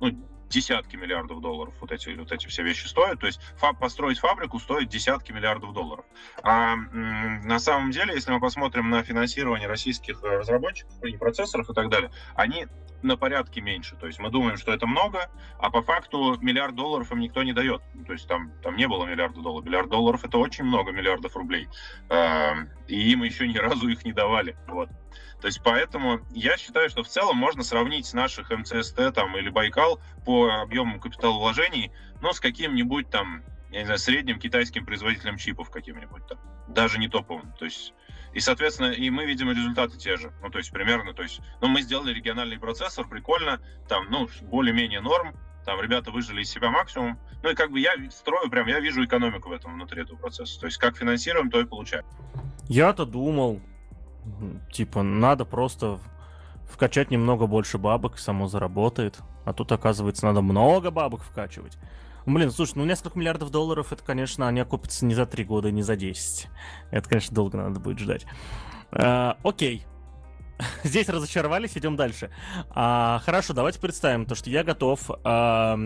ну, 0.00 0.10
десятки 0.50 0.96
миллиардов 0.96 1.40
долларов 1.40 1.74
вот 1.80 1.92
эти, 1.92 2.10
вот 2.10 2.30
эти 2.32 2.46
все 2.48 2.62
вещи 2.62 2.86
стоят. 2.86 3.20
То 3.20 3.26
есть 3.26 3.40
фаб, 3.56 3.78
построить 3.78 4.18
фабрику 4.18 4.58
стоит 4.58 4.88
десятки 4.88 5.32
миллиардов 5.32 5.72
долларов. 5.72 6.04
А 6.42 6.76
на 6.76 7.58
самом 7.58 7.92
деле, 7.92 8.14
если 8.14 8.32
мы 8.32 8.40
посмотрим 8.40 8.90
на 8.90 9.02
финансирование 9.02 9.68
российских 9.68 10.22
э, 10.22 10.38
разработчиков 10.38 10.92
и 11.04 11.16
процессоров 11.16 11.70
и 11.70 11.74
так 11.74 11.88
далее, 11.88 12.10
они 12.34 12.66
на 13.02 13.16
порядке 13.16 13.62
меньше. 13.62 13.96
То 13.96 14.06
есть 14.06 14.18
мы 14.18 14.30
думаем, 14.30 14.58
что 14.58 14.72
это 14.72 14.86
много, 14.86 15.30
а 15.58 15.70
по 15.70 15.80
факту 15.80 16.36
миллиард 16.40 16.74
долларов 16.74 17.10
им 17.12 17.20
никто 17.20 17.42
не 17.42 17.54
дает. 17.54 17.80
То 18.06 18.12
есть 18.12 18.28
там, 18.28 18.52
там 18.62 18.76
не 18.76 18.86
было 18.86 19.06
миллиарда 19.06 19.40
долларов. 19.40 19.64
Миллиард 19.66 19.88
долларов 19.88 20.24
это 20.24 20.36
очень 20.36 20.64
много 20.64 20.92
миллиардов 20.92 21.34
рублей. 21.34 21.68
И 22.88 23.12
им 23.12 23.22
еще 23.22 23.48
ни 23.48 23.56
разу 23.56 23.88
их 23.88 24.04
не 24.04 24.12
давали. 24.12 24.56
Вот. 24.66 24.90
То 25.40 25.46
есть 25.46 25.60
поэтому 25.64 26.20
я 26.30 26.56
считаю, 26.56 26.90
что 26.90 27.02
в 27.02 27.08
целом 27.08 27.36
можно 27.36 27.62
сравнить 27.62 28.12
наших 28.12 28.50
МЦСТ 28.50 29.14
там, 29.14 29.36
или 29.36 29.48
Байкал 29.48 30.00
по 30.24 30.50
объему 30.60 31.00
капиталовложений, 31.00 31.92
но 32.20 32.32
с 32.32 32.40
каким-нибудь 32.40 33.08
там, 33.10 33.42
я 33.70 33.80
не 33.80 33.84
знаю, 33.84 33.98
средним 33.98 34.38
китайским 34.38 34.84
производителем 34.84 35.38
чипов 35.38 35.70
каким-нибудь 35.70 36.26
там, 36.26 36.38
даже 36.68 36.98
не 36.98 37.08
топовым. 37.08 37.52
То 37.58 37.64
есть 37.64 37.94
и, 38.32 38.40
соответственно, 38.40 38.92
и 38.92 39.10
мы 39.10 39.24
видим 39.26 39.50
результаты 39.50 39.98
те 39.98 40.16
же. 40.16 40.32
Ну, 40.42 40.50
то 40.50 40.58
есть 40.58 40.70
примерно, 40.70 41.14
то 41.14 41.22
есть, 41.22 41.40
ну, 41.60 41.68
мы 41.68 41.82
сделали 41.82 42.12
региональный 42.12 42.58
процессор, 42.58 43.08
прикольно, 43.08 43.60
там, 43.88 44.06
ну, 44.08 44.28
более-менее 44.42 45.00
норм, 45.00 45.34
там 45.64 45.80
ребята 45.80 46.10
выжили 46.10 46.42
из 46.42 46.50
себя 46.50 46.70
максимум. 46.70 47.18
Ну 47.42 47.50
и 47.50 47.54
как 47.54 47.70
бы 47.70 47.80
я 47.80 47.92
строю 48.10 48.50
прям, 48.50 48.66
я 48.66 48.80
вижу 48.80 49.04
экономику 49.04 49.48
в 49.48 49.52
этом 49.52 49.74
внутри 49.74 50.02
этого 50.02 50.16
процесса. 50.16 50.58
То 50.60 50.66
есть 50.66 50.78
как 50.78 50.96
финансируем, 50.96 51.50
то 51.50 51.60
и 51.60 51.64
получаем. 51.64 52.04
Я-то 52.68 53.04
думал, 53.04 53.60
Типа, 54.72 55.02
надо 55.02 55.44
просто 55.44 55.98
вкачать 56.70 57.10
немного 57.10 57.46
больше 57.46 57.78
бабок, 57.78 58.18
само 58.18 58.46
заработает. 58.48 59.18
А 59.44 59.52
тут, 59.52 59.72
оказывается, 59.72 60.26
надо 60.26 60.40
много 60.42 60.90
бабок 60.90 61.22
вкачивать. 61.22 61.76
Блин, 62.26 62.50
слушай, 62.50 62.74
ну 62.76 62.84
несколько 62.84 63.18
миллиардов 63.18 63.50
долларов, 63.50 63.92
это, 63.92 64.04
конечно, 64.04 64.46
они 64.46 64.60
окупятся 64.60 65.04
не 65.04 65.14
за 65.14 65.26
три 65.26 65.44
года, 65.44 65.70
не 65.70 65.82
за 65.82 65.96
10. 65.96 66.48
Это, 66.90 67.08
конечно, 67.08 67.34
долго 67.34 67.56
надо 67.56 67.80
будет 67.80 67.98
ждать. 67.98 68.26
А, 68.92 69.38
окей. 69.42 69.84
Здесь 70.84 71.08
разочаровались, 71.08 71.76
идем 71.76 71.96
дальше. 71.96 72.30
А, 72.70 73.20
хорошо, 73.24 73.54
давайте 73.54 73.80
представим 73.80 74.26
то, 74.26 74.34
что 74.34 74.50
я 74.50 74.62
готов 74.62 75.10
а, 75.24 75.78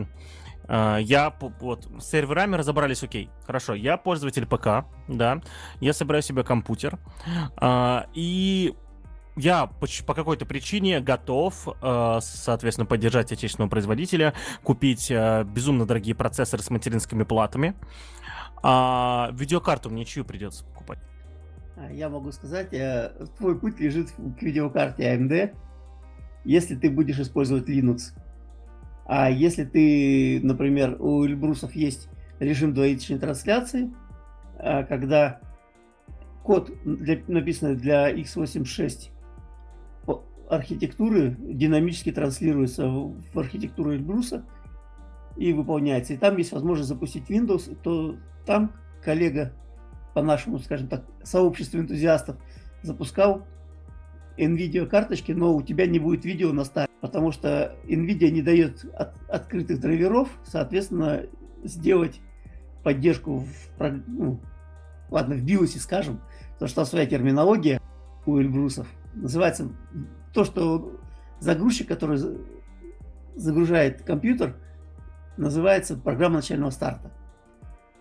я 0.68 1.35
вот 1.61 1.88
с 2.00 2.07
серверами 2.11 2.57
разобрались, 2.57 3.03
окей, 3.03 3.31
хорошо. 3.46 3.74
Я 3.74 3.96
пользователь 3.96 4.46
ПК, 4.46 4.87
да. 5.09 5.40
Я 5.81 5.92
собираю 5.92 6.22
себе 6.22 6.42
компьютер. 6.42 6.98
Uh, 7.57 8.07
и 8.14 8.74
я 9.37 9.66
по, 9.66 10.14
какой-то 10.14 10.46
причине 10.46 11.00
готов, 11.00 11.68
uh, 11.68 12.20
соответственно, 12.22 12.87
поддержать 12.87 13.33
отечественного 13.33 13.68
производителя, 13.68 14.33
купить 14.62 15.11
безумно 15.11 15.87
дорогие 15.87 16.14
процессоры 16.14 16.62
с 16.62 16.70
материнскими 16.70 17.24
платами. 17.24 17.74
А 18.66 19.29
видеокарту 19.33 19.90
мне 19.90 20.07
чью 20.07 20.24
придется 20.24 20.64
покупать? 20.64 20.98
А, 21.77 21.92
я 21.92 22.09
могу 22.09 22.33
сказать, 22.33 22.72
э, 22.72 23.11
твой 23.37 23.59
путь 23.59 23.79
лежит 23.79 24.11
к 24.11 24.42
видеокарте 24.42 25.14
AMD, 25.14 25.55
если 26.44 26.74
ты 26.74 26.88
будешь 26.88 27.18
использовать 27.18 27.68
Linux. 27.68 28.14
А 29.06 29.30
если 29.30 29.64
ты, 29.64 30.40
например, 30.42 30.96
у 31.00 31.24
Эльбрусов 31.24 31.74
есть 31.74 32.08
режим 32.40 32.72
двоичной 32.72 33.18
трансляции, 33.18 33.92
а, 34.58 34.84
когда 34.84 35.40
код 36.42 36.70
для, 36.84 37.20
написанный 37.26 37.76
для 37.76 38.10
x86 38.12 39.10
архитектуры 40.48 41.36
динамически 41.38 42.12
транслируется 42.12 42.86
в 42.88 43.38
архитектуру 43.38 43.94
Эльбруса 43.94 44.44
и 45.36 45.52
выполняется. 45.52 46.12
И 46.14 46.16
там 46.16 46.36
есть 46.36 46.52
возможность 46.52 46.88
запустить 46.88 47.30
Windows, 47.30 47.76
то 47.82 48.16
там 48.46 48.72
коллега 49.02 49.52
по 50.14 50.22
нашему, 50.22 50.58
скажем 50.58 50.88
так, 50.88 51.04
сообществу 51.22 51.80
энтузиастов 51.80 52.36
запускал 52.82 53.46
NVIDIA 54.37 54.87
карточки, 54.87 55.33
но 55.33 55.55
у 55.55 55.62
тебя 55.62 55.87
не 55.87 55.99
будет 55.99 56.25
видео 56.25 56.53
на 56.53 56.64
старте, 56.64 56.92
потому 57.01 57.33
что 57.33 57.77
NVIDIA 57.85 58.31
не 58.31 58.42
дает 58.42 58.85
от, 58.94 59.14
открытых 59.29 59.81
драйверов, 59.81 60.29
соответственно, 60.44 61.25
сделать 61.62 62.20
поддержку 62.83 63.38
в, 63.79 64.03
ну, 64.07 64.40
ладно, 65.11 65.35
в 65.37 65.44
BIOS, 65.44 65.79
скажем, 65.79 66.20
то, 66.59 66.66
что 66.66 66.85
своя 66.85 67.07
терминология 67.07 67.81
у 68.27 68.38
Эльбрусов 68.38 68.87
называется 69.14 69.70
то, 70.33 70.44
что 70.44 71.01
загрузчик, 71.40 71.88
который 71.88 72.18
загружает 73.35 74.03
компьютер, 74.03 74.57
называется 75.37 75.97
программа 75.97 76.37
начального 76.37 76.70
старта. 76.70 77.12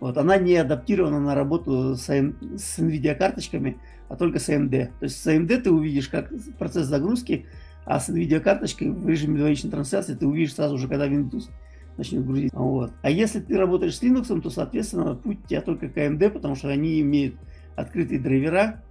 Вот, 0.04 0.18
она 0.18 0.36
не 0.36 0.54
адаптирована 0.56 1.18
на 1.18 1.34
работу 1.34 1.96
с, 1.96 2.10
с 2.10 2.78
NVIDIA 2.78 3.14
карточками, 3.14 3.78
а 4.10 4.16
только 4.16 4.38
с 4.38 4.50
AMD. 4.50 4.88
То 5.00 5.04
есть 5.04 5.16
с 5.16 5.26
AMD 5.26 5.62
ты 5.62 5.70
увидишь 5.70 6.08
как 6.08 6.30
процесс 6.58 6.88
загрузки, 6.88 7.46
а 7.86 7.98
с 7.98 8.10
NVIDIA 8.10 8.38
карточкой 8.40 8.90
в 8.90 9.08
режиме 9.08 9.38
двоичной 9.38 9.70
трансляции 9.70 10.14
ты 10.14 10.26
увидишь 10.26 10.56
сразу 10.56 10.76
же, 10.76 10.88
когда 10.88 11.08
Windows 11.08 11.44
начнет 11.96 12.22
грузить. 12.26 12.52
Вот. 12.52 12.92
А 13.00 13.08
если 13.08 13.40
ты 13.40 13.56
работаешь 13.56 13.96
с 13.96 14.02
Linux, 14.02 14.42
то, 14.42 14.50
соответственно, 14.50 15.14
путь 15.14 15.38
тебя 15.46 15.62
только 15.62 15.88
к 15.88 15.96
AMD, 15.96 16.28
потому 16.28 16.54
что 16.54 16.68
они 16.68 17.00
имеют 17.00 17.36
открытые 17.74 18.20
драйвера. 18.20 18.84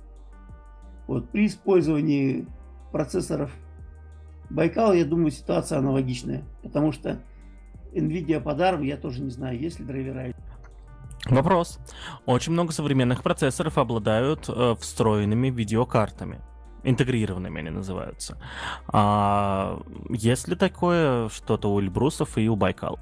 Вот. 1.06 1.30
При 1.30 1.46
использовании 1.46 2.48
процессоров 2.92 3.52
Байкал, 4.50 4.94
я 4.94 5.06
думаю, 5.06 5.30
ситуация 5.30 5.78
аналогичная, 5.78 6.42
потому 6.64 6.92
что 6.92 7.22
NVIDIA 7.94 8.42
под 8.42 8.58
ARM, 8.58 8.84
я 8.84 8.98
тоже 8.98 9.22
не 9.22 9.30
знаю, 9.30 9.60
есть 9.60 9.80
ли 9.80 9.86
драйвера. 9.86 10.34
Вопрос. 11.26 11.80
Очень 12.26 12.54
много 12.54 12.74
современных 12.74 13.24
процессоров 13.24 13.78
обладают 13.78 14.50
э, 14.50 14.76
встроенными 14.80 15.50
видеокартами. 15.50 16.42
Интегрированными 16.84 17.60
они 17.60 17.70
называются. 17.70 18.38
А 18.88 19.82
есть 20.10 20.50
ли 20.50 20.56
такое 20.56 21.30
что-то 21.30 21.74
у 21.74 21.80
Эльбрусов 21.80 22.38
и 22.38 22.50
у 22.50 22.58
Байкал? 22.58 23.00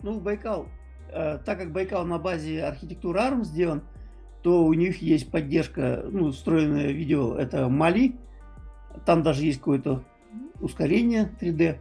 Ну, 0.00 0.20
Байкал, 0.20 0.68
э, 1.12 1.38
так 1.44 1.58
как 1.58 1.72
Байкал 1.72 2.06
на 2.06 2.18
базе 2.18 2.62
архитектуры 2.62 3.18
ARM 3.18 3.42
сделан, 3.42 3.82
то 4.44 4.64
у 4.64 4.72
них 4.74 5.02
есть 5.02 5.32
поддержка, 5.32 6.04
ну, 6.08 6.30
встроенное 6.30 6.92
видео, 6.92 7.34
это 7.34 7.68
Мали. 7.68 8.14
Там 9.04 9.24
даже 9.24 9.44
есть 9.44 9.58
какое-то 9.58 10.04
ускорение 10.60 11.32
3D. 11.40 11.80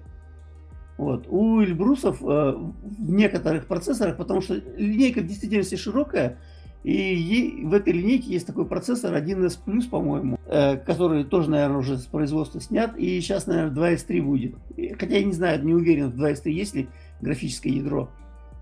Вот. 0.98 1.28
У 1.28 1.62
Эльбрусов 1.62 2.22
э, 2.22 2.26
в 2.26 3.12
некоторых 3.12 3.68
процессорах, 3.68 4.18
потому 4.18 4.42
что 4.42 4.56
линейка 4.78 5.20
в 5.22 5.28
действительности 5.28 5.76
широкая, 5.76 6.38
И 6.84 7.64
в 7.66 7.74
этой 7.74 7.94
линейке 7.94 8.32
есть 8.32 8.48
такой 8.48 8.66
процессор 8.66 9.14
1S+, 9.14 9.90
по-моему, 9.90 10.40
э, 10.46 10.78
который 10.78 11.26
тоже, 11.26 11.50
наверное, 11.50 11.80
уже 11.80 11.98
с 11.98 12.06
производства 12.06 12.62
снят. 12.62 12.96
И 12.98 13.20
сейчас, 13.20 13.48
наверное, 13.48 13.76
2S3 13.76 14.22
будет. 14.22 14.56
Хотя 15.00 15.18
я 15.18 15.24
не 15.24 15.34
знаю, 15.34 15.66
не 15.66 15.74
уверен, 15.74 16.12
в 16.12 16.22
2S3 16.22 16.50
есть 16.52 16.76
ли 16.76 16.88
графическое 17.22 17.74
ядро. 17.74 18.10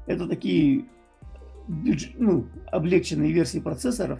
Это 0.08 0.28
такие 0.28 0.86
ну, 1.68 2.48
облегченные 2.72 3.32
версии 3.32 3.60
процессоров 3.60 4.20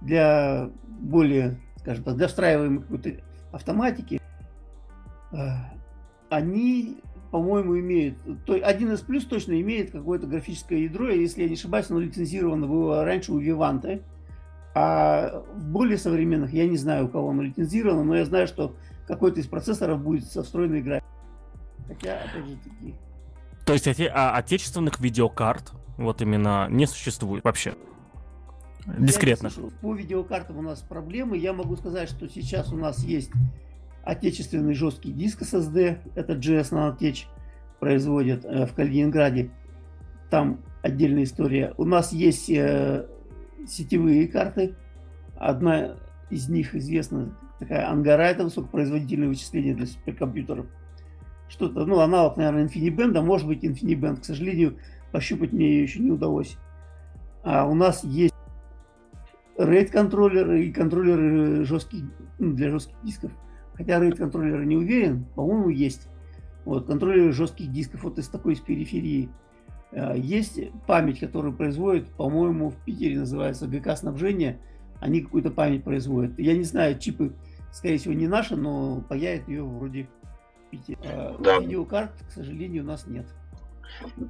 для 0.00 0.70
более, 0.86 1.60
скажем 1.76 2.04
так, 2.04 2.16
для 2.16 2.28
встраиваемой 2.28 2.82
какой-то 2.82 3.10
автоматики. 3.52 4.20
Э, 5.32 5.36
они 6.30 7.00
по-моему, 7.30 7.78
имеет, 7.78 8.16
то 8.44 8.56
1С 8.56 9.04
плюс 9.04 9.24
точно 9.24 9.60
имеет 9.60 9.92
какое-то 9.92 10.26
графическое 10.26 10.80
ядро, 10.80 11.08
если 11.08 11.42
я 11.42 11.48
не 11.48 11.54
ошибаюсь, 11.54 11.90
оно 11.90 12.00
лицензировано 12.00 12.66
было 12.66 13.04
раньше 13.04 13.32
у 13.32 13.40
Vivante, 13.40 14.02
а 14.74 15.42
в 15.54 15.64
более 15.68 15.98
современных, 15.98 16.52
я 16.52 16.66
не 16.66 16.76
знаю, 16.76 17.06
у 17.06 17.08
кого 17.08 17.30
оно 17.30 17.42
лицензировано, 17.42 18.04
но 18.04 18.16
я 18.16 18.24
знаю, 18.24 18.46
что 18.46 18.74
какой-то 19.06 19.40
из 19.40 19.46
процессоров 19.46 20.02
будет 20.02 20.24
со 20.24 20.42
встроенной 20.42 20.82
графикой. 20.82 21.10
Хотя, 21.88 22.20
опять 22.22 22.46
же, 22.46 22.56
таки... 22.56 22.94
То 23.66 23.72
есть 23.72 23.86
оте- 23.86 24.10
а 24.12 24.36
отечественных 24.36 25.00
видеокарт 25.00 25.72
вот 25.96 26.22
именно 26.22 26.68
не 26.70 26.86
существует 26.86 27.44
вообще? 27.44 27.74
Дискретно. 28.98 29.50
По 29.82 29.94
видеокартам 29.94 30.58
у 30.58 30.62
нас 30.62 30.80
проблемы. 30.80 31.36
Я 31.36 31.52
могу 31.52 31.76
сказать, 31.76 32.08
что 32.08 32.28
сейчас 32.28 32.72
у 32.72 32.76
нас 32.76 33.04
есть 33.04 33.30
отечественный 34.04 34.74
жесткий 34.74 35.12
диск 35.12 35.42
SSD, 35.42 35.98
это 36.14 36.34
GS 36.34 36.70
Nanotech 36.72 37.26
производит 37.78 38.44
э, 38.44 38.66
в 38.66 38.74
Калининграде. 38.74 39.50
Там 40.30 40.60
отдельная 40.82 41.24
история. 41.24 41.74
У 41.76 41.84
нас 41.84 42.12
есть 42.12 42.48
э, 42.50 43.06
сетевые 43.66 44.28
карты. 44.28 44.74
Одна 45.36 45.96
из 46.30 46.48
них 46.48 46.74
известна 46.74 47.34
такая 47.58 47.88
Ангара, 47.88 48.22
это 48.22 48.44
высокопроизводительное 48.44 49.28
вычисление 49.28 49.74
для 49.74 49.86
суперкомпьютеров. 49.86 50.66
Что-то, 51.48 51.84
ну, 51.84 52.00
аналог, 52.00 52.36
наверное, 52.36 52.66
InfiniBand, 52.66 53.16
а 53.18 53.22
может 53.22 53.46
быть 53.46 53.64
InfiniBand. 53.64 54.20
К 54.20 54.24
сожалению, 54.24 54.78
пощупать 55.12 55.52
мне 55.52 55.68
ее 55.68 55.82
еще 55.82 56.00
не 56.00 56.10
удалось. 56.10 56.56
А 57.42 57.66
у 57.66 57.74
нас 57.74 58.04
есть 58.04 58.34
RAID 59.58 59.90
контроллеры 59.90 60.64
и 60.64 60.72
контроллеры 60.72 61.64
жестких, 61.64 62.04
ну, 62.38 62.52
для 62.52 62.70
жестких 62.70 62.96
дисков. 63.02 63.32
Хотя 63.80 63.98
RAID 63.98 64.16
контроллера 64.16 64.62
не 64.62 64.76
уверен, 64.76 65.24
по-моему, 65.34 65.70
есть. 65.70 66.06
Вот, 66.66 66.86
контроллеры 66.86 67.32
жестких 67.32 67.72
дисков 67.72 68.02
вот 68.02 68.18
из 68.18 68.28
такой 68.28 68.52
из 68.52 68.60
периферии. 68.60 69.30
А, 69.92 70.14
есть 70.14 70.60
память, 70.86 71.18
которую 71.18 71.54
производит, 71.54 72.06
по-моему, 72.08 72.68
в 72.68 72.76
Питере 72.84 73.20
называется 73.20 73.66
ГК 73.66 73.96
снабжение. 73.96 74.60
Они 75.00 75.22
какую-то 75.22 75.50
память 75.50 75.82
производят. 75.82 76.38
Я 76.38 76.54
не 76.54 76.64
знаю, 76.64 76.98
чипы, 76.98 77.32
скорее 77.72 77.96
всего, 77.96 78.12
не 78.12 78.28
наши, 78.28 78.54
но 78.54 79.00
паяет 79.08 79.48
ее 79.48 79.64
вроде 79.64 80.10
в 80.66 80.70
Питере. 80.70 80.98
А, 81.06 81.38
да. 81.40 81.58
Видеокарт, 81.58 82.12
к 82.28 82.32
сожалению, 82.32 82.82
у 82.82 82.86
нас 82.86 83.06
нет. 83.06 83.24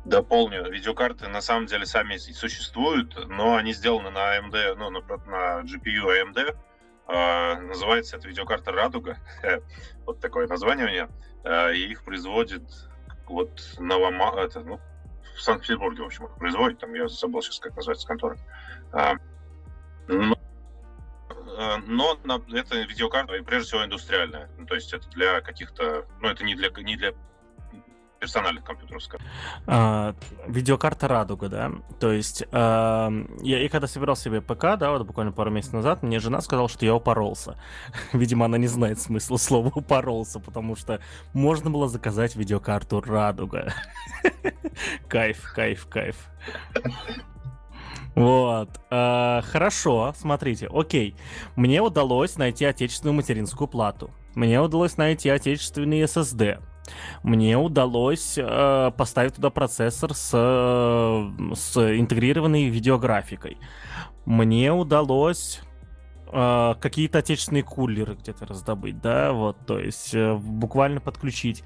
Дополню. 0.05 0.70
Видеокарты 0.70 1.26
на 1.26 1.40
самом 1.40 1.66
деле 1.66 1.86
сами 1.86 2.18
существуют, 2.18 3.18
но 3.28 3.57
они 3.57 3.72
сделаны 3.72 4.11
на 4.11 4.38
AMD, 4.38 4.76
ну, 4.76 4.90
на, 4.90 5.01
на 5.01 5.64
GPU 5.64 6.07
AMD, 6.07 6.55
называется 7.11 8.16
это 8.16 8.28
видеокарта 8.28 8.72
Радуга. 8.72 9.16
вот 10.06 10.20
такое 10.20 10.46
название 10.46 10.86
у 10.86 10.90
нее. 10.90 11.08
А, 11.44 11.70
и 11.70 11.80
их 11.80 12.04
производит 12.04 12.62
вот 13.26 13.76
Новома... 13.78 14.34
Это, 14.40 14.61
ну, 14.61 14.80
в 15.36 15.42
Санкт-Петербурге, 15.42 16.02
в 16.02 16.06
общем, 16.06 16.26
их 16.26 16.34
производит. 16.36 16.78
Там 16.78 16.94
я 16.94 17.08
забыл 17.08 17.42
сейчас, 17.42 17.61
как 17.61 17.76
называется 17.76 18.06
контора. 18.06 18.36
А, 18.92 19.14
но, 20.08 20.36
но 21.86 22.18
на, 22.24 22.42
это 22.56 22.80
видеокарта, 22.80 23.32
прежде 23.44 23.68
всего, 23.68 23.84
индустриальная. 23.84 24.48
Ну, 24.58 24.66
то 24.66 24.74
есть 24.74 24.92
это 24.92 25.08
для 25.11 25.40
каких-то... 25.40 26.06
Ну, 26.20 26.28
это 26.28 26.44
не 26.44 26.54
для, 26.54 26.70
не 26.70 26.96
для 26.96 27.12
персональных 28.20 28.62
компьютеров, 28.62 29.02
скажем. 29.02 29.26
А, 29.66 30.14
видеокарта 30.46 31.08
Радуга, 31.08 31.48
да. 31.48 31.72
То 31.98 32.12
есть 32.12 32.44
а, 32.52 33.10
я, 33.40 33.62
я 33.62 33.68
когда 33.68 33.86
собирал 33.86 34.14
себе 34.14 34.40
ПК, 34.42 34.76
да, 34.78 34.90
вот 34.92 35.06
буквально 35.06 35.32
пару 35.32 35.50
месяцев 35.50 35.74
назад, 35.74 36.02
мне 36.02 36.20
жена 36.20 36.40
сказала, 36.40 36.68
что 36.68 36.84
я 36.84 36.94
упоролся. 36.94 37.56
Видимо, 38.12 38.44
она 38.44 38.58
не 38.58 38.68
знает 38.68 39.00
смысла 39.00 39.38
слова 39.38 39.72
упоролся, 39.74 40.38
потому 40.38 40.76
что 40.76 41.00
можно 41.32 41.70
было 41.70 41.88
заказать 41.88 42.36
видеокарту 42.36 43.00
Радуга. 43.00 43.72
Кайф, 45.08 45.52
кайф, 45.54 45.86
кайф. 45.88 46.16
Вот. 48.14 48.80
Э, 48.90 49.40
хорошо, 49.42 50.14
смотрите, 50.16 50.68
окей. 50.72 51.16
Мне 51.56 51.80
удалось 51.80 52.36
найти 52.36 52.64
отечественную 52.64 53.14
материнскую 53.14 53.68
плату. 53.68 54.10
Мне 54.34 54.60
удалось 54.60 54.96
найти 54.96 55.28
отечественный 55.28 56.02
SSD. 56.02 56.60
Мне 57.22 57.57
удалось 57.57 58.34
э, 58.36 58.91
поставить 58.97 59.34
туда 59.34 59.51
процессор 59.51 60.14
с, 60.14 60.30
э, 60.32 61.55
с 61.55 61.76
интегрированной 61.99 62.68
видеографикой. 62.68 63.59
Мне 64.24 64.72
удалось 64.72 65.61
э, 66.26 66.74
какие-то 66.80 67.18
отечественные 67.18 67.62
кулеры 67.62 68.14
где-то 68.14 68.47
раздобыть, 68.47 69.01
да, 69.01 69.32
вот, 69.32 69.57
то 69.66 69.78
есть 69.78 70.14
э, 70.14 70.34
буквально 70.34 71.01
подключить. 71.01 71.64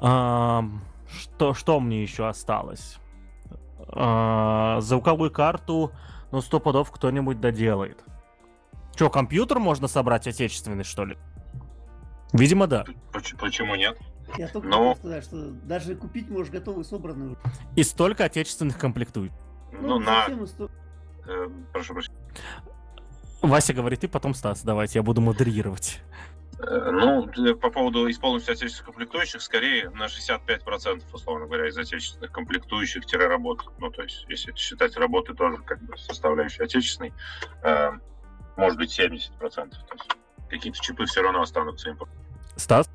Э, 0.00 0.62
что, 1.08 1.54
что 1.54 1.80
мне 1.80 2.02
еще 2.02 2.28
осталось? 2.28 2.98
Э, 3.88 4.78
звуковую 4.80 5.30
карту, 5.30 5.92
ну, 6.32 6.40
сто 6.40 6.60
пудов 6.60 6.90
кто-нибудь 6.90 7.40
доделает. 7.40 8.02
Че, 8.96 9.10
компьютер 9.10 9.58
можно 9.58 9.88
собрать 9.88 10.26
отечественный, 10.26 10.84
что 10.84 11.04
ли? 11.04 11.16
Видимо, 12.32 12.66
да. 12.66 12.84
Почему 13.12 13.74
нет? 13.74 13.98
Я 14.36 14.48
только 14.48 14.68
Но... 14.68 14.78
хотел 14.78 14.96
сказать, 14.96 15.24
что 15.24 15.50
даже 15.64 15.94
купить 15.94 16.28
можешь 16.28 16.52
готовую 16.52 16.84
собранную. 16.84 17.36
И 17.76 17.82
столько 17.82 18.24
отечественных 18.24 18.78
комплектует. 18.78 19.32
Ну, 19.72 19.98
ну 19.98 20.00
на... 20.00 20.46
Сто... 20.46 20.70
Э, 21.26 21.48
прошу 21.72 21.94
прощения. 21.94 22.18
Вася 23.42 23.74
говорит, 23.74 24.04
и 24.04 24.06
потом 24.06 24.34
Стас, 24.34 24.62
давайте, 24.62 24.98
я 24.98 25.02
буду 25.02 25.20
модерировать. 25.20 26.00
Э, 26.58 26.90
ну, 26.90 27.26
по 27.56 27.70
поводу 27.70 28.06
из 28.06 28.18
полностью 28.18 28.52
отечественных 28.52 28.86
комплектующих, 28.86 29.42
скорее 29.42 29.90
на 29.90 30.06
65%, 30.06 31.02
условно 31.12 31.46
говоря, 31.46 31.68
из 31.68 31.76
отечественных 31.76 32.32
комплектующих-работ. 32.32 33.64
Ну, 33.78 33.90
то 33.90 34.02
есть, 34.02 34.24
если 34.28 34.52
считать 34.54 34.96
работы 34.96 35.34
тоже 35.34 35.58
как 35.58 35.82
бы 35.82 35.96
составляющей 35.98 36.62
отечественной, 36.62 37.12
э, 37.62 37.90
может 38.56 38.78
быть 38.78 38.98
70%. 38.98 39.30
То 39.40 39.94
есть, 39.94 40.10
какие-то 40.48 40.80
чипы 40.80 41.04
все 41.06 41.22
равно 41.22 41.42
останутся 41.42 41.90
импорт. 41.90 42.10
Стас? 42.56 42.88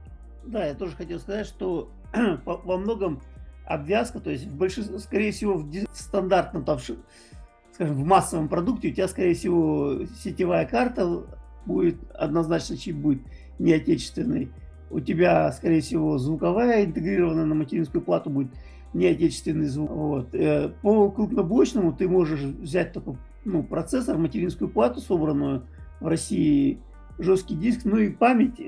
Да, 0.50 0.66
я 0.66 0.74
тоже 0.74 0.96
хотел 0.96 1.20
сказать, 1.20 1.46
что 1.46 1.92
во 2.46 2.78
многом 2.78 3.22
обвязка, 3.66 4.20
то 4.20 4.32
есть 4.32 4.48
в 4.48 4.58
большинстве, 4.58 4.98
скорее 4.98 5.32
всего, 5.32 5.58
в 5.58 5.72
стандартном, 5.94 6.66
там, 6.66 6.80
скажем, 6.80 7.96
в 7.96 8.04
массовом 8.04 8.50
продукте 8.50 8.90
у 8.90 8.92
тебя, 8.92 9.08
скорее 9.08 9.36
всего, 9.36 10.06
сетевая 10.24 10.66
карта 10.66 11.24
будет, 11.68 11.98
однозначно 12.16 12.78
чип 12.78 12.96
будет 12.96 13.22
не 13.60 13.74
отечественный. 13.74 14.52
У 14.90 15.00
тебя, 15.00 15.52
скорее 15.52 15.82
всего, 15.82 16.18
звуковая 16.18 16.84
интегрированная 16.84 17.46
на 17.46 17.54
материнскую 17.54 18.02
плату 18.02 18.32
будет 18.32 18.50
не 18.96 19.06
отечественный 19.06 19.68
звук. 19.68 19.92
Вот. 19.92 20.34
Э, 20.34 20.70
по 20.82 21.12
крупноблочному 21.12 21.94
ты 21.94 22.10
можешь 22.10 22.42
взять 22.42 22.92
только 22.94 23.18
ну, 23.46 23.62
процессор, 23.62 24.18
материнскую 24.18 24.68
плату, 24.68 25.00
собранную 25.00 25.68
в 26.00 26.08
России, 26.08 26.80
жесткий 27.20 27.54
диск, 27.54 27.82
ну 27.84 27.98
и 27.98 28.10
память 28.10 28.60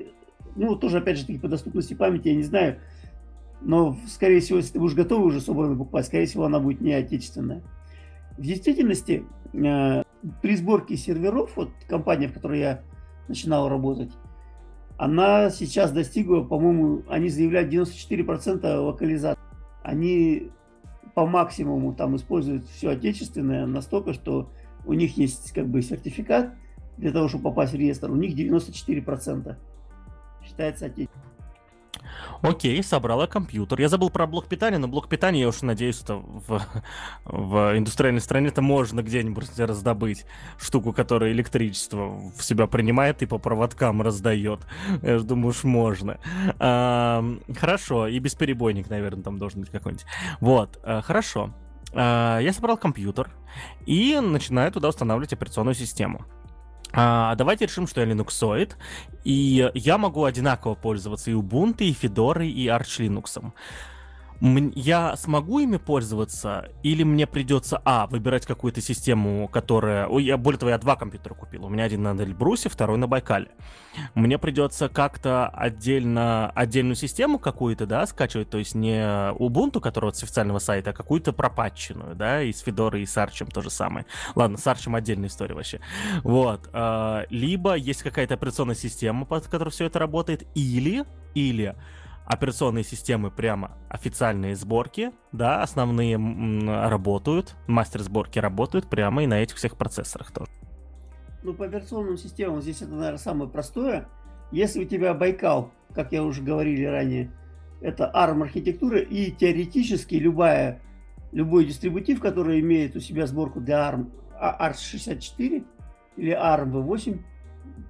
ну, 0.56 0.76
тоже, 0.76 0.98
опять 0.98 1.18
же, 1.18 1.40
по 1.40 1.48
доступности 1.48 1.94
памяти 1.94 2.30
я 2.30 2.36
не 2.36 2.44
знаю. 2.44 2.80
Но, 3.62 3.96
скорее 4.08 4.40
всего, 4.40 4.58
если 4.58 4.74
ты 4.74 4.80
будешь 4.80 4.96
готовый 4.96 5.28
уже 5.28 5.40
собранно 5.40 5.78
покупать, 5.78 6.06
скорее 6.06 6.26
всего, 6.26 6.46
она 6.46 6.60
будет 6.60 6.82
не 6.82 6.94
отечественная. 6.94 7.62
В 8.38 8.42
действительности, 8.42 9.24
э, 9.54 10.04
при 10.42 10.56
сборке 10.56 10.98
серверов, 10.98 11.52
вот 11.56 11.70
компания, 11.88 12.28
в 12.28 12.34
которой 12.34 12.60
я 12.60 12.82
начинал 13.28 13.70
работать, 13.70 14.12
она 14.98 15.50
сейчас 15.50 15.92
достигла, 15.92 16.44
по-моему, 16.44 17.04
они 17.08 17.30
заявляют 17.30 17.72
94% 17.72 18.80
локализации. 18.80 19.42
Они 19.84 20.52
по 21.16 21.26
максимуму 21.26 21.94
там 21.94 22.16
используют 22.16 22.66
все 22.66 22.92
отечественное 22.92 23.66
настолько, 23.66 24.14
что 24.14 24.52
у 24.86 24.94
них 24.94 25.18
есть 25.18 25.52
как 25.54 25.68
бы 25.68 25.82
сертификат 25.82 26.54
для 26.98 27.12
того, 27.12 27.28
чтобы 27.28 27.46
попасть 27.46 27.74
в 27.74 27.78
реестр, 27.78 28.12
у 28.12 28.16
них 28.16 28.36
94% 28.36 29.56
считается 30.52 30.86
отечественным. 30.86 31.32
Окей, 32.42 32.82
собрала 32.84 33.28
компьютер. 33.28 33.80
Я 33.80 33.88
забыл 33.88 34.10
про 34.10 34.26
блок 34.26 34.48
питания, 34.48 34.78
но 34.78 34.88
блок 34.88 35.08
питания, 35.08 35.42
я 35.42 35.48
уж 35.48 35.62
надеюсь, 35.62 35.98
что 35.98 36.18
в, 36.18 36.62
в 37.26 37.78
индустриальной 37.78 38.22
стране 38.22 38.48
это 38.48 38.62
можно 38.62 39.02
где-нибудь 39.02 39.58
раздобыть 39.60 40.26
штуку, 40.58 40.92
которая 40.92 41.32
электричество 41.32 42.32
в 42.36 42.44
себя 42.44 42.68
принимает 42.68 43.22
и 43.22 43.26
по 43.26 43.38
проводкам 43.38 44.02
раздает. 44.02 44.62
Я 45.02 45.20
же 45.20 45.24
думаю, 45.24 45.50
уж 45.50 45.64
можно. 45.64 46.20
А, 46.60 47.24
хорошо, 47.56 48.08
и 48.08 48.18
бесперебойник, 48.20 48.90
наверное, 48.90 49.24
там 49.24 49.38
должен 49.38 49.62
быть 49.62 49.70
какой-нибудь. 49.70 50.06
Вот, 50.40 50.80
а, 50.84 51.02
хорошо. 51.02 51.54
А, 51.94 52.40
я 52.40 52.54
собрал 52.54 52.78
компьютер 52.78 53.30
и 53.86 54.20
начинаю 54.20 54.72
туда 54.72 54.90
устанавливать 54.90 55.34
операционную 55.34 55.76
систему. 55.76 56.26
А, 56.94 57.36
давайте 57.36 57.66
решим, 57.66 57.88
что 57.88 58.02
я 58.02 58.08
линуксоид, 58.08 58.76
и 59.24 59.70
я 59.74 59.98
могу 59.98 60.26
одинаково 60.26 60.76
пользоваться 60.76 61.32
и 61.32 61.34
Ubuntu, 61.34 61.84
и 61.84 61.94
Fedora, 61.94 62.46
и 62.46 62.68
Arch 62.68 63.00
Linux 63.00 63.52
я 64.42 65.16
смогу 65.18 65.60
ими 65.60 65.78
пользоваться, 65.78 66.70
или 66.82 67.04
мне 67.04 67.28
придется, 67.28 67.80
а, 67.86 68.08
выбирать 68.08 68.46
какую-то 68.48 68.82
систему, 68.82 69.48
которая... 69.48 70.08
Ой, 70.08 70.24
я, 70.24 70.38
более 70.38 70.58
того, 70.58 70.72
я 70.72 70.80
два 70.80 70.96
компьютера 70.96 71.36
купил. 71.36 71.66
У 71.66 71.70
меня 71.70 71.84
один 71.84 72.02
на 72.02 72.20
Эльбрусе, 72.20 72.68
второй 72.68 72.98
на 72.98 73.08
Байкале. 73.08 73.50
Мне 74.16 74.40
придется 74.40 74.90
как-то 74.90 75.48
отдельно, 75.48 76.50
отдельную 76.56 76.96
систему 76.96 77.38
какую-то, 77.38 77.86
да, 77.86 78.08
скачивать, 78.08 78.50
то 78.50 78.58
есть 78.58 78.74
не 78.74 79.00
Ubuntu, 79.34 79.80
которого 79.80 80.12
с 80.12 80.24
официального 80.24 80.60
сайта, 80.60 80.90
а 80.90 80.94
какую-то 80.94 81.34
пропатченную, 81.34 82.16
да, 82.16 82.42
и 82.42 82.52
с 82.52 82.62
Федорой, 82.62 83.04
и 83.04 83.06
с 83.06 83.16
Арчем 83.18 83.48
то 83.48 83.62
же 83.62 83.70
самое. 83.70 84.08
Ладно, 84.34 84.58
с 84.58 84.66
Арчем 84.66 84.96
отдельная 84.96 85.30
история 85.30 85.54
вообще. 85.54 85.82
Вот. 86.24 86.68
А, 86.74 87.26
либо 87.30 87.76
есть 87.76 88.02
какая-то 88.02 88.34
операционная 88.34 88.76
система, 88.76 89.26
под 89.26 89.48
которой 89.48 89.70
все 89.70 89.86
это 89.86 90.00
работает, 90.00 90.48
или, 90.56 91.06
или 91.36 91.76
операционные 92.32 92.86
системы 92.86 93.30
прямо 93.30 93.78
официальные 93.90 94.56
сборки, 94.56 95.12
да, 95.34 95.62
основные 95.62 96.16
работают, 96.16 97.56
мастер 97.68 98.02
сборки 98.02 98.40
работают 98.40 98.88
прямо 98.90 99.24
и 99.24 99.28
на 99.28 99.44
этих 99.44 99.58
всех 99.58 99.76
процессорах 99.76 100.32
тоже. 100.32 100.50
Ну, 101.44 101.54
по 101.54 101.66
операционным 101.66 102.18
системам 102.18 102.62
здесь 102.62 102.82
это, 102.82 102.92
наверное, 102.92 103.18
самое 103.18 103.50
простое. 103.50 104.08
Если 104.52 104.86
у 104.86 104.88
тебя 104.88 105.14
Байкал, 105.14 105.72
как 105.94 106.14
я 106.14 106.24
уже 106.24 106.42
говорили 106.42 106.86
ранее, 106.86 107.32
это 107.82 108.10
ARM 108.14 108.44
архитектура, 108.44 109.00
и 109.00 109.32
теоретически 109.32 110.16
любая, 110.16 110.82
любой 111.34 111.66
дистрибутив, 111.66 112.22
который 112.22 112.62
имеет 112.62 112.96
у 112.96 113.02
себя 113.02 113.28
сборку 113.28 113.60
для 113.60 113.90
ARM, 113.90 114.10
ARM64 114.40 115.66
или 116.16 116.32
ARM 116.32 116.72
V8 116.72 117.20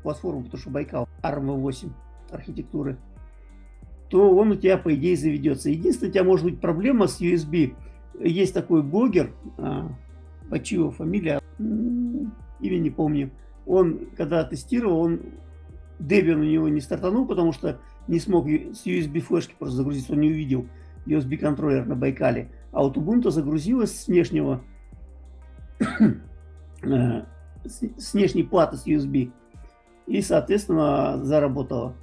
платформу, 0.02 0.46
потому 0.46 0.60
что 0.60 0.70
Байкал 0.72 1.08
ARM 1.22 1.46
V8 1.46 1.92
архитектуры– 2.32 2.98
то 4.12 4.30
он 4.36 4.52
у 4.52 4.56
тебя, 4.56 4.78
по 4.78 4.94
идее, 4.94 5.16
заведется. 5.16 5.70
Единственное, 5.70 6.10
у 6.10 6.14
тебя 6.14 6.24
может 6.26 6.46
быть 6.46 6.60
проблема 6.60 7.08
с 7.08 7.22
USB. 7.22 7.74
Есть 8.20 8.54
такой 8.54 8.84
блогер, 8.84 9.34
а, 9.58 9.90
Бачио 10.50 10.92
фамилия, 10.92 11.42
имя 11.58 12.78
не 12.78 12.90
помню. 12.90 13.32
Он, 13.66 14.02
когда 14.18 14.44
тестировал, 14.44 15.00
он 15.00 15.22
Debian 15.98 16.42
у 16.42 16.44
него 16.44 16.68
не 16.68 16.82
стартанул, 16.82 17.26
потому 17.26 17.54
что 17.54 17.80
не 18.10 18.20
смог 18.20 18.48
с 18.48 18.86
USB 18.86 19.22
флешки 19.22 19.56
просто 19.58 19.78
загрузиться, 19.78 20.12
он 20.12 20.20
не 20.20 20.30
увидел 20.30 20.68
USB 21.06 21.38
контроллер 21.38 21.86
на 21.86 21.96
Байкале. 21.96 22.50
А 22.74 22.84
вот 22.84 22.98
Ubuntu 22.98 23.30
загрузилась 23.30 23.98
с 23.98 24.08
внешнего 24.08 24.62
э, 26.84 27.24
с 27.64 28.14
внешней 28.14 28.44
платы 28.44 28.76
с 28.76 28.86
USB 28.86 29.32
и, 30.06 30.22
соответственно, 30.22 31.24
заработала. 31.24 31.96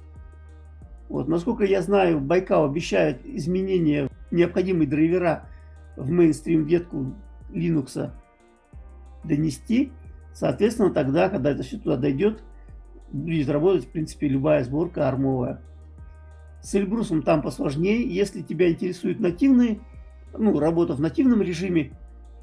Вот, 1.09 1.27
насколько 1.27 1.63
я 1.63 1.81
знаю, 1.81 2.19
Байкал 2.19 2.65
обещает 2.65 3.25
изменения, 3.25 4.09
необходимые 4.29 4.87
драйвера 4.87 5.49
в 5.97 6.09
мейнстрим 6.11 6.65
ветку 6.65 7.13
Linux 7.49 8.11
донести. 9.23 9.91
Соответственно, 10.33 10.91
тогда, 10.91 11.29
когда 11.29 11.51
это 11.51 11.63
все 11.63 11.77
туда 11.77 11.97
дойдет, 11.97 12.43
будет 13.11 13.49
работать, 13.49 13.85
в 13.85 13.89
принципе, 13.89 14.27
любая 14.27 14.63
сборка 14.63 15.09
армовая. 15.09 15.61
С 16.61 16.75
Эльбрусом 16.75 17.23
там 17.23 17.41
посложнее. 17.41 18.07
Если 18.07 18.41
тебя 18.41 18.69
интересуют 18.69 19.19
нативные, 19.19 19.79
ну, 20.37 20.59
работа 20.59 20.93
в 20.93 21.01
нативном 21.01 21.41
режиме, 21.41 21.91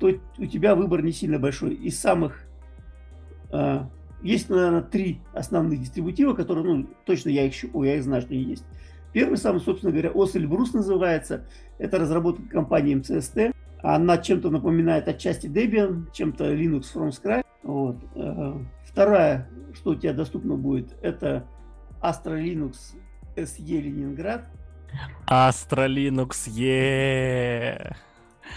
то 0.00 0.10
у 0.38 0.46
тебя 0.46 0.74
выбор 0.74 1.02
не 1.02 1.12
сильно 1.12 1.38
большой. 1.38 1.74
Из 1.74 1.98
самых 1.98 2.42
а, 3.50 3.88
есть, 4.26 4.50
наверное, 4.50 4.82
три 4.82 5.20
основных 5.32 5.80
дистрибутива, 5.80 6.34
которые, 6.34 6.64
ну, 6.64 6.86
точно 7.04 7.30
я 7.30 7.46
их 7.46 7.54
щупал, 7.54 7.84
я 7.84 7.96
их 7.96 8.02
знаю, 8.02 8.22
что 8.22 8.34
они 8.34 8.42
есть. 8.42 8.64
Первый 9.12 9.38
самый, 9.38 9.60
собственно 9.60 9.92
говоря, 9.92 10.10
Осель 10.14 10.46
Брус 10.46 10.74
называется. 10.74 11.46
Это 11.78 11.98
разработка 11.98 12.42
компании 12.48 12.96
MCST. 12.96 13.54
Она 13.82 14.18
чем-то 14.18 14.50
напоминает 14.50 15.08
отчасти 15.08 15.46
Debian, 15.46 16.12
чем-то 16.12 16.52
Linux 16.52 16.84
from 16.94 17.10
scratch. 17.10 17.44
Вот. 17.62 17.96
Э, 18.14 18.58
вторая, 18.84 19.48
что 19.74 19.90
у 19.90 19.94
тебя 19.94 20.12
доступно 20.12 20.56
будет, 20.56 20.94
это 21.02 21.46
Astra 22.02 22.42
Linux 22.42 22.94
SE 23.36 23.62
Ленинград. 23.62 24.44
Astra 25.26 25.86
Linux 25.88 26.48
E. 26.54 27.94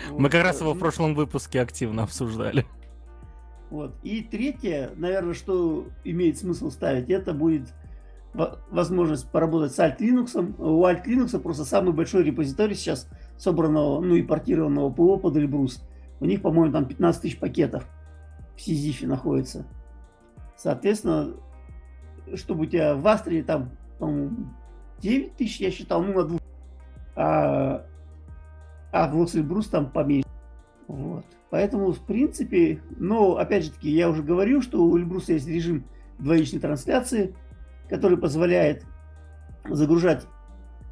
Вот. 0.09 0.19
Мы 0.19 0.29
как 0.29 0.43
раз 0.43 0.61
его 0.61 0.73
в 0.73 0.79
прошлом 0.79 1.15
выпуске 1.15 1.61
активно 1.61 2.03
обсуждали. 2.03 2.65
Вот. 3.69 3.93
И 4.03 4.21
третье, 4.21 4.91
наверное, 4.95 5.33
что 5.33 5.87
имеет 6.03 6.37
смысл 6.37 6.71
ставить, 6.71 7.09
это 7.09 7.33
будет 7.33 7.73
возможность 8.33 9.29
поработать 9.29 9.73
с 9.73 9.79
Alt 9.79 9.99
Linux. 9.99 10.55
У 10.57 10.83
Alt 10.85 11.05
Linux 11.05 11.37
просто 11.39 11.65
самый 11.65 11.93
большой 11.93 12.23
репозиторий 12.23 12.75
сейчас 12.75 13.07
собранного, 13.37 14.01
ну 14.01 14.15
и 14.15 14.21
портированного 14.21 14.89
ПО 14.91 15.17
под 15.17 15.37
Эльбрус. 15.37 15.83
У 16.19 16.25
них, 16.25 16.41
по-моему, 16.41 16.73
там 16.73 16.85
15 16.85 17.21
тысяч 17.21 17.39
пакетов 17.39 17.87
в 18.55 18.61
Сизифе 18.61 19.07
находится. 19.07 19.65
Соответственно, 20.57 21.33
чтобы 22.35 22.63
у 22.63 22.65
тебя 22.65 22.95
в 22.95 23.07
Астре 23.07 23.43
там, 23.43 23.71
по-моему, 23.97 24.51
9 24.99 25.35
тысяч, 25.37 25.59
я 25.61 25.71
считал, 25.71 26.03
ну, 26.03 26.13
на 26.13 26.23
двух. 26.23 26.41
А, 27.15 27.85
а 28.91 29.09
в 29.09 29.15
Лос 29.15 29.35
Эльбрус 29.35 29.67
там 29.67 29.89
поменьше. 29.89 30.28
Вот. 30.89 31.23
Поэтому, 31.51 31.91
в 31.91 31.99
принципе, 31.99 32.81
но, 32.97 33.37
опять 33.37 33.65
же 33.65 33.71
таки, 33.71 33.91
я 33.91 34.09
уже 34.09 34.23
говорил, 34.23 34.63
что 34.63 34.83
у 34.83 34.97
Эльбруса 34.97 35.33
есть 35.33 35.47
режим 35.47 35.85
двоичной 36.17 36.59
трансляции, 36.59 37.35
который 37.87 38.17
позволяет 38.17 38.85
загружать 39.69 40.25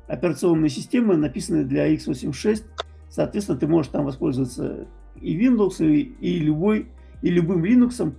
операционные 0.08 0.70
системы, 0.70 1.18
написанные 1.18 1.66
для 1.66 1.92
x86. 1.96 2.64
Соответственно, 3.10 3.58
ты 3.58 3.66
можешь 3.68 3.92
там 3.92 4.06
воспользоваться 4.06 4.88
и 5.20 5.36
Windows, 5.36 5.84
и, 5.84 6.40
любой, 6.40 6.90
и 7.24 7.32
любым 7.32 7.66
Linux. 7.66 8.14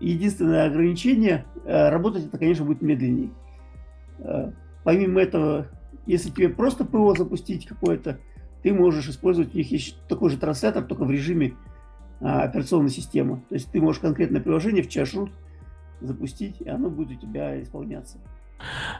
Единственное 0.00 0.66
ограничение, 0.66 1.44
э, 1.64 1.90
работать 1.90 2.26
это, 2.26 2.38
конечно, 2.38 2.64
будет 2.64 2.82
медленнее. 2.82 3.30
Э, 4.18 4.50
помимо 4.82 5.20
этого, 5.20 5.68
если 6.06 6.30
тебе 6.30 6.48
просто 6.48 6.84
ПО 6.84 7.14
запустить 7.14 7.66
какое-то, 7.66 8.18
ты 8.62 8.72
можешь 8.72 9.08
использовать, 9.08 9.54
у 9.54 9.58
них 9.58 9.70
есть 9.70 9.96
такой 10.08 10.30
же 10.30 10.36
транслятор, 10.36 10.84
только 10.84 11.04
в 11.04 11.10
режиме 11.10 11.54
а, 12.20 12.42
операционной 12.42 12.90
системы. 12.90 13.42
То 13.48 13.54
есть 13.54 13.70
ты 13.70 13.80
можешь 13.80 14.00
конкретное 14.00 14.40
приложение 14.40 14.82
в 14.82 14.88
чашрут 14.88 15.30
запустить, 16.00 16.60
и 16.60 16.68
оно 16.68 16.90
будет 16.90 17.18
у 17.18 17.20
тебя 17.20 17.62
исполняться. 17.62 18.18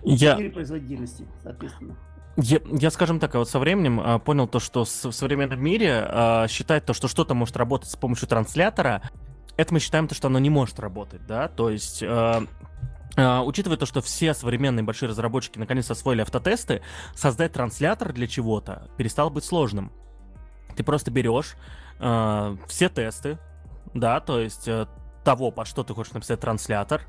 Я... 0.03 0.37
По 0.37 0.51
производительности, 0.51 1.27
соответственно. 1.43 1.97
Я, 2.37 2.61
я, 2.71 2.91
скажем 2.91 3.19
так, 3.19 3.35
вот 3.35 3.49
со 3.49 3.59
временем 3.59 4.01
а, 4.01 4.19
понял 4.19 4.47
то, 4.47 4.61
что 4.61 4.85
с, 4.85 5.05
в 5.05 5.13
современном 5.13 5.63
мире 5.63 6.05
а, 6.07 6.49
считать 6.49 6.87
то, 6.87 6.95
что 6.95 7.09
что-то 7.09 7.35
может 7.35 7.57
работать 7.57 7.91
с 7.91 7.97
помощью 7.97 8.29
транслятора, 8.29 9.03
это 9.57 9.75
мы 9.75 9.81
считаем 9.81 10.09
то, 10.09 10.15
что 10.15 10.29
оно 10.29 10.39
не 10.39 10.49
может 10.49 10.81
работать, 10.81 11.27
да, 11.27 11.49
то 11.49 11.69
есть... 11.69 12.03
А, 12.03 12.45
а, 12.45 12.80
учитывая 13.17 13.77
то, 13.77 13.87
что 13.87 14.01
все 14.01 14.35
современные 14.35 14.85
большие 14.85 15.09
разработчики 15.09 15.59
наконец 15.59 15.91
освоили 15.91 16.23
автотесты, 16.23 16.83
создать 17.15 17.53
транслятор 17.53 18.13
для 18.13 18.27
чего-то 18.27 18.89
перестало 18.97 19.31
быть 19.31 19.45
сложным. 19.45 19.93
Ты 20.77 20.85
просто 20.85 21.11
берешь 21.11 21.57
э, 21.99 22.57
все 22.69 22.89
тесты, 22.89 23.39
да, 23.95 24.21
то 24.21 24.41
есть 24.41 24.69
э, 24.69 24.87
того, 25.25 25.51
по 25.51 25.65
что 25.65 25.83
ты 25.83 25.95
хочешь 25.95 26.13
написать 26.13 26.41
транслятор, 26.41 27.03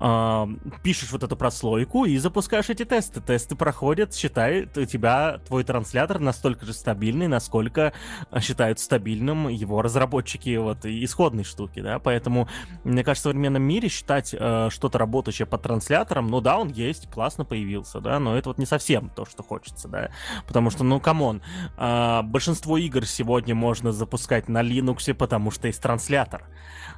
э, 0.00 0.46
пишешь 0.82 1.12
вот 1.12 1.22
эту 1.22 1.36
прослойку 1.36 2.04
и 2.04 2.16
запускаешь 2.18 2.70
эти 2.70 2.84
тесты. 2.84 3.20
Тесты 3.20 3.56
проходят, 3.56 4.14
считает 4.14 4.76
у 4.78 4.84
тебя 4.84 5.40
твой 5.46 5.64
транслятор 5.64 6.18
настолько 6.18 6.66
же 6.66 6.72
стабильный, 6.72 7.28
насколько 7.28 7.92
считают 8.40 8.80
стабильным 8.80 9.48
его 9.48 9.82
разработчики 9.82 10.56
вот 10.56 10.84
исходной 10.84 11.44
штуки, 11.44 11.80
да, 11.80 11.98
поэтому 11.98 12.48
мне 12.84 13.04
кажется 13.04 13.28
в 13.28 13.32
современном 13.32 13.62
мире 13.62 13.88
считать 13.88 14.34
э, 14.38 14.68
что-то 14.70 14.98
работающее 14.98 15.46
по 15.46 15.58
трансляторам, 15.58 16.28
ну 16.28 16.40
да, 16.40 16.58
он 16.58 16.68
есть, 16.68 17.10
классно 17.10 17.44
появился, 17.44 18.00
да, 18.00 18.18
но 18.18 18.36
это 18.36 18.50
вот 18.50 18.58
не 18.58 18.66
совсем 18.66 19.10
то, 19.10 19.24
что 19.24 19.42
хочется, 19.42 19.88
да, 19.88 20.10
потому 20.46 20.70
что, 20.70 20.84
ну, 20.84 21.00
come 21.00 21.24
on, 21.24 21.42
э, 21.76 22.22
большинство 22.22 22.78
игр 22.78 23.04
сегодня 23.06 23.54
можно 23.54 23.92
запускать 23.92 24.48
на 24.48 24.62
Linux, 24.62 25.12
потому 25.14 25.50
что 25.50 25.66
есть 25.66 25.82
транслятор, 25.82 26.44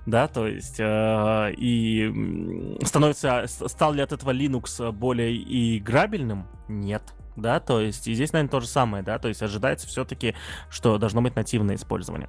да, 0.06 0.28
то 0.28 0.46
есть 0.46 0.76
э, 0.78 1.52
и 1.56 2.76
становится, 2.84 3.44
стал 3.46 3.92
ли 3.92 4.02
от 4.02 4.12
этого 4.12 4.32
Linux 4.32 4.92
более 4.92 5.78
играбельным? 5.78 6.46
Нет. 6.68 7.02
Да, 7.36 7.60
то 7.60 7.80
есть 7.80 8.06
и 8.06 8.14
здесь, 8.14 8.32
наверное, 8.32 8.50
то 8.50 8.60
же 8.60 8.66
самое, 8.66 9.02
да, 9.02 9.18
то 9.18 9.28
есть 9.28 9.42
ожидается 9.42 9.86
все-таки, 9.86 10.34
что 10.68 10.98
должно 10.98 11.22
быть 11.22 11.36
нативное 11.36 11.76
использование. 11.76 12.28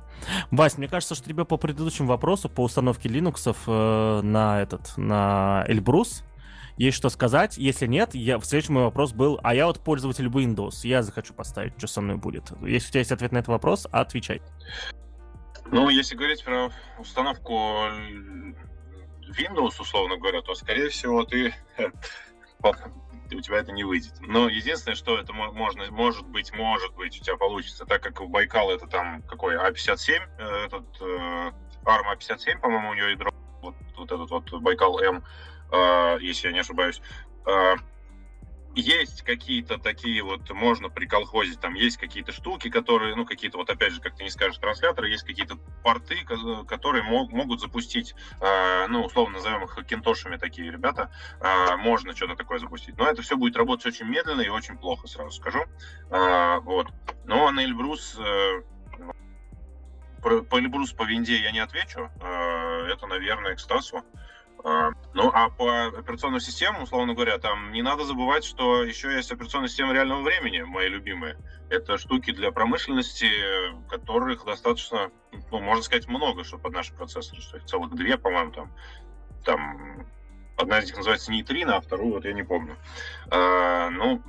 Вась, 0.52 0.78
мне 0.78 0.88
кажется, 0.88 1.16
что 1.16 1.28
тебе 1.28 1.44
по 1.44 1.58
предыдущему 1.58 2.08
вопросу, 2.08 2.50
по 2.50 2.64
установке 2.64 3.10
Linux 3.10 3.56
э, 3.68 4.22
на 4.22 4.62
этот, 4.62 4.98
на 4.98 5.66
Эльбрус, 5.68 6.24
есть 6.78 6.98
что 6.98 7.10
сказать. 7.10 7.58
Если 7.58 7.88
нет, 7.88 8.16
я, 8.16 8.40
в 8.40 8.46
следующем 8.46 8.76
мой 8.76 8.84
вопрос 8.84 9.14
был, 9.14 9.40
а 9.44 9.54
я 9.54 9.66
вот 9.66 9.80
пользователь 9.80 10.28
Windows, 10.28 10.80
я 10.84 11.04
захочу 11.04 11.34
поставить, 11.34 11.74
что 11.78 11.88
со 11.88 12.02
мной 12.02 12.18
будет. 12.18 12.52
Если 12.62 12.88
у 12.88 12.92
тебя 12.92 13.00
есть 13.00 13.12
ответ 13.12 13.32
на 13.32 13.40
этот 13.40 13.50
вопрос, 13.50 13.88
отвечай. 13.92 14.42
Ну, 15.72 15.90
если 15.90 16.16
говорить 16.16 16.44
про 16.44 16.70
установку 17.00 17.54
Windows, 19.38 19.80
условно 19.80 20.18
говоря, 20.18 20.42
то, 20.42 20.54
скорее 20.54 20.90
всего, 20.90 21.24
ты 21.24 21.54
у 23.34 23.42
тебя 23.42 23.60
это 23.60 23.72
не 23.72 23.86
выйдет. 23.86 24.14
Но 24.20 24.50
единственное, 24.50 24.96
что 24.96 25.18
это 25.18 25.32
можно, 25.32 25.90
может 25.90 26.28
быть, 26.28 26.52
может 26.54 26.94
быть, 26.96 27.20
у 27.20 27.24
тебя 27.24 27.38
получится, 27.38 27.86
так 27.86 28.04
как 28.04 28.20
в 28.20 28.28
Байкал 28.28 28.70
это 28.72 28.88
там 28.88 29.22
какой 29.24 29.56
А57, 29.56 30.20
э, 30.38 30.66
этот 30.66 30.84
э, 31.00 31.52
ARM 31.86 32.14
А57, 32.14 32.60
по-моему, 32.60 32.90
у 32.90 32.94
него 32.94 33.08
ядро, 33.08 33.32
вот, 33.62 33.76
вот 33.98 34.12
этот 34.12 34.30
вот 34.30 34.52
Байкал 34.62 35.00
М, 35.00 35.24
э, 35.72 36.18
если 36.20 36.48
я 36.48 36.54
не 36.54 36.60
ошибаюсь, 36.60 37.02
э, 37.46 37.76
есть 38.76 39.24
какие-то 39.24 39.78
такие 39.78 40.24
вот, 40.24 40.50
можно 40.52 40.90
приколхозить, 40.90 41.60
там 41.60 41.74
есть 41.74 41.98
какие-то 41.98 42.32
штуки, 42.32 42.70
которые, 42.70 43.16
ну, 43.16 43.26
какие-то, 43.26 43.58
вот 43.58 43.70
опять 43.70 43.94
же, 43.94 44.02
как 44.02 44.16
ты 44.16 44.24
не 44.24 44.30
скажешь, 44.30 44.58
трансляторы, 44.58 45.10
есть 45.10 45.24
какие-то 45.24 45.58
порты, 45.84 46.18
которые 46.68 47.04
мог, 47.04 47.32
могут 47.32 47.62
запустить, 47.62 48.16
э, 48.40 48.88
ну, 48.88 49.04
условно 49.04 49.38
назовем 49.38 49.64
их 49.64 49.86
кентошами 49.86 50.38
такие 50.38 50.72
ребята, 50.72 51.12
э, 51.40 51.76
можно 51.78 52.16
что-то 52.16 52.36
такое 52.36 52.60
запустить. 52.60 52.98
Но 52.98 53.08
это 53.08 53.22
все 53.22 53.36
будет 53.36 53.56
работать 53.56 53.88
очень 53.88 54.08
медленно 54.08 54.42
и 54.42 54.50
очень 54.50 54.78
плохо, 54.78 55.08
сразу 55.08 55.32
скажу. 55.32 55.66
Э, 56.10 56.60
вот. 56.60 56.88
Но 57.26 57.52
на 57.52 57.64
Эльбрус 57.64 58.18
э, 58.20 58.62
по 60.22 60.60
Эльбрус 60.60 60.94
по 60.94 61.04
винде 61.04 61.38
я 61.38 61.52
не 61.52 61.60
отвечу. 61.60 62.10
Э, 62.22 62.86
это, 62.92 63.08
наверное, 63.08 63.56
к 63.56 63.60
Стасу. 63.60 64.04
А, 64.64 64.92
ну, 65.14 65.32
а 65.34 65.50
по 65.50 65.88
операционным 65.88 66.40
системам, 66.40 66.84
условно 66.84 67.14
говоря, 67.14 67.38
там 67.38 67.72
не 67.72 67.82
надо 67.82 68.04
забывать, 68.04 68.44
что 68.44 68.84
еще 68.84 69.14
есть 69.14 69.32
операционная 69.32 69.70
система 69.70 69.94
реального 69.94 70.22
времени, 70.22 70.62
мои 70.62 70.88
любимые. 70.88 71.38
Это 71.70 71.98
штуки 71.98 72.32
для 72.32 72.52
промышленности, 72.52 73.30
которых 73.90 74.46
достаточно, 74.46 75.10
ну, 75.52 75.60
можно 75.60 75.84
сказать, 75.84 76.08
много, 76.08 76.44
чтобы 76.44 76.64
под 76.64 76.74
наши 76.74 76.94
процессоры, 76.94 77.42
что 77.42 77.58
их 77.58 77.66
целых 77.66 77.94
две, 77.96 78.18
по-моему, 78.18 78.52
там. 78.52 78.72
Там 79.44 80.06
одна 80.58 80.80
из 80.80 80.86
них 80.86 80.98
называется 80.98 81.32
нейтрино, 81.32 81.78
а 81.78 81.82
вторую 81.82 82.14
вот 82.14 82.26
я 82.26 82.34
не 82.34 82.44
помню. 82.44 82.76
А, 83.32 83.90
ну, 83.90 84.22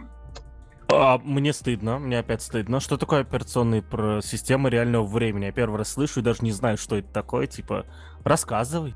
а, 0.88 1.18
мне 1.18 1.52
стыдно, 1.52 1.98
мне 1.98 2.18
опять 2.18 2.42
стыдно. 2.42 2.80
Что 2.80 2.98
такое 2.98 3.20
операционные 3.20 3.82
системы 4.22 4.68
реального 4.68 5.06
времени? 5.06 5.46
Я 5.46 5.52
первый 5.52 5.78
раз 5.78 5.92
слышу 5.92 6.20
и 6.20 6.22
даже 6.22 6.40
не 6.42 6.52
знаю, 6.52 6.76
что 6.76 6.96
это 6.96 7.08
такое. 7.08 7.46
Типа, 7.46 7.86
рассказывай. 8.24 8.94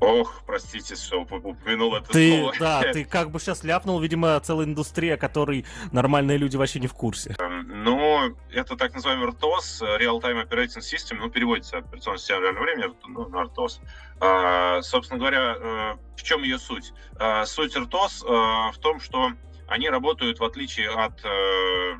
Ох, 0.00 0.42
простите, 0.46 0.94
что 0.94 1.22
упомянул 1.22 1.94
это 1.96 2.10
ты, 2.10 2.38
слово. 2.38 2.54
Да, 2.58 2.82
ты 2.92 3.04
как 3.04 3.30
бы 3.30 3.40
сейчас 3.40 3.64
ляпнул, 3.64 3.98
видимо, 4.00 4.38
целая 4.40 4.66
индустрия, 4.66 5.16
которой 5.16 5.64
нормальные 5.90 6.38
люди 6.38 6.56
вообще 6.56 6.78
не 6.78 6.86
в 6.86 6.94
курсе. 6.94 7.34
Эм, 7.38 7.82
ну, 7.84 8.36
это 8.52 8.76
так 8.76 8.94
называемый 8.94 9.28
RTOS, 9.28 9.98
Real 9.98 10.20
Time 10.20 10.46
Operating 10.46 10.80
System, 10.80 11.18
ну, 11.18 11.30
переводится 11.30 11.78
операционная 11.78 12.18
система 12.18 12.42
реального 12.42 12.64
времени, 12.64 12.94
ну, 13.08 13.28
на 13.28 13.42
RTOS. 13.44 13.80
А, 14.20 14.82
собственно 14.82 15.18
говоря, 15.18 15.56
э, 15.58 15.96
в 16.16 16.22
чем 16.22 16.42
ее 16.42 16.58
суть? 16.58 16.92
А, 17.16 17.44
суть 17.44 17.76
RTOS 17.76 18.24
а, 18.28 18.70
в 18.70 18.78
том, 18.78 19.00
что 19.00 19.32
они 19.66 19.88
работают 19.90 20.38
в 20.38 20.44
отличие 20.44 20.88
от 20.90 21.24
э, 21.24 21.96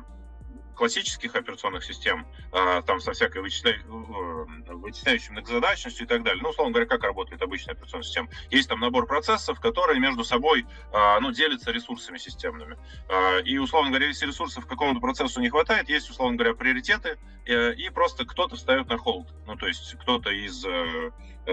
классических 0.79 1.35
операционных 1.35 1.83
систем, 1.83 2.25
а, 2.53 2.81
там 2.81 3.01
со 3.01 3.11
всякой 3.11 3.41
вычисля... 3.41 3.73
Э, 3.73 4.45
вычисляющей 4.69 5.31
многозадачностью 5.31 6.05
и 6.05 6.07
так 6.07 6.23
далее. 6.23 6.41
Ну, 6.41 6.49
условно 6.49 6.71
говоря, 6.71 6.87
как 6.87 7.03
работает 7.03 7.41
обычная 7.41 7.73
операционная 7.73 8.05
система. 8.05 8.29
Есть 8.49 8.69
там 8.69 8.79
набор 8.79 9.05
процессов, 9.05 9.59
которые 9.59 9.99
между 9.99 10.23
собой 10.23 10.65
а, 10.93 11.19
ну, 11.19 11.31
делятся 11.31 11.71
ресурсами 11.71 12.17
системными. 12.17 12.77
А, 13.09 13.39
и, 13.39 13.57
условно 13.57 13.89
говоря, 13.89 14.07
если 14.07 14.25
ресурсов 14.25 14.65
какому-то 14.65 15.01
процессу 15.01 15.41
не 15.41 15.49
хватает, 15.49 15.89
есть, 15.89 16.09
условно 16.09 16.37
говоря, 16.37 16.55
приоритеты, 16.55 17.19
э, 17.45 17.73
и 17.73 17.89
просто 17.89 18.25
кто-то 18.25 18.55
встает 18.55 18.87
на 18.87 18.97
холд. 18.97 19.27
Ну, 19.45 19.57
то 19.57 19.67
есть 19.67 19.95
кто-то 19.99 20.29
из 20.29 20.65
э, 20.65 21.11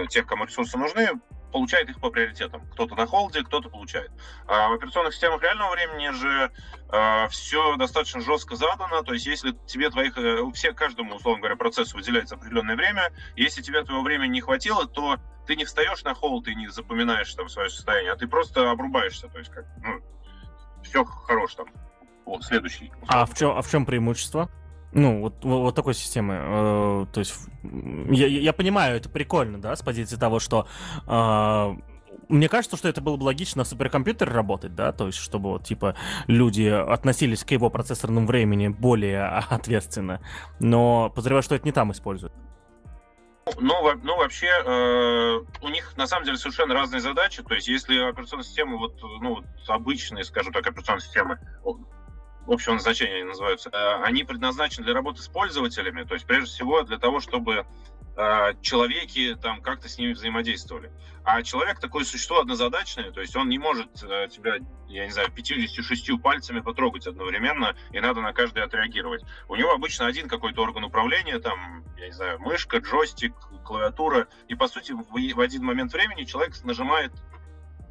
тех, 0.09 0.25
кому 0.25 0.45
ресурсы 0.45 0.77
нужны, 0.77 1.19
получает 1.51 1.89
их 1.89 1.99
по 1.99 2.09
приоритетам. 2.09 2.67
Кто-то 2.71 2.95
на 2.95 3.05
холде, 3.05 3.43
кто-то 3.43 3.69
получает. 3.69 4.11
А 4.47 4.69
в 4.69 4.73
операционных 4.73 5.13
системах 5.13 5.41
реального 5.41 5.71
времени 5.71 6.09
же 6.09 6.51
э, 6.91 7.27
все 7.29 7.75
достаточно 7.77 8.21
жестко 8.21 8.55
задано. 8.55 9.01
То 9.03 9.13
есть, 9.13 9.25
если 9.25 9.53
тебе 9.65 9.89
твоих, 9.89 10.17
э, 10.17 10.39
все, 10.53 10.73
каждому, 10.73 11.15
условно 11.15 11.41
говоря, 11.41 11.55
процессу 11.55 11.97
выделяется 11.97 12.35
определенное 12.35 12.75
время, 12.75 13.11
если 13.35 13.61
тебе 13.61 13.83
твоего 13.83 14.03
времени 14.03 14.33
не 14.33 14.41
хватило, 14.41 14.87
то 14.87 15.17
ты 15.45 15.55
не 15.55 15.65
встаешь 15.65 16.03
на 16.03 16.13
холд 16.13 16.47
и 16.47 16.55
не 16.55 16.67
запоминаешь 16.67 17.33
там 17.33 17.49
свое 17.49 17.69
состояние, 17.69 18.11
а 18.11 18.15
ты 18.15 18.27
просто 18.27 18.69
обрубаешься. 18.69 19.27
То 19.29 19.39
есть, 19.39 19.51
как, 19.51 19.65
ну, 19.83 20.01
все 20.83 21.03
хорош 21.05 21.55
там. 21.55 21.67
Вот, 22.25 22.43
следующий. 22.43 22.91
А 23.07 23.25
в 23.25 23.33
чем, 23.33 23.51
а 23.51 23.61
в 23.61 23.69
чем 23.69 23.85
преимущество? 23.85 24.49
Ну, 24.93 25.21
вот, 25.21 25.43
вот, 25.43 25.75
такой 25.75 25.93
системы. 25.93 26.35
Э, 26.39 27.05
то 27.11 27.19
есть, 27.19 27.35
я, 28.09 28.27
я 28.27 28.53
понимаю, 28.53 28.97
это 28.97 29.09
прикольно, 29.09 29.59
да, 29.59 29.75
с 29.75 29.81
позиции 29.81 30.15
того, 30.15 30.39
что 30.39 30.67
э, 31.05 31.75
мне 32.29 32.49
кажется, 32.49 32.77
что 32.77 32.87
это 32.87 33.01
было 33.01 33.17
бы 33.17 33.23
логично 33.23 33.59
на 33.59 33.65
суперкомпьютере 33.65 34.31
работать, 34.31 34.75
да, 34.75 34.91
то 34.91 35.07
есть, 35.07 35.19
чтобы 35.19 35.49
вот, 35.49 35.63
типа, 35.63 35.95
люди 36.27 36.63
относились 36.63 37.43
к 37.43 37.51
его 37.51 37.69
процессорному 37.69 38.27
времени 38.27 38.67
более 38.67 39.23
ответственно, 39.49 40.21
но 40.59 41.09
подозреваю, 41.09 41.43
что 41.43 41.55
это 41.55 41.65
не 41.65 41.71
там 41.71 41.91
используют. 41.91 42.33
Ну, 43.59 43.93
ну 44.03 44.17
вообще, 44.17 44.47
э, 44.47 45.39
у 45.61 45.69
них 45.69 45.95
на 45.95 46.05
самом 46.05 46.25
деле 46.25 46.37
совершенно 46.37 46.73
разные 46.73 46.99
задачи. 46.99 47.41
То 47.43 47.55
есть, 47.55 47.69
если 47.69 47.97
операционные 47.97 48.43
системы, 48.43 48.77
вот, 48.77 48.99
ну, 49.21 49.41
обычные, 49.69 50.25
скажем 50.25 50.51
так, 50.51 50.67
операционные 50.67 51.01
системы, 51.01 51.39
общего 52.47 52.73
назначения 52.73 53.15
они 53.15 53.23
называются, 53.23 53.69
э, 53.69 54.03
они 54.03 54.23
предназначены 54.23 54.85
для 54.85 54.93
работы 54.93 55.21
с 55.21 55.27
пользователями, 55.27 56.03
то 56.03 56.13
есть 56.13 56.25
прежде 56.25 56.49
всего 56.49 56.81
для 56.83 56.97
того, 56.97 57.19
чтобы 57.19 57.65
э, 58.15 58.53
человеки 58.61 59.35
там 59.41 59.61
как-то 59.61 59.89
с 59.89 59.97
ними 59.97 60.13
взаимодействовали. 60.13 60.91
А 61.23 61.43
человек 61.43 61.79
такое 61.79 62.05
существо 62.05 62.39
однозадачное, 62.39 63.11
то 63.11 63.19
есть 63.19 63.35
он 63.35 63.49
не 63.49 63.57
может 63.57 64.01
э, 64.01 64.27
тебя, 64.31 64.55
я 64.87 65.05
не 65.05 65.11
знаю, 65.11 65.29
56 65.31 66.21
пальцами 66.21 66.61
потрогать 66.61 67.05
одновременно, 67.05 67.75
и 67.91 67.99
надо 67.99 68.21
на 68.21 68.33
каждый 68.33 68.63
отреагировать. 68.63 69.23
У 69.49 69.55
него 69.55 69.71
обычно 69.73 70.07
один 70.07 70.29
какой-то 70.29 70.61
орган 70.61 70.85
управления, 70.85 71.39
там, 71.39 71.83
я 71.97 72.07
не 72.07 72.13
знаю, 72.13 72.39
мышка, 72.39 72.77
джойстик, 72.77 73.33
клавиатура, 73.65 74.27
и 74.47 74.55
по 74.55 74.67
сути 74.67 74.93
в, 74.93 75.39
один 75.41 75.63
момент 75.63 75.91
времени 75.91 76.23
человек 76.23 76.53
нажимает 76.63 77.11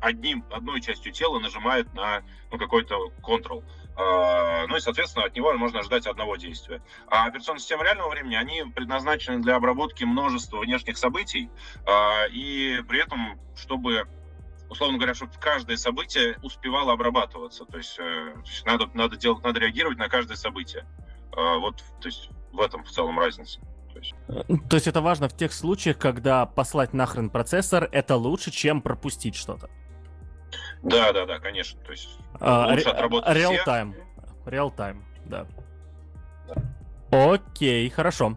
одним, 0.01 0.45
одной 0.51 0.81
частью 0.81 1.13
тела 1.13 1.39
нажимает 1.39 1.93
на 1.95 2.23
ну, 2.51 2.59
какой-то 2.59 3.13
control. 3.23 3.65
А, 3.97 4.67
ну 4.67 4.77
и, 4.77 4.81
соответственно, 4.81 5.27
от 5.27 5.35
него 5.35 5.53
можно 5.55 5.81
ожидать 5.81 6.07
одного 6.07 6.37
действия. 6.37 6.83
А 7.09 7.27
операционные 7.27 7.61
системы 7.61 7.85
реального 7.85 8.11
времени, 8.11 8.35
они 8.35 8.65
предназначены 8.75 9.43
для 9.43 9.57
обработки 9.57 10.05
множества 10.05 10.59
внешних 10.59 10.99
событий, 10.99 11.51
а, 11.87 12.27
и 12.31 12.83
при 12.89 13.03
этом, 13.03 13.41
чтобы 13.57 14.07
условно 14.69 14.99
говоря, 14.99 15.15
чтобы 15.15 15.33
каждое 15.39 15.77
событие 15.77 16.39
успевало 16.43 16.93
обрабатываться. 16.93 17.65
То 17.67 17.79
есть 17.79 17.97
э, 18.01 18.35
надо, 18.65 18.91
надо 18.95 19.17
делать, 19.17 19.45
надо 19.45 19.61
реагировать 19.61 19.97
на 19.97 20.09
каждое 20.09 20.37
событие. 20.37 20.85
Вот, 21.31 21.85
то 22.01 22.09
есть 22.09 22.31
в 22.51 22.61
этом 22.61 22.83
в 22.83 22.91
целом 22.91 23.19
разница. 23.19 23.61
То 23.93 23.99
есть... 23.99 24.15
Э, 24.29 24.43
то 24.69 24.77
есть 24.77 24.87
это 24.87 25.01
важно 25.01 25.29
в 25.29 25.37
тех 25.37 25.53
случаях, 25.53 25.99
когда 25.99 26.47
послать 26.47 26.93
нахрен 26.93 27.31
процессор 27.31 27.89
это 27.93 28.17
лучше, 28.17 28.51
чем 28.51 28.81
пропустить 28.83 29.37
что-то. 29.37 29.71
Да, 30.83 31.13
да, 31.13 31.27
да, 31.27 31.39
конечно. 31.39 31.81
То 31.83 31.93
есть 31.93 32.19
а, 32.41 32.69
лучше 32.71 32.89
отработать 32.89 33.37
Real 33.37 33.57
time. 33.67 33.95
Real 34.45 34.75
time, 34.75 34.99
да. 35.25 35.47
да. 36.49 37.33
Окей, 37.33 37.89
хорошо. 37.91 38.37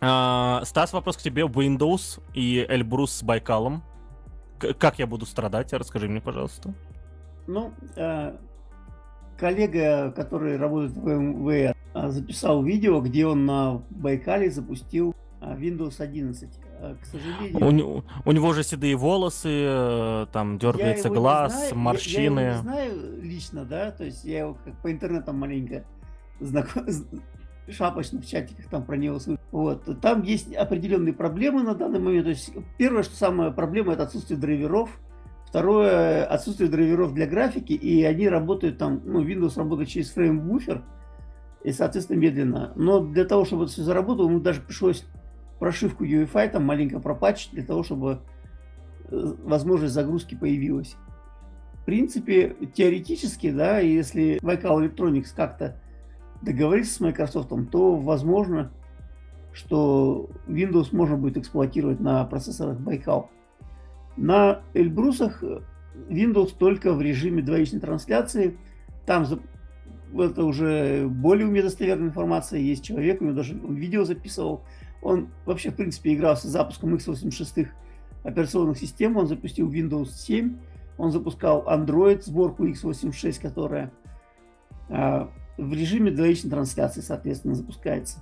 А, 0.00 0.62
Стас, 0.64 0.92
вопрос 0.92 1.16
к 1.16 1.20
тебе. 1.20 1.42
Windows 1.42 2.20
и 2.34 2.66
Эльбрус 2.68 3.12
с 3.12 3.22
Байкалом. 3.22 3.82
К- 4.58 4.74
как 4.74 4.98
я 4.98 5.06
буду 5.06 5.26
страдать? 5.26 5.72
Расскажи 5.72 6.08
мне, 6.08 6.20
пожалуйста. 6.20 6.74
Ну, 7.46 7.72
э, 7.96 8.36
коллега, 9.38 10.12
который 10.12 10.56
работает 10.56 10.92
в 10.92 11.06
МВ, 11.06 11.74
записал 11.94 12.62
видео, 12.62 13.00
где 13.00 13.26
он 13.26 13.46
на 13.46 13.82
Байкале 13.90 14.50
запустил 14.50 15.14
Windows 15.40 16.00
11. 16.00 16.50
Э, 16.82 16.96
к 17.00 17.06
сожалению. 17.06 18.04
У, 18.24 18.28
у 18.28 18.32
него 18.32 18.52
же 18.52 18.64
седые 18.64 18.96
волосы, 18.96 19.48
э, 19.50 20.26
там 20.32 20.58
дергается 20.58 21.10
глаз, 21.10 21.52
знаю, 21.52 21.76
морщины. 21.76 22.40
Я, 22.40 22.46
я 22.46 22.50
его 22.50 22.56
не 22.56 22.62
знаю 22.62 23.22
лично, 23.22 23.64
да, 23.64 23.92
то 23.92 24.04
есть 24.04 24.24
я 24.24 24.40
его 24.40 24.58
как 24.64 24.74
по 24.82 24.90
интернетам 24.90 25.38
маленько 25.38 25.84
знаком, 26.40 26.84
шапочно 27.68 28.20
в 28.20 28.26
чатиках 28.26 28.66
там 28.66 28.84
про 28.84 28.96
него 28.96 29.20
слышу. 29.20 29.40
Вот. 29.52 30.00
Там 30.00 30.22
есть 30.22 30.52
определенные 30.54 31.14
проблемы 31.14 31.62
на 31.62 31.76
данный 31.76 32.00
момент. 32.00 32.24
То 32.24 32.30
есть 32.30 32.52
первое, 32.78 33.04
что 33.04 33.14
самая 33.14 33.52
проблема, 33.52 33.92
это 33.92 34.02
отсутствие 34.02 34.38
драйверов. 34.40 34.90
Второе, 35.46 36.24
отсутствие 36.24 36.68
драйверов 36.68 37.14
для 37.14 37.26
графики, 37.26 37.74
и 37.74 38.02
они 38.04 38.28
работают 38.28 38.78
там, 38.78 39.02
ну, 39.04 39.22
Windows 39.22 39.56
работает 39.56 39.90
через 39.90 40.10
фрейм-буфер, 40.10 40.82
и, 41.62 41.72
соответственно, 41.72 42.16
медленно. 42.16 42.72
Но 42.74 43.00
для 43.00 43.26
того, 43.26 43.44
чтобы 43.44 43.64
это 43.64 43.72
все 43.72 43.82
заработало, 43.82 44.30
ему 44.30 44.40
даже 44.40 44.62
пришлось 44.62 45.04
прошивку 45.62 46.04
UEFI 46.04 46.48
там 46.48 46.64
маленько 46.64 46.98
пропатчить 46.98 47.52
для 47.52 47.62
того, 47.62 47.84
чтобы 47.84 48.18
э, 49.12 49.34
возможность 49.44 49.94
загрузки 49.94 50.34
появилась. 50.34 50.96
В 51.74 51.84
принципе, 51.84 52.56
теоретически, 52.74 53.52
да, 53.52 53.78
если 53.78 54.40
Baikal 54.42 54.80
Electronics 54.80 55.28
как-то 55.36 55.80
договорится 56.42 56.94
с 56.94 56.98
Microsoft, 56.98 57.52
то, 57.70 57.94
возможно, 57.94 58.72
что 59.52 60.30
Windows 60.48 60.88
можно 60.90 61.16
будет 61.16 61.36
эксплуатировать 61.36 62.00
на 62.00 62.24
процессорах 62.24 62.80
Байкал. 62.80 63.30
На 64.16 64.62
Эльбрусах 64.74 65.44
Windows 66.08 66.56
только 66.58 66.92
в 66.92 67.00
режиме 67.00 67.40
двоичной 67.40 67.78
трансляции. 67.78 68.58
Там 69.06 69.26
это 70.18 70.44
уже 70.44 71.06
более 71.06 71.46
у 71.46 71.52
меня 71.52 71.62
достоверная 71.62 72.08
информация. 72.08 72.58
Есть 72.58 72.82
человек, 72.82 73.20
у 73.20 73.26
него 73.26 73.36
даже 73.36 73.54
видео 73.54 74.02
записывал. 74.02 74.64
Он 75.02 75.28
вообще, 75.46 75.70
в 75.70 75.74
принципе, 75.74 76.14
игрался 76.14 76.48
с 76.48 76.50
запуском 76.50 76.94
x86 76.94 77.68
операционных 78.22 78.78
систем. 78.78 79.16
Он 79.16 79.26
запустил 79.26 79.70
Windows 79.70 80.10
7. 80.10 80.56
Он 80.96 81.10
запускал 81.10 81.64
Android, 81.66 82.22
сборку 82.22 82.66
x86, 82.66 83.40
которая 83.40 83.92
а, 84.88 85.30
в 85.58 85.72
режиме 85.72 86.10
двоичной 86.10 86.50
трансляции, 86.50 87.00
соответственно, 87.00 87.54
запускается. 87.54 88.20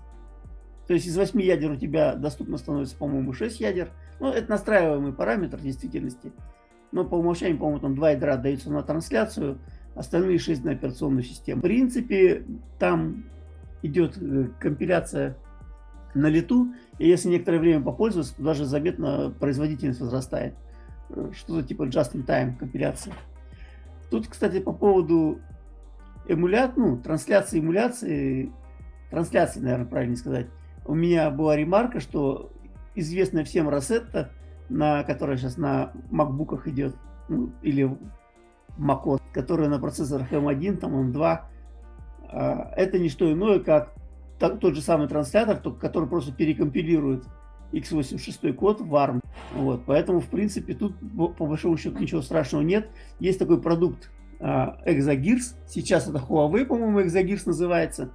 То 0.86 0.94
есть 0.94 1.06
из 1.06 1.16
8 1.16 1.40
ядер 1.40 1.72
у 1.72 1.76
тебя 1.76 2.14
доступно 2.14 2.56
становится, 2.56 2.96
по-моему, 2.96 3.32
6 3.32 3.60
ядер. 3.60 3.90
Ну, 4.18 4.28
это 4.28 4.50
настраиваемый 4.50 5.12
параметр 5.12 5.58
в 5.58 5.62
действительности. 5.62 6.32
Но 6.92 7.04
по 7.04 7.14
умолчанию, 7.14 7.58
по-моему, 7.58 7.80
там 7.80 7.94
2 7.94 8.10
ядра 8.12 8.36
даются 8.36 8.70
на 8.70 8.82
трансляцию, 8.82 9.58
остальные 9.94 10.38
6 10.38 10.64
на 10.64 10.72
операционную 10.72 11.22
систему. 11.22 11.60
В 11.60 11.62
принципе, 11.62 12.44
там 12.78 13.24
идет 13.82 14.16
э, 14.20 14.48
компиляция 14.58 15.36
на 16.14 16.26
лету, 16.26 16.74
и 16.98 17.08
если 17.08 17.28
некоторое 17.28 17.58
время 17.58 17.82
попользоваться, 17.82 18.34
то 18.36 18.42
даже 18.42 18.64
заметно 18.64 19.32
производительность 19.38 20.00
возрастает. 20.00 20.54
Э, 21.10 21.30
что-то 21.34 21.66
типа 21.66 21.84
just-in-time 21.84 22.56
компиляции. 22.56 23.12
Тут, 24.10 24.26
кстати, 24.26 24.60
по 24.60 24.72
поводу 24.72 25.40
эмулят, 26.28 26.76
ну, 26.76 26.96
трансляции 26.96 27.60
эмуляции, 27.60 28.52
трансляции, 29.10 29.60
наверное, 29.60 29.86
правильно 29.86 30.16
сказать, 30.16 30.46
у 30.84 30.94
меня 30.94 31.30
была 31.30 31.56
ремарка, 31.56 32.00
что 32.00 32.50
известная 32.94 33.44
всем 33.44 33.68
Rosetta, 33.68 34.28
на 34.68 35.02
которая 35.04 35.36
сейчас 35.36 35.56
на 35.56 35.92
макбуках 36.10 36.66
идет, 36.68 36.96
ну, 37.28 37.50
или 37.62 37.96
macOS, 38.78 39.20
которая 39.32 39.68
на 39.68 39.78
процессорах 39.78 40.32
M1, 40.32 40.76
там 40.76 41.10
M2, 41.10 41.40
а, 42.32 42.72
это 42.76 42.98
не 42.98 43.08
что 43.08 43.30
иное, 43.32 43.60
как 43.60 43.94
тот 44.40 44.74
же 44.74 44.80
самый 44.80 45.06
транслятор, 45.06 45.60
который 45.74 46.08
просто 46.08 46.32
перекомпилирует 46.32 47.24
x86 47.72 48.52
код 48.54 48.80
в 48.80 48.94
ARM. 48.94 49.20
Вот, 49.54 49.84
поэтому, 49.86 50.20
в 50.20 50.28
принципе, 50.28 50.74
тут 50.74 50.94
по 51.36 51.46
большому 51.46 51.76
счету 51.76 51.98
ничего 51.98 52.22
страшного 52.22 52.62
нет. 52.62 52.88
Есть 53.20 53.38
такой 53.38 53.60
продукт 53.60 54.10
Exagears. 54.40 55.54
Сейчас 55.66 56.08
это 56.08 56.18
Huawei, 56.18 56.64
по-моему, 56.64 57.00
Exagears 57.00 57.42
называется. 57.46 58.10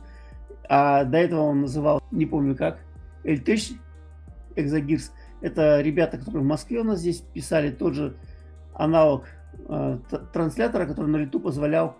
А 0.68 1.04
до 1.04 1.18
этого 1.20 1.42
он 1.42 1.62
называл, 1.62 2.02
не 2.12 2.26
помню 2.26 2.56
как, 2.56 2.80
LTech 3.24 3.78
Exagears. 4.56 5.12
Это 5.42 5.82
ребята, 5.82 6.18
которые 6.18 6.42
в 6.42 6.48
Москве 6.48 6.80
у 6.80 6.84
нас 6.84 7.00
здесь 7.00 7.18
писали 7.20 7.70
тот 7.70 7.94
же 7.94 8.18
аналог 8.74 9.26
э, 9.70 10.00
транслятора, 10.34 10.88
который 10.88 11.08
на 11.08 11.18
лету 11.18 11.40
позволял 11.40 11.98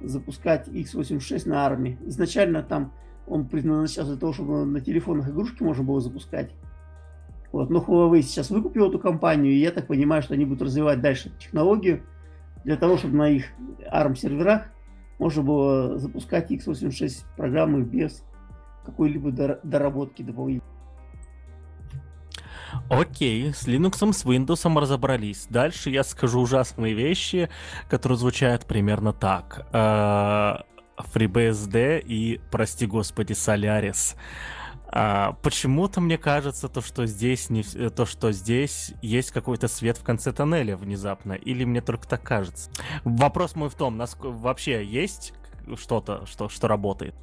запускать 0.00 0.68
x86 0.68 1.48
на 1.48 1.66
армии. 1.66 1.98
Изначально 2.06 2.62
там 2.62 2.92
он 3.26 3.46
предназначался 3.46 4.12
для 4.12 4.20
того, 4.20 4.32
чтобы 4.32 4.64
на 4.64 4.80
телефонах 4.80 5.28
игрушки 5.28 5.62
можно 5.62 5.84
было 5.84 6.00
запускать. 6.00 6.50
Вот. 7.52 7.70
Но 7.70 7.80
Huawei 7.80 8.22
сейчас 8.22 8.50
выкупил 8.50 8.88
эту 8.88 8.98
компанию, 8.98 9.52
и 9.52 9.58
я 9.58 9.70
так 9.70 9.86
понимаю, 9.86 10.22
что 10.22 10.34
они 10.34 10.44
будут 10.44 10.62
развивать 10.62 11.00
дальше 11.00 11.30
технологию 11.38 12.02
для 12.64 12.76
того, 12.76 12.96
чтобы 12.96 13.16
на 13.16 13.28
их 13.28 13.46
ARM 13.92 14.16
серверах 14.16 14.62
можно 15.18 15.42
было 15.42 15.98
запускать 15.98 16.50
x86 16.50 17.24
программы 17.36 17.82
без 17.82 18.24
какой-либо 18.84 19.30
доработки 19.62 20.22
дополнительной. 20.22 20.74
Окей, 22.90 23.52
с 23.54 23.68
Linux, 23.68 24.12
с 24.12 24.24
Windows 24.24 24.80
разобрались. 24.80 25.46
Дальше 25.48 25.90
я 25.90 26.02
скажу 26.02 26.40
ужасные 26.40 26.94
вещи, 26.94 27.48
которые 27.88 28.18
звучат 28.18 28.66
примерно 28.66 29.12
так. 29.12 29.66
FreeBSD 30.96 32.00
и, 32.00 32.40
прости 32.50 32.86
господи, 32.86 33.32
Solaris. 33.32 34.16
А, 34.96 35.32
почему-то 35.42 36.00
мне 36.00 36.18
кажется, 36.18 36.68
то, 36.68 36.80
что 36.80 37.06
здесь 37.06 37.50
не 37.50 37.62
то, 37.62 38.06
что 38.06 38.30
здесь 38.30 38.92
есть 39.02 39.32
какой-то 39.32 39.66
свет 39.66 39.98
в 39.98 40.04
конце 40.04 40.32
тоннеля 40.32 40.76
внезапно, 40.76 41.32
или 41.32 41.64
мне 41.64 41.80
только 41.80 42.06
так 42.06 42.22
кажется. 42.22 42.70
Вопрос 43.02 43.56
мой 43.56 43.70
в 43.70 43.74
том, 43.74 43.96
насколько 43.96 44.36
вообще 44.36 44.84
есть 44.84 45.32
что-то, 45.76 46.26
что, 46.26 46.48
что 46.48 46.68
работает. 46.68 47.14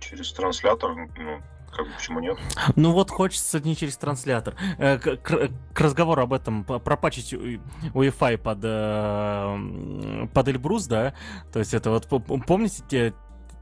Через 0.00 0.32
транслятор, 0.32 0.94
ну, 0.94 1.42
как 1.72 1.86
бы 1.86 1.92
почему 1.92 2.20
нет? 2.20 2.38
Ну 2.76 2.92
вот 2.92 3.10
хочется 3.10 3.60
не 3.60 3.76
через 3.76 3.96
транслятор. 3.96 4.54
Э, 4.78 4.98
к, 4.98 5.16
к, 5.16 5.50
к 5.72 5.80
разговору 5.80 6.22
об 6.22 6.32
этом, 6.32 6.64
пропачить 6.64 7.32
Wi-Fi 7.32 8.38
под, 8.38 8.58
э, 8.62 10.26
под 10.32 10.48
Эльбрус, 10.48 10.86
да? 10.86 11.14
То 11.52 11.58
есть 11.58 11.74
это 11.74 11.90
вот, 11.90 12.08
помните 12.46 12.82
те, 12.88 13.14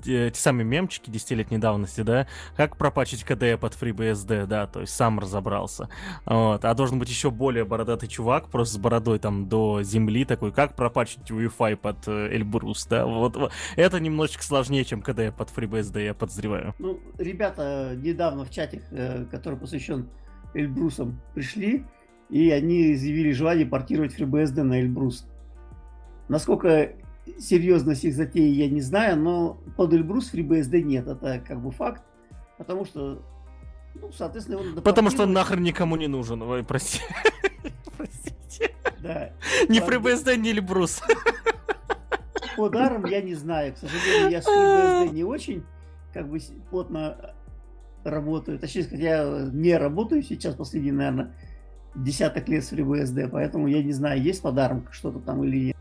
те, 0.03 0.33
самые 0.35 0.65
мемчики 0.65 1.11
десятилетней 1.11 1.59
давности, 1.59 2.03
да, 2.03 2.27
как 2.57 2.77
пропачить 2.77 3.25
KDE 3.25 3.59
под 3.59 3.75
FreeBSD, 3.75 4.47
да, 4.47 4.67
то 4.67 4.81
есть 4.81 4.95
сам 4.95 5.19
разобрался. 5.19 5.89
Вот. 6.25 6.65
А 6.65 6.75
должен 6.75 6.99
быть 6.99 7.09
еще 7.09 7.31
более 7.31 7.65
бородатый 7.65 8.09
чувак, 8.09 8.49
просто 8.49 8.75
с 8.75 8.79
бородой 8.79 9.19
там 9.19 9.49
до 9.49 9.83
земли 9.83 10.25
такой, 10.25 10.53
как 10.53 10.75
пропачить 10.75 11.31
Wi-Fi 11.31 11.77
под 11.77 12.09
э, 12.09 12.37
Эльбрус, 12.37 12.87
да, 12.87 13.07
вот, 13.07 13.37
вот. 13.37 13.53
Это 13.77 14.01
немножечко 14.01 14.43
сложнее, 14.43 14.85
чем 14.85 15.01
KDE 15.01 15.33
под 15.33 15.51
FreeBSD, 15.51 16.05
я 16.05 16.15
подозреваю. 16.15 16.75
Ну, 16.79 17.01
ребята 17.19 17.95
недавно 17.97 18.45
в 18.45 18.51
чатик, 18.51 18.83
э, 18.91 19.25
который 19.31 19.59
посвящен 19.59 20.09
Эльбрусам, 20.55 21.21
пришли, 21.35 21.85
и 22.31 22.51
они 22.51 22.95
заявили 22.95 23.33
желание 23.33 23.67
портировать 23.67 24.19
FreeBSD 24.19 24.63
на 24.63 24.81
Эльбрус. 24.81 25.27
Насколько 26.29 26.93
серьезность 27.39 28.05
их 28.05 28.15
затеи 28.15 28.51
я 28.51 28.69
не 28.69 28.81
знаю, 28.81 29.17
но 29.19 29.55
под 29.77 29.93
Эльбрус 29.93 30.33
FreeBSD 30.33 30.83
нет, 30.83 31.07
это 31.07 31.43
как 31.47 31.61
бы 31.61 31.71
факт, 31.71 32.03
потому 32.57 32.85
что, 32.85 33.23
ну, 33.95 34.13
соответственно, 34.13 34.61
его 34.61 34.81
Потому 34.81 35.11
что 35.11 35.25
он 35.25 35.33
нахрен 35.33 35.63
никому 35.63 35.97
не 35.97 36.09
нужен, 36.09 36.43
ой, 36.43 36.65
прости. 36.65 37.01
Простите. 37.97 38.75
Да. 39.01 39.33
Ни 39.69 39.81
FreeBSD, 39.81 40.37
ни 40.37 40.51
Эльбрус. 40.51 41.01
По 42.57 42.69
даром 42.69 43.05
я 43.07 43.23
не 43.23 43.35
знаю, 43.35 43.75
к 43.75 43.79
сожалению, 43.79 44.31
я 44.31 44.43
с 44.43 44.47
FreeBSD 44.47 45.15
не 45.15 45.25
очень 45.25 45.65
как 46.13 46.29
бы 46.29 46.41
плотно 46.71 47.35
работаю. 48.05 48.59
Точнее 48.59 48.83
сказать, 48.83 49.01
я 49.01 49.49
не 49.53 49.77
работаю 49.77 50.23
сейчас 50.23 50.55
последние, 50.55 50.93
наверное, 50.93 51.35
десяток 51.95 52.49
лет 52.49 52.65
с 52.65 52.73
FreeBSD, 52.73 53.29
поэтому 53.29 53.69
я 53.69 53.83
не 53.83 53.93
знаю, 53.93 54.21
есть 54.23 54.43
подарок 54.43 54.93
что-то 54.93 55.19
там 55.21 55.45
или 55.45 55.67
нет. 55.67 55.77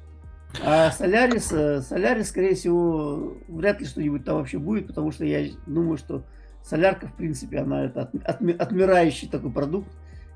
А 0.63 0.91
Солярис, 0.91 1.51
э, 1.51 1.81
Солярис, 1.81 2.29
скорее 2.29 2.55
всего, 2.55 3.37
вряд 3.47 3.79
ли 3.79 3.85
что-нибудь 3.85 4.25
там 4.25 4.37
вообще 4.37 4.57
будет, 4.57 4.87
потому 4.87 5.11
что 5.11 5.25
я 5.25 5.49
думаю, 5.65 5.97
что 5.97 6.23
солярка, 6.63 7.07
в 7.07 7.13
принципе, 7.13 7.59
она 7.59 7.85
это 7.85 8.01
от, 8.03 8.15
от, 8.15 8.41
отмирающий 8.61 9.27
такой 9.27 9.51
продукт, 9.51 9.89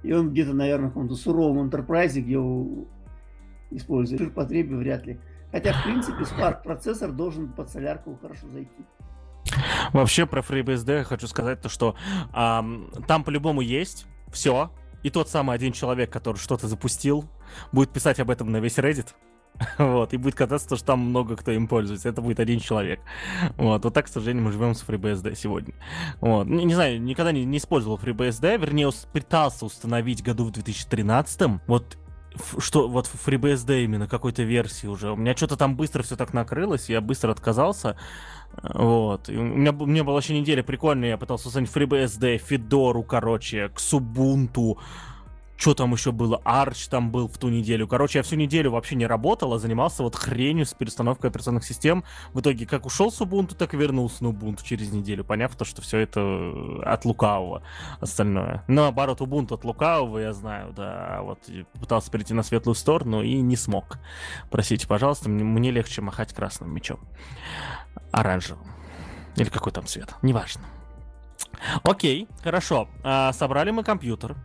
и 0.04 0.14
он 0.14 0.32
где-то, 0.32 0.54
наверное, 0.54 0.88
в 0.88 0.94
каком-то 0.94 1.16
суровом 1.16 1.70
enterprise, 1.70 2.20
где 2.20 2.34
его 2.34 2.86
используют. 3.72 4.22
В 4.22 4.34
потребе 4.34 4.76
вряд 4.76 5.06
ли. 5.06 5.20
Хотя, 5.52 5.74
в 5.74 5.84
принципе, 5.84 6.24
Spark 6.24 6.64
процессор 6.64 7.12
должен 7.12 7.52
под 7.52 7.70
солярку 7.70 8.18
хорошо 8.22 8.48
зайти. 8.50 8.86
Вообще 9.92 10.26
про 10.26 10.42
FreeBSD 10.42 11.04
хочу 11.04 11.28
сказать 11.28 11.62
то, 11.62 11.68
что 11.68 11.96
эм, 12.34 12.90
там 13.08 13.24
по-любому 13.24 13.62
есть 13.62 14.06
все, 14.32 14.72
и 15.04 15.10
тот 15.10 15.30
самый 15.30 15.56
один 15.56 15.74
человек, 15.74 16.12
который 16.12 16.38
что-то 16.38 16.68
запустил, 16.68 17.26
будет 17.72 17.90
писать 17.90 18.20
об 18.20 18.30
этом 18.30 18.52
на 18.52 18.58
весь 18.58 18.78
Reddit, 18.78 19.10
Вот, 19.78 20.14
и 20.14 20.18
будет 20.18 20.36
казаться, 20.36 20.76
что 20.76 20.86
там 20.86 21.00
много 21.00 21.36
кто 21.36 21.52
им 21.52 21.68
пользуется. 21.68 22.10
Это 22.10 22.22
будет 22.22 22.40
один 22.40 22.60
человек. 22.60 23.00
Вот, 23.58 23.84
вот 23.84 23.94
так, 23.94 24.06
к 24.06 24.10
сожалению, 24.10 24.44
мы 24.44 24.52
живем 24.52 24.76
с 24.76 24.84
FreeBSD 24.84 25.36
сегодня. 25.36 25.74
Вот, 26.20 26.48
не, 26.48 26.66
не 26.66 26.74
знаю, 26.74 27.02
никогда 27.02 27.32
не, 27.32 27.46
не 27.46 27.58
использовал 27.58 27.98
FreeBSD, 27.98 28.60
вернее, 28.60 28.90
пытался 29.12 29.66
установить 29.66 30.24
году 30.24 30.46
в 30.46 30.52
2013. 30.52 31.62
Вот 31.68 31.98
что 32.60 32.88
вот 32.88 33.08
FreeBSD 33.08 33.84
именно 33.84 34.08
какой-то 34.08 34.44
версии 34.44 34.88
уже. 34.88 35.12
У 35.12 35.16
меня 35.16 35.36
что-то 35.36 35.58
там 35.58 35.76
быстро 35.76 36.02
все 36.02 36.16
так 36.16 36.34
накрылось, 36.34 36.90
я 36.90 37.02
быстро 37.02 37.32
отказался. 37.32 37.98
Вот. 38.64 39.30
И 39.30 39.38
у 39.38 39.44
меня, 39.44 39.72
у 39.72 39.86
меня 39.86 40.04
была 40.04 40.20
еще 40.20 40.38
неделя 40.38 40.64
прикольная, 40.64 41.10
я 41.10 41.18
пытался 41.18 41.48
установить 41.48 41.74
FreeBSD, 41.74 42.38
Федору, 42.38 43.04
короче, 43.04 43.70
к 43.70 43.80
Субунту, 43.80 44.80
что 45.62 45.76
там 45.76 45.94
еще 45.94 46.12
было? 46.12 46.42
Арч 46.44 46.88
там 46.88 47.12
был 47.12 47.28
в 47.28 47.38
ту 47.38 47.50
неделю. 47.50 47.88
Короче, 47.88 48.18
я 48.18 48.24
всю 48.24 48.36
неделю 48.36 48.72
вообще 48.72 48.96
не 48.96 49.06
работал, 49.06 49.54
а 49.54 49.60
занимался 49.60 50.02
вот 50.02 50.16
хренью 50.16 50.66
с 50.66 50.74
перестановкой 50.74 51.30
операционных 51.30 51.64
систем. 51.64 52.04
В 52.34 52.40
итоге 52.40 52.66
как 52.66 52.88
ушел 52.88 53.12
с 53.12 53.22
Ubuntu, 53.22 53.56
так 53.56 53.76
и 53.76 53.78
вернулся 53.78 54.24
на 54.24 54.30
Ubuntu 54.30 54.64
через 54.64 54.92
неделю, 54.92 55.24
поняв 55.24 55.56
то, 55.56 55.64
что 55.64 55.84
все 55.84 56.00
это 56.00 56.20
э, 56.20 56.82
от 56.84 57.06
лукавого 57.06 57.62
остальное. 58.00 58.64
Но 58.68 58.82
наоборот, 58.82 59.22
Ubuntu 59.22 59.54
от 59.54 59.64
лукавого, 59.64 60.18
я 60.18 60.34
знаю, 60.34 60.74
да. 60.74 61.20
Вот 61.22 61.48
пытался 61.80 62.10
перейти 62.10 62.34
на 62.34 62.42
светлую 62.42 62.74
сторону 62.74 63.22
и 63.22 63.40
не 63.40 63.56
смог. 63.56 64.00
Простите, 64.50 64.88
пожалуйста, 64.88 65.30
мне 65.30 65.70
легче 65.70 66.02
махать 66.02 66.34
красным 66.34 66.74
мечом. 66.74 67.02
Оранжевым. 68.12 68.66
Или 69.36 69.50
какой 69.50 69.72
там 69.72 69.86
цвет, 69.86 70.16
неважно. 70.24 70.64
Окей, 71.84 72.28
хорошо. 72.44 72.88
А, 73.04 73.32
собрали 73.34 73.70
мы 73.70 73.84
компьютер. 73.84 74.36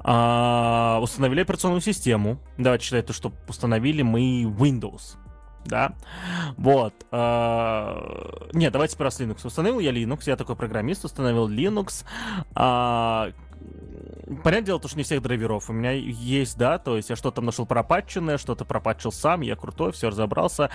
А, 0.00 0.98
установили 1.02 1.42
операционную 1.42 1.80
систему. 1.80 2.38
Давайте 2.58 2.84
считать 2.84 3.06
то, 3.06 3.12
что 3.12 3.32
установили 3.48 4.02
мы 4.02 4.42
Windows. 4.42 5.16
Да, 5.64 5.94
вот. 6.56 6.94
А, 7.10 8.48
нет, 8.52 8.72
давайте 8.72 8.96
про 8.96 9.08
Linux. 9.08 9.46
Установил 9.46 9.78
я 9.78 9.92
Linux, 9.92 10.22
я 10.26 10.36
такой 10.36 10.56
программист, 10.56 11.04
установил 11.04 11.48
Linux. 11.48 12.04
А, 12.54 13.30
понятное 14.42 14.62
дело, 14.62 14.80
то, 14.80 14.88
что 14.88 14.96
не 14.96 15.04
всех 15.04 15.22
драйверов 15.22 15.68
у 15.68 15.72
меня 15.72 15.92
есть, 15.92 16.56
да, 16.56 16.78
то 16.78 16.96
есть 16.96 17.10
я 17.10 17.16
что-то 17.16 17.42
нашел 17.42 17.66
пропатченное, 17.66 18.38
что-то 18.38 18.64
пропатчил 18.64 19.12
сам, 19.12 19.42
я 19.42 19.56
крутой, 19.56 19.92
все 19.92 20.08
разобрался. 20.08 20.70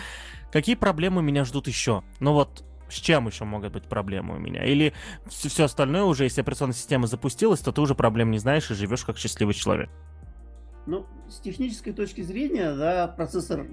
Какие 0.52 0.76
проблемы 0.76 1.22
меня 1.22 1.46
ждут 1.46 1.68
еще? 1.68 2.04
Ну 2.20 2.34
вот, 2.34 2.64
с 2.90 2.96
чем 2.96 3.28
еще 3.28 3.46
могут 3.46 3.74
быть 3.74 3.84
проблемы 3.84 4.36
у 4.36 4.40
меня? 4.40 4.64
Или 4.64 4.94
все, 5.28 5.50
все 5.50 5.64
остальное 5.66 6.04
уже, 6.04 6.24
если 6.24 6.42
операционная 6.42 6.76
система 6.76 7.08
запустилась, 7.08 7.60
то 7.60 7.72
ты 7.72 7.82
уже 7.82 7.96
проблем 7.96 8.32
не 8.32 8.38
знаешь 8.38 8.70
и 8.72 8.76
живешь 8.76 9.04
как 9.04 9.18
счастливый 9.18 9.54
человек. 9.54 9.90
Ну, 10.86 11.06
с 11.30 11.40
технической 11.40 11.94
точки 11.94 12.22
зрения, 12.22 12.76
да, 12.76 13.08
процессор 13.08 13.66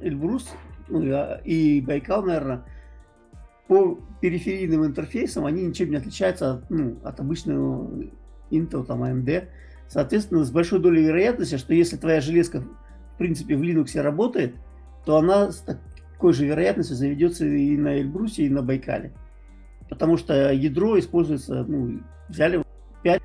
Эльбрус 0.00 0.48
ну, 0.88 1.02
и 1.44 1.80
Байкал, 1.80 2.22
наверное, 2.22 2.64
по 3.66 3.98
периферийным 4.20 4.84
интерфейсам 4.84 5.46
они 5.46 5.62
ничем 5.62 5.90
не 5.90 5.96
отличаются 5.96 6.54
от, 6.54 6.70
ну, 6.70 6.98
от 7.04 7.20
обычного 7.20 7.88
Intel, 8.50 8.84
там, 8.84 9.04
AMD. 9.04 9.48
Соответственно, 9.88 10.44
с 10.44 10.50
большой 10.50 10.80
долей 10.80 11.04
вероятности, 11.04 11.56
что 11.56 11.74
если 11.74 11.96
твоя 11.96 12.20
железка, 12.20 12.60
в 12.60 13.18
принципе, 13.18 13.56
в 13.56 13.62
Linux 13.62 14.00
работает, 14.00 14.54
то 15.04 15.16
она 15.16 15.50
такой 16.20 16.34
же 16.34 16.44
вероятностью 16.44 16.96
заведется 16.96 17.46
и 17.46 17.78
на 17.78 17.98
Эльбрусе, 17.98 18.42
и 18.42 18.50
на 18.50 18.60
Байкале. 18.60 19.10
Потому 19.88 20.18
что 20.18 20.52
ядро 20.52 20.98
используется, 20.98 21.64
ну, 21.64 22.00
взяли 22.28 22.62
5, 23.02 23.22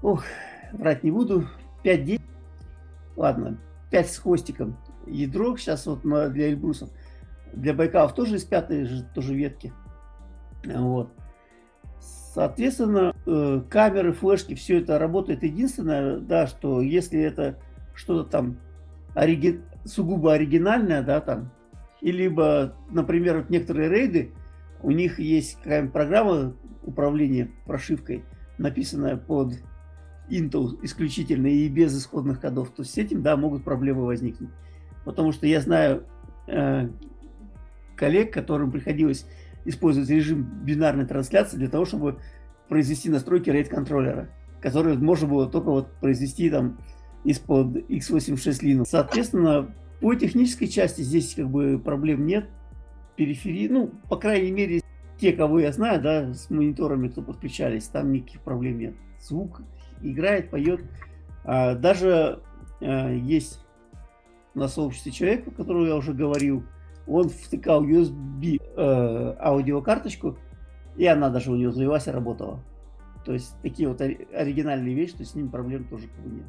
ох, 0.00 0.24
врать 0.72 1.04
не 1.04 1.10
буду, 1.10 1.46
5-10, 1.84 2.22
ладно, 3.16 3.58
5 3.90 4.10
с 4.10 4.16
хвостиком 4.16 4.78
ядро 5.06 5.54
сейчас 5.58 5.84
вот 5.84 6.00
для 6.00 6.48
Эльбрусов. 6.48 6.88
Для 7.52 7.74
Байкалов 7.74 8.14
тоже 8.14 8.36
из 8.36 8.44
пятой 8.44 8.86
же 8.86 9.04
тоже 9.14 9.34
ветки. 9.34 9.74
Вот. 10.64 11.10
Соответственно, 11.98 13.14
э, 13.26 13.60
камеры, 13.68 14.14
флешки, 14.14 14.54
все 14.54 14.80
это 14.80 14.98
работает. 14.98 15.42
Единственное, 15.42 16.16
да, 16.16 16.46
что 16.46 16.80
если 16.80 17.20
это 17.20 17.58
что-то 17.94 18.30
там 18.30 18.56
ориги... 19.14 19.60
сугубо 19.84 20.32
оригинальное, 20.32 21.02
да, 21.02 21.20
там, 21.20 21.50
и 22.00 22.12
либо, 22.12 22.74
например, 22.90 23.38
вот 23.38 23.50
некоторые 23.50 23.90
рейды, 23.90 24.32
у 24.82 24.90
них 24.90 25.18
есть 25.18 25.56
какая-нибудь 25.56 25.92
программа 25.92 26.54
управления 26.82 27.50
прошивкой, 27.66 28.24
написанная 28.58 29.16
под 29.16 29.54
Intel 30.30 30.78
исключительно 30.82 31.48
и 31.48 31.68
без 31.68 31.96
исходных 31.98 32.40
кодов, 32.40 32.70
то 32.70 32.84
с 32.84 32.96
этим, 32.96 33.22
да, 33.22 33.36
могут 33.36 33.64
проблемы 33.64 34.06
возникнуть. 34.06 34.50
Потому 35.04 35.32
что 35.32 35.46
я 35.46 35.60
знаю 35.60 36.04
э, 36.46 36.88
коллег, 37.96 38.32
которым 38.32 38.70
приходилось 38.70 39.26
использовать 39.64 40.08
режим 40.08 40.42
бинарной 40.64 41.06
трансляции 41.06 41.56
для 41.56 41.68
того, 41.68 41.84
чтобы 41.84 42.20
произвести 42.68 43.10
настройки 43.10 43.50
RAID 43.50 43.68
контроллера, 43.68 44.30
которые 44.62 44.96
можно 44.96 45.28
было 45.28 45.48
только 45.48 45.70
вот 45.70 45.92
произвести 46.00 46.48
там 46.48 46.78
из-под 47.24 47.76
x86 47.90 48.62
Linux. 48.62 48.84
Соответственно, 48.86 49.74
по 50.00 50.14
технической 50.14 50.68
части 50.68 51.02
здесь 51.02 51.34
как 51.34 51.48
бы 51.48 51.78
проблем 51.78 52.26
нет. 52.26 52.48
Периферии, 53.16 53.68
ну, 53.68 53.90
по 54.08 54.16
крайней 54.16 54.50
мере, 54.50 54.80
те, 55.18 55.32
кого 55.32 55.60
я 55.60 55.72
знаю, 55.72 56.00
да, 56.00 56.32
с 56.32 56.48
мониторами, 56.48 57.08
кто 57.08 57.22
подключались, 57.22 57.88
там 57.88 58.12
никаких 58.12 58.40
проблем 58.40 58.78
нет. 58.78 58.94
Звук 59.20 59.60
играет, 60.00 60.50
поет. 60.50 60.80
А, 61.44 61.74
даже 61.74 62.40
а, 62.80 63.12
есть 63.12 63.60
на 64.54 64.68
сообществе 64.68 65.12
человек, 65.12 65.46
о 65.48 65.50
котором 65.50 65.86
я 65.86 65.96
уже 65.96 66.12
говорил, 66.14 66.64
он 67.06 67.28
втыкал 67.28 67.84
USB 67.84 68.60
э, 68.60 69.36
аудиокарточку, 69.40 70.36
и 70.96 71.06
она 71.06 71.28
даже 71.28 71.50
у 71.50 71.56
него 71.56 71.72
завелась 71.72 72.06
и 72.06 72.10
работала. 72.10 72.62
То 73.24 73.32
есть 73.32 73.54
такие 73.62 73.88
вот 73.88 74.00
оригинальные 74.00 74.94
вещи, 74.94 75.14
то 75.14 75.24
с 75.24 75.34
ним 75.34 75.50
проблем 75.50 75.84
тоже 75.84 76.08
как 76.08 76.24
бы 76.24 76.36
нет. 76.36 76.46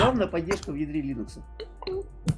Главное 0.00 0.26
поддержка 0.26 0.72
в 0.72 0.74
ядре 0.74 1.00
Linux. 1.00 1.40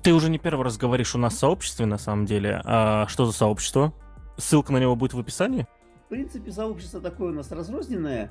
Ты 0.06 0.14
уже 0.14 0.30
не 0.30 0.38
первый 0.38 0.62
раз 0.62 0.78
говоришь 0.78 1.16
у 1.16 1.18
нас 1.18 1.34
в 1.34 1.38
сообществе, 1.38 1.84
на 1.84 1.98
самом 1.98 2.26
деле. 2.26 2.60
А 2.64 3.08
что 3.08 3.26
за 3.26 3.32
сообщество? 3.32 3.92
Ссылка 4.36 4.72
на 4.72 4.78
него 4.78 4.94
будет 4.94 5.14
в 5.14 5.18
описании? 5.18 5.66
В 6.04 6.10
принципе, 6.10 6.52
сообщество 6.52 7.00
такое 7.00 7.32
у 7.32 7.34
нас 7.34 7.50
разрозненное. 7.50 8.30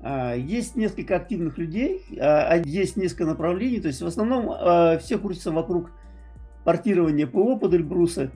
А, 0.00 0.32
есть 0.32 0.76
несколько 0.76 1.16
активных 1.16 1.58
людей, 1.58 2.06
а, 2.18 2.48
а 2.48 2.56
есть 2.56 2.96
несколько 2.96 3.26
направлений. 3.26 3.80
То 3.80 3.88
есть 3.88 4.00
в 4.00 4.06
основном 4.06 4.98
все 5.00 5.18
крутятся 5.18 5.52
вокруг 5.52 5.90
портирования 6.64 7.26
ПО 7.26 7.58
под 7.58 7.74
Эльбруса. 7.74 8.30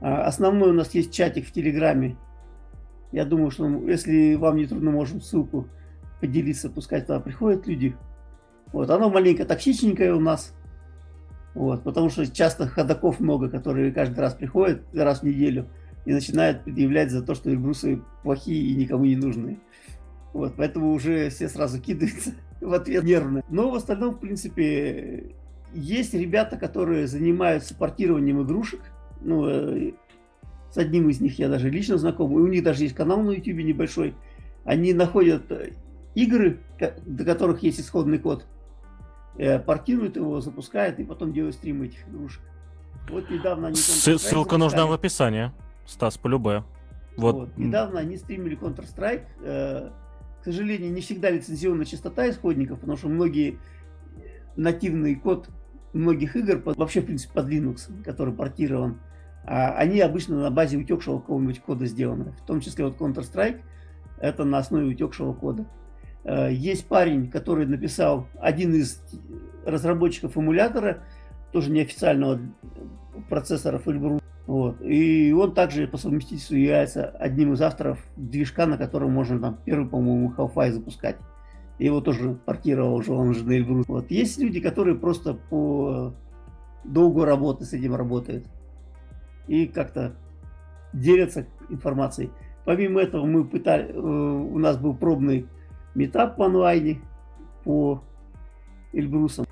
Основной 0.00 0.70
у 0.70 0.74
нас 0.74 0.94
есть 0.94 1.12
чатик 1.12 1.48
в 1.48 1.50
Телеграме. 1.50 2.16
Я 3.10 3.24
думаю, 3.24 3.50
что 3.50 3.66
если 3.88 4.36
вам 4.36 4.58
не 4.58 4.66
трудно, 4.66 4.92
можем 4.92 5.20
ссылку 5.20 5.66
поделиться, 6.20 6.70
пускай 6.70 7.00
туда 7.00 7.18
приходят 7.18 7.66
люди. 7.66 7.96
Вот, 8.72 8.88
оно 8.88 9.10
маленько 9.10 9.44
токсичненькое 9.44 10.14
у 10.14 10.20
нас. 10.20 10.54
Вот, 11.54 11.84
потому 11.84 12.10
что 12.10 12.26
часто 12.26 12.66
ходаков 12.66 13.20
много, 13.20 13.48
которые 13.48 13.92
каждый 13.92 14.18
раз 14.18 14.34
приходят, 14.34 14.82
раз 14.92 15.20
в 15.20 15.22
неделю, 15.22 15.66
и 16.04 16.12
начинают 16.12 16.64
предъявлять 16.64 17.10
за 17.10 17.22
то, 17.22 17.34
что 17.34 17.50
эльбрусы 17.50 18.02
плохие 18.22 18.72
и 18.72 18.74
никому 18.74 19.04
не 19.04 19.16
нужны. 19.16 19.58
Вот, 20.32 20.54
поэтому 20.56 20.92
уже 20.92 21.30
все 21.30 21.48
сразу 21.48 21.80
кидаются 21.80 22.32
в 22.60 22.72
ответ 22.72 23.04
нервно. 23.04 23.42
Но 23.48 23.70
в 23.70 23.74
остальном, 23.76 24.14
в 24.14 24.18
принципе, 24.18 25.32
есть 25.72 26.12
ребята, 26.12 26.56
которые 26.56 27.06
занимаются 27.06 27.74
портированием 27.74 28.42
игрушек. 28.42 28.80
Ну, 29.20 29.46
э, 29.46 29.92
с 30.72 30.76
одним 30.76 31.08
из 31.08 31.20
них 31.20 31.38
я 31.38 31.48
даже 31.48 31.70
лично 31.70 31.98
знаком. 31.98 32.32
И 32.32 32.42
у 32.42 32.48
них 32.48 32.64
даже 32.64 32.82
есть 32.82 32.96
канал 32.96 33.22
на 33.22 33.30
YouTube 33.30 33.64
небольшой. 33.64 34.14
Они 34.64 34.92
находят 34.92 35.44
игры, 36.14 36.58
до 37.06 37.24
которых 37.24 37.62
есть 37.62 37.80
исходный 37.80 38.18
код, 38.18 38.44
э, 39.38 39.58
портируют 39.58 40.16
его, 40.16 40.40
запускают 40.40 40.98
и 40.98 41.04
потом 41.04 41.32
делают 41.32 41.56
стримы 41.56 41.86
этих 41.86 42.08
игрушек. 42.08 42.42
Вот 43.08 43.28
недавно 43.30 43.68
они... 43.68 43.76
Ссылка 43.76 44.18
запускали. 44.18 44.60
нужна 44.60 44.86
в 44.86 44.92
описании. 44.92 45.52
Стас, 45.86 46.16
по 46.16 46.28
любое. 46.28 46.64
Вот. 47.16 47.34
вот. 47.34 47.56
Недавно 47.56 48.00
они 48.00 48.16
стримили 48.16 48.58
Counter-Strike. 48.58 49.24
Э, 49.42 49.90
к 50.40 50.44
сожалению, 50.44 50.92
не 50.92 51.00
всегда 51.00 51.30
лицензионная 51.30 51.84
частота 51.84 52.28
исходников, 52.28 52.80
потому 52.80 52.96
что 52.98 53.08
многие 53.08 53.58
нативный 54.56 55.14
код 55.14 55.48
многих 55.92 56.36
игр, 56.36 56.60
вообще, 56.76 57.00
в 57.00 57.06
принципе, 57.06 57.32
под 57.34 57.48
Linux, 57.48 58.02
который 58.02 58.34
портирован, 58.34 59.00
а 59.46 59.74
они 59.76 60.00
обычно 60.00 60.40
на 60.40 60.50
базе 60.50 60.76
утекшего 60.76 61.20
какого-нибудь 61.20 61.60
кода 61.60 61.86
сделаны. 61.86 62.32
В 62.32 62.46
том 62.46 62.60
числе 62.60 62.84
вот 62.84 62.96
Counter-Strike, 62.96 63.60
это 64.18 64.44
на 64.44 64.58
основе 64.58 64.86
утекшего 64.86 65.32
кода. 65.34 65.66
Э, 66.24 66.52
есть 66.52 66.86
парень, 66.86 67.30
который 67.30 67.66
написал 67.66 68.26
один 68.40 68.74
из 68.74 69.00
разработчиков 69.64 70.36
эмулятора, 70.36 70.98
тоже 71.52 71.70
неофициального 71.70 72.40
процессора 73.28 73.80
Эльбрус. 73.84 74.20
Вот. 74.46 74.82
И 74.82 75.32
он 75.32 75.54
также 75.54 75.86
по 75.86 75.96
совместительству 75.96 76.54
является 76.54 77.08
одним 77.08 77.54
из 77.54 77.62
авторов 77.62 77.98
движка, 78.16 78.66
на 78.66 78.76
котором 78.76 79.12
можно 79.12 79.38
там 79.38 79.58
первый, 79.64 79.88
по-моему, 79.88 80.32
Half-Life 80.36 80.72
запускать. 80.72 81.16
И 81.78 81.86
его 81.86 82.00
тоже 82.00 82.34
портировал 82.34 82.94
уже 82.94 83.12
он 83.12 83.34
же 83.34 83.44
на 83.44 83.52
Эльбрус. 83.52 83.86
Вот. 83.88 84.10
Есть 84.10 84.38
люди, 84.38 84.60
которые 84.60 84.96
просто 84.96 85.34
по 85.34 86.14
долгу 86.84 87.24
работы 87.24 87.64
с 87.64 87.72
этим 87.72 87.94
работают. 87.94 88.46
И 89.48 89.66
как-то 89.66 90.14
делятся 90.92 91.46
информацией. 91.68 92.30
Помимо 92.64 93.00
этого, 93.00 93.26
мы 93.26 93.44
пытали, 93.44 93.92
э, 93.92 93.98
у 93.98 94.58
нас 94.58 94.76
был 94.76 94.94
пробный 94.94 95.46
метап 95.94 96.38
в 96.38 96.42
онлайне 96.42 97.00
по 97.64 98.02
Эльбрусам. 98.92 99.46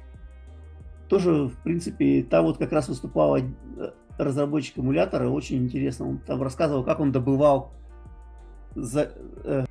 Тоже, 1.08 1.48
в 1.48 1.56
принципе, 1.62 2.22
там 2.22 2.44
вот 2.44 2.58
как 2.58 2.72
раз 2.72 2.88
выступал 2.88 3.36
э, 3.36 3.42
разработчик 4.18 4.78
эмулятора, 4.78 5.28
очень 5.28 5.58
интересно. 5.58 6.08
Он 6.08 6.18
там 6.18 6.42
рассказывал, 6.42 6.84
как 6.84 7.00
он 7.00 7.12
добывал 7.12 7.72
за, 8.74 9.12
э, 9.44 9.64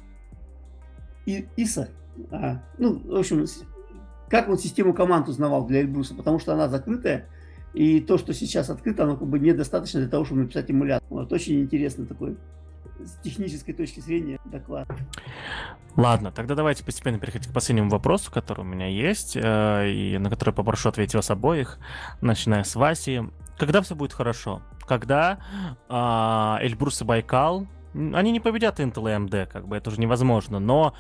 ИСа. 1.26 1.90
А, 2.32 2.62
ну, 2.78 3.00
в 3.00 3.16
общем, 3.16 3.46
как 4.30 4.50
он 4.50 4.58
систему 4.58 4.94
команд 4.94 5.28
узнавал 5.30 5.66
для 5.66 5.82
Эльбруса, 5.82 6.16
потому 6.16 6.40
что 6.40 6.54
она 6.54 6.68
закрытая, 6.68 7.28
и 7.74 8.02
то, 8.02 8.18
что 8.18 8.34
сейчас 8.34 8.70
открыто, 8.70 9.04
оно 9.04 9.16
как 9.16 9.28
бы 9.28 9.40
недостаточно 9.40 10.02
для 10.02 10.10
того, 10.10 10.26
чтобы 10.26 10.42
написать 10.42 10.70
эмулятор. 10.70 11.08
Вот 11.10 11.32
очень 11.32 11.62
интересный 11.62 12.06
такой 12.06 12.38
с 13.00 13.16
технической 13.24 13.74
точки 13.74 14.00
зрения 14.00 14.40
доклад. 14.46 14.88
Ладно, 15.98 16.32
тогда 16.32 16.56
давайте 16.56 16.86
постепенно 16.86 17.20
переходить 17.20 17.50
к 17.50 17.54
последнему 17.54 17.90
вопросу, 17.90 18.32
который 18.32 18.62
у 18.62 18.64
меня 18.64 18.88
есть, 18.88 19.36
э, 19.36 19.90
и 19.90 20.18
на 20.18 20.30
который 20.30 20.54
попрошу 20.54 20.90
ответить 20.90 21.16
вас 21.16 21.30
обоих, 21.30 21.80
начиная 22.22 22.64
с 22.64 22.76
Васи. 22.76 23.24
Когда 23.58 23.82
все 23.82 23.96
будет 23.96 24.14
хорошо? 24.14 24.62
Когда 24.88 25.40
э, 25.90 26.66
Эльбрус 26.66 27.02
и 27.02 27.06
Байкал 27.06 27.68
Они 27.94 28.32
не 28.32 28.40
победят 28.40 28.80
Intel 28.80 29.10
и 29.10 29.16
AMD, 29.16 29.48
как 29.48 29.68
бы 29.68 29.76
это 29.76 29.90
уже 29.90 30.00
невозможно, 30.00 30.60
но 30.60 30.94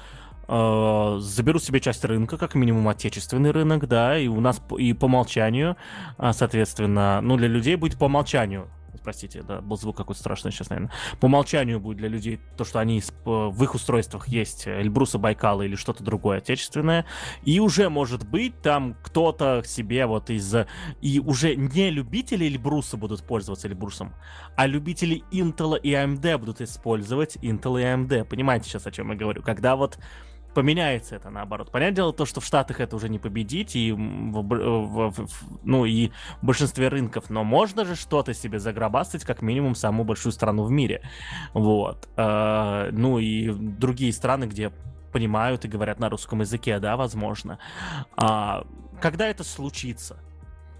э, 0.48 1.18
заберут 1.20 1.64
себе 1.64 1.80
часть 1.80 2.04
рынка, 2.04 2.38
как 2.38 2.56
минимум 2.56 2.89
отечественный 2.89 3.52
рынок, 3.52 3.88
да, 3.88 4.18
и 4.18 4.28
у 4.28 4.42
нас 4.42 4.62
и 4.78 4.92
по 4.94 5.06
умолчанию, 5.06 5.78
а, 6.18 6.34
соответственно, 6.34 7.22
ну, 7.22 7.38
для 7.38 7.48
людей 7.48 7.78
будет 7.78 7.98
по 7.98 8.06
умолчанию 8.06 8.68
простите, 9.04 9.43
да, 9.43 9.62
был 9.62 9.78
звук 9.78 9.97
какой-то 9.97 10.20
страшный 10.20 10.52
сейчас, 10.52 10.70
наверное. 10.70 10.91
По 11.20 11.26
умолчанию 11.26 11.80
будет 11.80 11.97
для 11.97 12.08
людей 12.08 12.39
то, 12.58 12.64
что 12.64 12.80
они 12.80 13.02
в 13.26 13.64
их 13.64 13.76
устройствах 13.76 14.28
есть 14.28 14.68
Эльбруса, 14.68 15.18
Байкала 15.18 15.64
или 15.64 15.76
что-то 15.76 16.04
другое 16.04 16.38
отечественное. 16.39 17.06
И 17.43 17.60
уже, 17.60 17.89
может 17.89 18.28
быть, 18.28 18.62
там 18.62 18.95
кто-то 19.04 19.64
себе 19.66 20.06
вот 20.06 20.30
из... 20.30 20.56
И 21.02 21.20
уже 21.20 21.56
не 21.56 21.89
любители 21.89 22.45
Эльбруса 22.45 22.97
будут 22.97 23.24
пользоваться 23.24 23.68
Эльбрусом, 23.68 24.14
а 24.56 24.68
любители 24.68 25.24
Intel 25.32 25.80
и 25.80 25.91
AMD 25.91 26.38
будут 26.38 26.62
использовать 26.62 27.38
Intel 27.38 27.82
и 27.82 27.84
AMD. 27.84 28.26
Понимаете 28.26 28.70
сейчас, 28.70 28.88
о 28.88 28.91
чем 28.91 29.12
я 29.12 29.18
говорю? 29.18 29.41
Когда 29.41 29.76
вот 29.76 29.99
поменяется 30.54 31.16
это 31.16 31.30
наоборот. 31.30 31.72
Понятное 31.72 31.95
дело 31.95 32.14
то, 32.14 32.26
что 32.26 32.41
в 32.41 32.45
Штатах 32.45 32.80
это 32.80 32.95
уже 32.95 33.10
не 33.10 33.20
победить, 33.20 33.76
и 33.76 33.91
в, 33.91 33.97
в, 33.97 35.12
в, 35.12 35.28
ну 35.64 35.86
и 35.86 36.12
в 36.41 36.45
большинстве 36.45 36.88
рынков, 36.88 37.30
но 37.30 37.43
можно 37.43 37.86
же 37.86 37.95
что-то 37.95 38.34
себе 38.34 38.60
заграбастать, 38.60 39.24
как 39.24 39.41
минимум 39.41 39.76
самую 39.76 40.06
большую 40.06 40.34
страну 40.34 40.64
в 40.64 40.72
мире. 40.72 41.02
Вот. 41.54 42.10
Э, 42.18 42.89
ну 42.91 43.20
и 43.20 43.52
другие 43.52 44.14
страны, 44.14 44.45
где 44.45 44.72
понимают 45.12 45.66
и 45.66 45.68
говорят 45.68 45.99
на 45.99 46.10
русском 46.10 46.41
языке, 46.41 46.80
да, 46.80 46.95
возможно. 46.95 47.60
А, 48.16 48.66
когда 49.02 49.28
это 49.28 49.43
случится? 49.43 50.18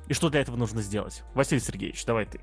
И 0.08 0.14
что 0.14 0.30
для 0.30 0.42
этого 0.42 0.56
нужно 0.56 0.82
сделать? 0.82 1.24
Василий 1.34 1.62
Сергеевич, 1.62 2.04
давай 2.06 2.26
ты. 2.26 2.40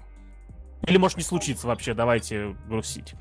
Или 0.87 0.97
может 0.97 1.16
не 1.16 1.24
случится 1.24 1.66
вообще, 1.66 1.95
давайте 1.95 2.57
грустить 2.66 3.14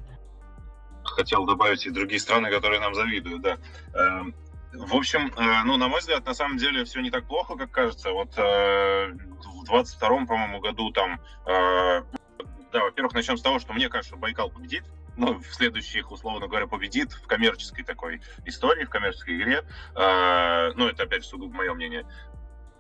хотел 1.10 1.46
добавить 1.46 1.86
и 1.86 1.90
другие 1.90 2.20
страны, 2.20 2.50
которые 2.50 2.80
нам 2.80 2.94
завидуют, 2.94 3.42
да. 3.42 3.58
Эм, 3.94 4.34
в 4.74 4.96
общем, 4.96 5.32
э, 5.36 5.64
ну, 5.64 5.78
на 5.78 5.88
мой 5.88 6.00
взгляд, 6.02 6.26
на 6.26 6.34
самом 6.34 6.58
деле 6.58 6.84
все 6.86 7.00
не 7.02 7.10
так 7.10 7.26
плохо, 7.26 7.56
как 7.56 7.72
кажется. 7.72 8.12
Вот 8.12 8.38
э, 8.38 9.12
в 9.12 9.72
22-м, 9.72 10.28
по-моему, 10.28 10.60
году 10.60 10.92
там... 10.92 11.20
Э, 11.46 12.04
да, 12.72 12.84
во-первых, 12.84 13.14
начнем 13.14 13.38
с 13.38 13.42
того, 13.42 13.60
что 13.60 13.74
мне 13.74 13.90
кажется, 13.90 14.18
Байкал 14.18 14.50
победит. 14.50 14.84
Ну, 15.16 15.40
в 15.40 15.46
следующих, 15.54 16.12
условно 16.12 16.48
говоря, 16.48 16.68
победит 16.68 17.12
в 17.14 17.26
коммерческой 17.26 17.84
такой 17.84 18.22
истории, 18.46 18.86
в 18.86 18.90
коммерческой 18.90 19.38
игре. 19.38 19.64
Ну, 19.96 20.88
это, 20.88 21.04
опять 21.04 21.24
же, 21.24 21.30
сугубо 21.30 21.56
мое 21.56 21.74
мнение. 21.74 22.06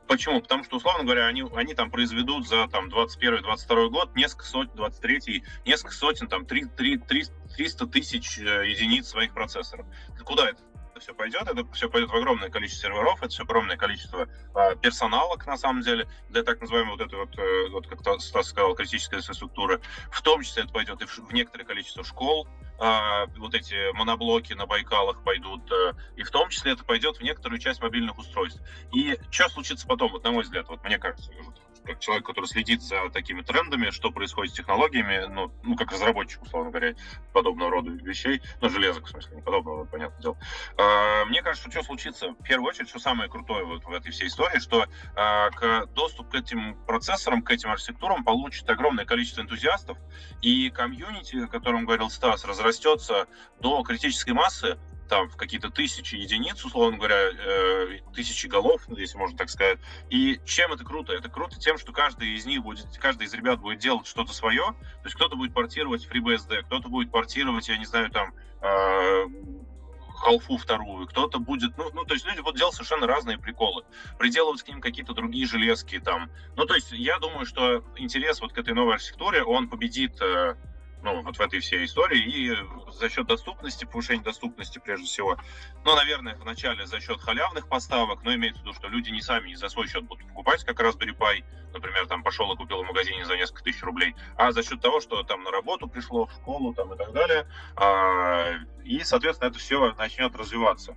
Почему? 0.07 0.41
Потому 0.41 0.63
что, 0.63 0.77
условно 0.77 1.03
говоря, 1.03 1.27
они, 1.27 1.43
они 1.55 1.73
там 1.73 1.91
произведут 1.91 2.47
за 2.47 2.67
там 2.67 2.89
21-22 2.89 3.89
год 3.89 4.15
несколько 4.15 4.45
сотен, 4.45 4.71
23 4.75 5.43
несколько 5.65 5.93
сотен, 5.93 6.27
там 6.27 6.45
3, 6.45 6.65
3, 6.75 6.97
3, 6.97 7.25
300 7.55 7.87
тысяч 7.87 8.39
э, 8.39 8.67
единиц 8.67 9.07
своих 9.07 9.33
процессоров. 9.33 9.85
Куда 10.23 10.49
это? 10.49 10.61
Это 10.97 11.03
все 11.03 11.13
пойдет, 11.13 11.43
это 11.43 11.65
все 11.73 11.89
пойдет 11.89 12.09
в 12.09 12.15
огромное 12.15 12.49
количество 12.49 12.89
серверов, 12.89 13.21
это 13.21 13.29
все 13.29 13.43
огромное 13.43 13.77
количество 13.77 14.27
э, 14.55 14.75
персоналок, 14.81 15.45
на 15.45 15.57
самом 15.57 15.81
деле, 15.81 16.07
для 16.29 16.43
так 16.43 16.59
называемой 16.59 16.91
вот 16.97 17.01
этой 17.01 17.19
вот, 17.19 17.37
э, 17.37 17.69
вот 17.69 17.87
как 17.87 18.01
Стас 18.21 18.47
сказал, 18.47 18.75
критической 18.75 19.19
инфраструктуры. 19.19 19.79
В 20.11 20.21
том 20.21 20.41
числе 20.41 20.63
это 20.63 20.73
пойдет 20.73 21.01
и 21.01 21.05
в, 21.05 21.17
в 21.17 21.33
некоторое 21.33 21.65
количество 21.65 22.03
школ, 22.03 22.47
э, 22.79 23.25
вот 23.37 23.53
эти 23.53 23.91
моноблоки 23.93 24.53
на 24.53 24.65
Байкалах 24.65 25.23
пойдут, 25.23 25.71
э, 25.71 25.93
и 26.15 26.23
в 26.23 26.31
том 26.31 26.49
числе 26.49 26.73
это 26.73 26.83
пойдет 26.83 27.17
в 27.17 27.21
некоторую 27.21 27.59
часть 27.59 27.81
мобильных 27.81 28.17
устройств. 28.17 28.61
И 28.91 29.17
что 29.29 29.49
случится 29.49 29.87
потом, 29.87 30.11
вот 30.11 30.23
на 30.23 30.31
мой 30.31 30.43
взгляд, 30.43 30.67
вот 30.67 30.83
мне 30.83 30.97
кажется, 30.97 31.31
как 31.87 31.99
человек, 31.99 32.25
который 32.25 32.45
следит 32.45 32.81
за 32.81 33.09
такими 33.09 33.41
трендами, 33.41 33.89
что 33.89 34.11
происходит 34.11 34.53
с 34.53 34.57
технологиями, 34.57 35.25
ну, 35.27 35.51
ну 35.63 35.75
как 35.75 35.91
разработчик, 35.91 36.43
условно 36.43 36.69
говоря, 36.69 36.93
подобного 37.33 37.71
рода 37.71 37.91
вещей, 37.91 38.41
ну, 38.61 38.69
железок, 38.69 39.05
в 39.05 39.09
смысле, 39.09 39.37
не 39.37 39.41
подобного 39.41 39.85
понятное 39.85 40.21
дело. 40.21 40.37
А, 40.77 41.25
мне 41.25 41.41
кажется, 41.41 41.71
что 41.71 41.83
случится, 41.83 42.29
в 42.31 42.43
первую 42.43 42.69
очередь, 42.69 42.89
что 42.89 42.99
самое 42.99 43.29
крутое 43.29 43.65
вот 43.65 43.85
в 43.85 43.91
этой 43.91 44.11
всей 44.11 44.27
истории, 44.27 44.59
что 44.59 44.85
а, 45.15 45.49
к, 45.51 45.87
доступ 45.93 46.29
к 46.29 46.35
этим 46.35 46.75
процессорам, 46.85 47.41
к 47.41 47.51
этим 47.51 47.71
архитектурам 47.71 48.23
получит 48.23 48.69
огромное 48.69 49.05
количество 49.05 49.41
энтузиастов, 49.41 49.97
и 50.41 50.69
комьюнити, 50.69 51.37
о 51.37 51.47
котором 51.47 51.85
говорил 51.85 52.09
Стас, 52.09 52.43
разрастется 52.43 53.27
до 53.59 53.81
критической 53.83 54.33
массы, 54.33 54.77
там 55.07 55.29
в 55.29 55.35
какие-то 55.35 55.69
тысячи 55.69 56.15
единиц, 56.15 56.63
условно 56.63 56.97
говоря, 56.97 57.29
э, 57.31 57.99
тысячи 58.13 58.47
голов, 58.47 58.81
если 58.89 59.17
можно 59.17 59.37
так 59.37 59.49
сказать. 59.49 59.79
И 60.09 60.39
чем 60.45 60.73
это 60.73 60.83
круто? 60.83 61.13
Это 61.13 61.29
круто 61.29 61.59
тем, 61.59 61.77
что 61.77 61.91
каждый 61.91 62.35
из 62.35 62.45
них 62.45 62.63
будет, 62.63 62.85
каждый 62.97 63.27
из 63.27 63.33
ребят 63.33 63.59
будет 63.59 63.79
делать 63.79 64.07
что-то 64.07 64.33
свое. 64.33 64.63
То 64.63 65.05
есть 65.05 65.15
кто-то 65.15 65.35
будет 65.35 65.53
портировать 65.53 66.07
FreeBSD, 66.07 66.63
кто-то 66.63 66.89
будет 66.89 67.11
портировать, 67.11 67.67
я 67.67 67.77
не 67.77 67.85
знаю, 67.85 68.09
там 68.11 68.33
э, 68.61 69.25
халфу 70.17 70.57
вторую, 70.57 71.07
кто-то 71.07 71.39
будет, 71.39 71.77
ну, 71.77 71.89
ну, 71.93 72.03
то 72.03 72.13
есть 72.13 72.25
люди 72.25 72.41
будут 72.41 72.57
делать 72.57 72.73
совершенно 72.73 73.07
разные 73.07 73.37
приколы, 73.37 73.83
приделывать 74.17 74.63
к 74.63 74.67
ним 74.67 74.81
какие-то 74.81 75.13
другие 75.13 75.45
железки 75.45 75.99
там. 75.99 76.31
Ну, 76.55 76.65
то 76.65 76.75
есть 76.75 76.91
я 76.91 77.19
думаю, 77.19 77.45
что 77.45 77.83
интерес 77.95 78.41
вот 78.41 78.53
к 78.53 78.57
этой 78.57 78.73
новой 78.73 78.95
архитектуре, 78.95 79.43
он 79.43 79.69
победит 79.69 80.19
э, 80.21 80.55
ну, 81.03 81.21
вот 81.21 81.37
в 81.37 81.41
этой 81.41 81.59
всей 81.59 81.85
истории, 81.85 82.19
и 82.19 82.91
за 82.91 83.09
счет 83.09 83.27
доступности, 83.27 83.85
повышения 83.85 84.23
доступности 84.23 84.79
прежде 84.79 85.05
всего, 85.05 85.37
ну, 85.85 85.95
наверное, 85.95 86.35
вначале 86.35 86.85
за 86.85 86.99
счет 86.99 87.21
халявных 87.21 87.67
поставок, 87.67 88.23
но 88.23 88.33
имеется 88.33 88.61
в 88.61 88.65
виду, 88.65 88.73
что 88.73 88.87
люди 88.87 89.09
не 89.09 89.21
сами 89.21 89.49
не 89.49 89.55
за 89.55 89.69
свой 89.69 89.87
счет 89.87 90.03
будут 90.03 90.27
покупать 90.27 90.63
как 90.63 90.79
Raspberry 90.79 91.15
Pi, 91.15 91.43
например, 91.73 92.07
там 92.07 92.23
пошел 92.23 92.51
и 92.53 92.57
купил 92.57 92.83
в 92.83 92.87
магазине 92.87 93.25
за 93.25 93.35
несколько 93.37 93.63
тысяч 93.63 93.81
рублей, 93.83 94.15
а 94.35 94.51
за 94.51 94.63
счет 94.63 94.81
того, 94.81 94.99
что 94.99 95.23
там 95.23 95.43
на 95.43 95.51
работу 95.51 95.87
пришло, 95.87 96.25
в 96.25 96.33
школу 96.33 96.73
там 96.73 96.93
и 96.93 96.97
так 96.97 97.13
далее, 97.13 97.47
а, 97.75 98.53
и, 98.83 99.03
соответственно, 99.03 99.49
это 99.49 99.59
все 99.59 99.93
начнет 99.93 100.35
развиваться. 100.35 100.95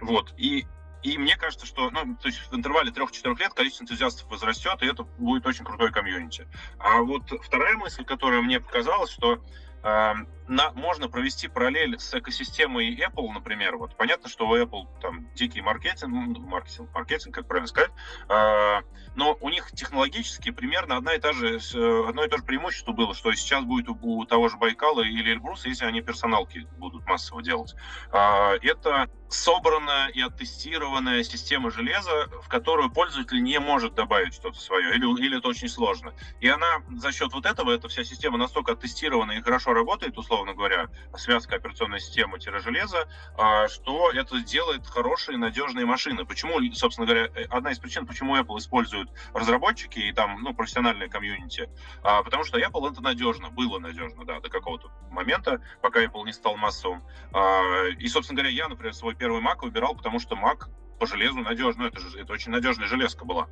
Вот, 0.00 0.34
и 0.36 0.66
и 1.02 1.18
мне 1.18 1.36
кажется, 1.36 1.66
что 1.66 1.90
ну, 1.90 2.16
то 2.16 2.28
есть 2.28 2.38
в 2.50 2.54
интервале 2.54 2.90
3-4 2.90 3.38
лет 3.38 3.54
количество 3.54 3.84
энтузиастов 3.84 4.30
возрастет, 4.30 4.82
и 4.82 4.86
это 4.86 5.02
будет 5.02 5.46
очень 5.46 5.64
крутой 5.64 5.90
комьюнити. 5.90 6.46
А 6.78 7.00
вот 7.02 7.22
вторая 7.42 7.76
мысль, 7.76 8.04
которая 8.04 8.40
мне 8.42 8.60
показалась, 8.60 9.10
что 9.10 9.42
э, 9.82 10.12
на, 10.48 10.72
можно 10.72 11.08
провести 11.08 11.48
параллель 11.48 11.98
с 11.98 12.12
экосистемой 12.14 12.94
Apple, 12.96 13.32
например. 13.32 13.76
Вот 13.76 13.96
понятно, 13.96 14.28
что 14.28 14.48
у 14.48 14.56
Apple 14.56 14.86
там 15.00 15.28
дикий 15.34 15.60
маркетинг, 15.60 16.38
маркетинг, 16.38 16.90
маркетинг, 16.94 17.34
как 17.34 17.46
правильно 17.46 17.68
сказать, 17.68 17.90
э, 18.28 18.80
но 19.14 19.36
у 19.40 19.48
них 19.48 19.70
технологически 19.72 20.50
примерно 20.50 20.96
одна 20.96 21.14
и 21.14 21.18
та 21.18 21.32
же, 21.32 21.60
одно 22.08 22.24
и 22.24 22.28
то 22.28 22.38
же 22.38 22.42
преимущество 22.42 22.92
было, 22.92 23.14
что 23.14 23.32
сейчас 23.32 23.64
будет 23.64 23.88
у, 23.88 23.96
у 24.02 24.24
того 24.26 24.48
же 24.48 24.56
Байкала 24.56 25.02
или 25.02 25.32
Эльбруса, 25.32 25.68
если 25.68 25.84
они 25.84 26.02
персоналки 26.02 26.66
будут 26.78 27.06
массово 27.06 27.42
делать. 27.42 27.74
Э, 28.12 28.56
это 28.62 29.08
собранная 29.28 30.08
и 30.08 30.20
оттестированная 30.20 31.22
система 31.22 31.70
железа, 31.70 32.28
в 32.42 32.48
которую 32.48 32.90
пользователь 32.90 33.42
не 33.42 33.58
может 33.58 33.94
добавить 33.94 34.34
что-то 34.34 34.60
свое, 34.60 34.94
или, 34.94 35.06
или 35.24 35.38
это 35.38 35.48
очень 35.48 35.68
сложно. 35.68 36.12
И 36.40 36.48
она 36.48 36.82
за 36.98 37.12
счет 37.12 37.32
вот 37.32 37.46
этого, 37.46 37.72
эта 37.72 37.88
вся 37.88 38.04
система 38.04 38.36
настолько 38.36 38.72
оттестирована 38.72 39.32
и 39.32 39.40
хорошо 39.40 39.72
работает, 39.72 40.18
условно 40.18 40.31
говоря, 40.54 40.88
связка 41.16 41.56
операционной 41.56 42.00
системы-железа, 42.00 43.08
а, 43.36 43.68
что 43.68 44.10
это 44.10 44.40
делает 44.40 44.86
хорошие 44.86 45.38
надежные 45.38 45.86
машины. 45.86 46.24
Почему, 46.24 46.60
собственно 46.74 47.06
говоря, 47.06 47.28
э, 47.34 47.44
одна 47.50 47.70
из 47.72 47.78
причин, 47.78 48.06
почему 48.06 48.36
Apple 48.36 48.58
используют 48.58 49.10
разработчики 49.34 49.98
и 49.98 50.12
там, 50.12 50.42
ну, 50.42 50.54
профессиональные 50.54 51.08
комьюнити, 51.08 51.68
а, 52.02 52.22
потому 52.22 52.44
что 52.44 52.58
Apple 52.58 52.92
это 52.92 53.02
надежно, 53.02 53.50
было 53.50 53.78
надежно, 53.78 54.24
да, 54.24 54.40
до 54.40 54.48
какого-то 54.48 54.90
момента, 55.10 55.60
пока 55.80 56.02
Apple 56.04 56.24
не 56.24 56.32
стал 56.32 56.56
массовым. 56.56 57.02
А, 57.32 57.86
и, 57.98 58.08
собственно 58.08 58.38
говоря, 58.38 58.54
я, 58.54 58.68
например, 58.68 58.94
свой 58.94 59.14
первый 59.14 59.42
Mac 59.42 59.58
выбирал, 59.62 59.94
потому 59.94 60.18
что 60.18 60.34
Mac 60.36 60.68
по 60.98 61.06
железу 61.06 61.40
надежно, 61.40 61.84
это, 61.84 61.98
же, 62.00 62.18
это 62.18 62.32
очень 62.32 62.52
надежная 62.52 62.86
железка 62.86 63.24
была. 63.24 63.48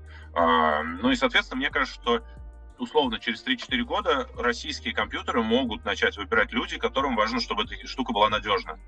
Ну 1.01 1.11
и, 1.11 1.17
соответственно, 1.17 1.59
мне 1.59 1.71
кажется, 1.71 2.01
что 2.01 2.25
условно 2.81 3.19
через 3.21 3.45
3-4 3.45 3.83
года 3.85 4.29
российские 4.37 4.95
компьютеры 4.95 5.43
могут 5.43 5.85
начать 5.85 6.17
выбирать 6.17 6.53
люди, 6.53 6.79
которым 6.79 7.15
важно, 7.15 7.41
чтобы 7.41 7.65
эта 7.65 7.87
штука 7.87 8.13
была 8.13 8.29
надежна. 8.29 8.79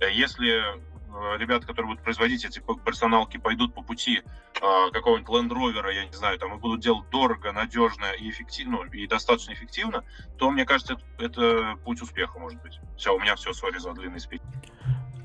Э, 0.00 0.12
если 0.12 0.58
э, 0.58 1.38
ребята, 1.38 1.66
которые 1.66 1.88
будут 1.88 2.04
производить 2.04 2.44
эти 2.44 2.60
персоналки, 2.84 3.38
пойдут 3.38 3.74
по 3.74 3.82
пути 3.82 4.20
э, 4.20 4.90
какого-нибудь 4.92 5.28
Land 5.28 5.50
Rover, 5.50 5.92
я 5.92 6.06
не 6.06 6.12
знаю, 6.12 6.38
там, 6.38 6.54
и 6.54 6.58
будут 6.58 6.80
делать 6.80 7.08
дорого, 7.10 7.52
надежно 7.52 8.12
и 8.12 8.30
эффективно, 8.30 8.84
и 8.92 9.06
достаточно 9.06 9.52
эффективно, 9.52 10.04
то, 10.36 10.50
мне 10.50 10.64
кажется, 10.64 10.94
это, 11.18 11.24
это 11.24 11.76
путь 11.84 12.02
успеха, 12.02 12.38
может 12.38 12.60
быть. 12.62 12.78
Все, 12.96 13.14
у 13.14 13.18
меня 13.18 13.34
все, 13.36 13.52
сори 13.52 13.78
за 13.78 13.92
длинный 13.92 14.20
спич. 14.20 14.40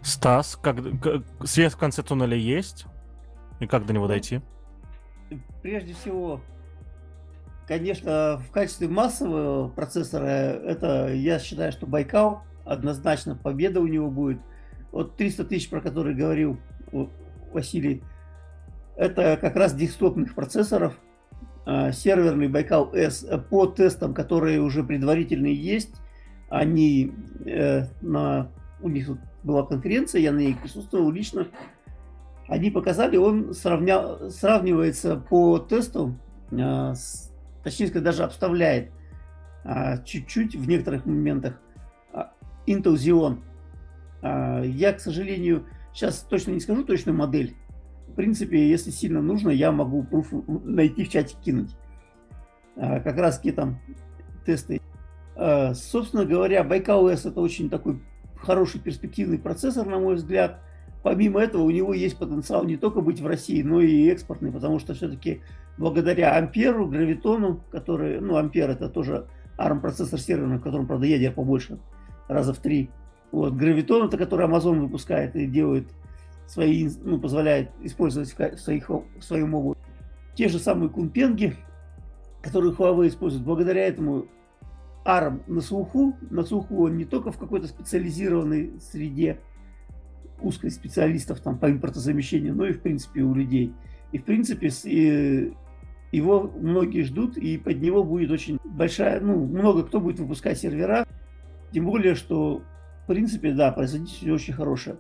Стас, 0.01 0.57
как, 0.61 0.78
как, 1.01 1.24
свет 1.45 1.74
в 1.74 1.78
конце 1.78 2.03
туннеля 2.03 2.36
есть? 2.36 2.86
И 3.59 3.67
как 3.67 3.86
до 3.86 3.93
него 3.93 4.07
дойти? 4.07 4.41
Прежде 5.61 5.93
всего, 5.93 6.41
конечно, 7.68 8.41
в 8.47 8.51
качестве 8.51 8.88
массового 8.88 9.70
процессора, 9.70 10.26
это 10.26 11.14
я 11.14 11.39
считаю, 11.39 11.72
что 11.72 11.88
Байкал 11.88 12.43
однозначно 12.66 13.36
победа 13.36 13.82
у 13.82 13.88
него 13.88 14.09
будет. 14.09 14.39
Вот 14.91 15.16
300 15.16 15.45
тысяч, 15.45 15.70
про 15.70 15.82
которые 15.82 16.16
говорил 16.16 16.59
Василий, 17.51 18.03
это 18.95 19.38
как 19.39 19.55
раз 19.55 19.74
десктопных 19.74 20.36
процессоров. 20.36 20.99
А, 21.66 21.91
серверный 21.91 22.47
Байкал 22.47 22.93
S 22.93 23.26
по 23.49 23.66
тестам, 23.66 24.14
которые 24.14 24.61
уже 24.61 24.84
предварительные 24.84 25.55
есть, 25.55 25.95
они 26.49 27.14
э, 27.45 27.86
на 28.01 28.51
у 28.82 28.89
них 28.89 29.07
тут 29.07 29.20
была 29.43 29.64
конференция, 29.64 30.22
я 30.22 30.32
на 30.32 30.39
ней 30.39 30.55
присутствовал 30.55 31.09
лично. 31.09 31.47
Они 32.47 32.70
показали, 32.70 33.18
он 33.18 33.53
сравня, 33.53 34.30
сравнивается 34.30 35.16
по 35.16 35.57
тесту, 35.57 36.16
э, 36.51 36.93
с, 36.93 37.32
точнее 37.64 37.88
сказать, 37.88 38.03
даже 38.03 38.24
обставляет 38.24 38.91
э, 39.64 40.03
чуть-чуть 40.03 40.55
в 40.55 40.68
некоторых 40.68 41.05
моментах 41.05 41.59
Intel 42.68 42.95
Xeon. 42.95 43.39
Э, 44.22 44.64
я, 44.66 44.93
к 44.93 44.99
сожалению, 44.99 45.66
сейчас 45.93 46.20
точно 46.30 46.51
не 46.51 46.59
скажу 46.59 46.84
точную 46.84 47.18
модель. 47.18 47.55
В 48.07 48.16
принципе, 48.16 48.70
если 48.70 48.91
сильно 48.91 49.22
нужно, 49.22 49.49
я 49.49 49.72
могу 49.72 50.05
найти 50.64 51.03
в 51.03 51.09
чате 51.09 51.36
кинуть. 51.43 51.76
Как 52.76 53.18
раз 53.18 53.38
какие 53.38 53.53
там 53.53 53.80
тесты. 54.45 54.82
Собственно 55.74 56.26
говоря, 56.26 56.64
Байкал 56.64 57.07
OS 57.07 57.28
это 57.30 57.39
очень 57.41 57.70
такой 57.72 57.99
хороший 58.43 58.80
перспективный 58.80 59.39
процессор, 59.39 59.88
на 59.88 59.99
мой 59.99 60.16
взгляд. 60.16 60.59
Помимо 61.01 61.41
этого, 61.41 61.64
у 61.64 61.70
него 61.70 61.93
есть 61.93 62.18
потенциал 62.18 62.64
не 62.66 62.78
только 62.78 63.01
быть 63.01 63.20
в 63.20 63.28
России, 63.28 63.61
но 63.61 63.82
и 63.82 64.07
экспортный, 64.07 64.51
потому 64.51 64.80
что 64.80 64.93
все-таки 64.93 65.41
благодаря 65.78 66.36
Амперу, 66.36 66.88
Гравитону, 66.88 67.61
который, 67.71 68.19
ну, 68.19 68.38
Ампер 68.38 68.69
это 68.69 68.89
тоже 68.89 69.28
ARM 69.57 69.82
процессор 69.82 70.19
серверный, 70.19 70.57
в 70.57 70.61
котором, 70.61 70.88
правда, 70.88 71.05
ядер 71.05 71.34
побольше, 71.34 71.80
раза 72.28 72.53
в 72.53 72.59
три. 72.59 72.89
Вот, 73.32 73.53
Гравитон, 73.53 74.07
это 74.07 74.17
который 74.17 74.47
Amazon 74.47 74.80
выпускает 74.80 75.36
и 75.36 75.47
делает 75.47 75.88
свои, 76.47 76.89
ну, 77.03 77.19
позволяет 77.19 77.71
использовать 77.82 78.32
в, 78.32 78.57
своих, 78.57 78.89
в 78.89 79.21
своем 79.21 79.55
обуви. 79.55 79.78
Те 80.36 80.49
же 80.49 80.59
самые 80.59 80.89
кумпенги, 80.89 81.55
которые 82.41 82.74
Huawei 82.74 83.07
использует, 83.07 83.43
благодаря 83.43 83.88
этому 83.88 84.28
ARM 85.05 85.41
на 85.47 85.61
слуху, 85.61 86.15
на 86.30 86.43
слуху 86.43 86.86
он 86.86 86.97
не 86.97 87.05
только 87.05 87.32
в 87.32 87.38
какой-то 87.38 87.67
специализированной 87.67 88.80
среде 88.80 89.39
узкой 90.41 90.71
специалистов 90.71 91.39
там 91.39 91.57
по 91.57 91.71
импортозамещению, 91.71 92.55
но 92.55 92.65
и 92.65 92.74
в 92.74 92.82
принципе 92.82 93.21
у 93.21 93.34
людей. 93.34 93.74
И 94.11 94.17
в 94.17 94.26
принципе 94.26 94.69
и 94.86 95.53
его 96.18 96.51
многие 96.59 97.03
ждут, 97.03 97.38
и 97.38 97.57
под 97.57 97.82
него 97.82 98.03
будет 98.03 98.32
очень 98.32 98.59
большая, 98.64 99.20
ну, 99.20 99.45
много 99.45 99.84
кто 99.84 99.99
будет 99.99 100.20
выпускать 100.20 100.59
сервера. 100.59 101.05
Тем 101.72 101.86
более, 101.86 102.16
что, 102.16 102.61
в 103.03 103.07
принципе, 103.07 103.51
да, 103.51 103.72
производительность 103.72 104.43
очень 104.43 104.53
хорошая. 104.53 104.97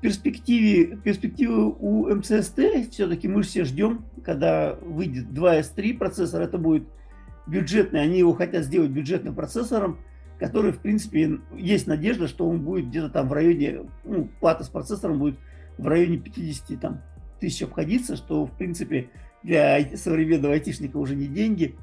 Перспективе, 0.00 0.96
перспективы 0.96 1.74
у 1.78 2.12
МЦСТ 2.12 2.90
все-таки 2.90 3.28
мы 3.28 3.42
все 3.42 3.64
ждем, 3.64 4.04
когда 4.24 4.74
выйдет 4.80 5.26
2S3 5.26 5.96
процессор, 5.96 6.42
это 6.42 6.58
будет 6.58 6.88
бюджетный, 7.46 8.00
они 8.02 8.18
его 8.18 8.32
хотят 8.32 8.64
сделать 8.64 8.90
бюджетным 8.90 9.34
процессором, 9.34 9.98
который, 10.40 10.72
в 10.72 10.78
принципе, 10.78 11.38
есть 11.56 11.86
надежда, 11.86 12.26
что 12.26 12.48
он 12.48 12.62
будет 12.62 12.88
где-то 12.88 13.10
там 13.10 13.28
в 13.28 13.32
районе, 13.32 13.82
ну, 14.04 14.28
плата 14.40 14.64
с 14.64 14.68
процессором 14.68 15.20
будет 15.20 15.38
в 15.78 15.86
районе 15.86 16.18
50 16.18 16.80
там, 16.80 17.02
тысяч 17.42 17.62
обходиться, 17.62 18.16
что, 18.16 18.46
в 18.46 18.52
принципе, 18.52 19.10
для 19.42 19.96
современного 19.96 20.54
айтишника 20.54 20.96
уже 20.96 21.16
не 21.16 21.26
деньги. 21.26 21.74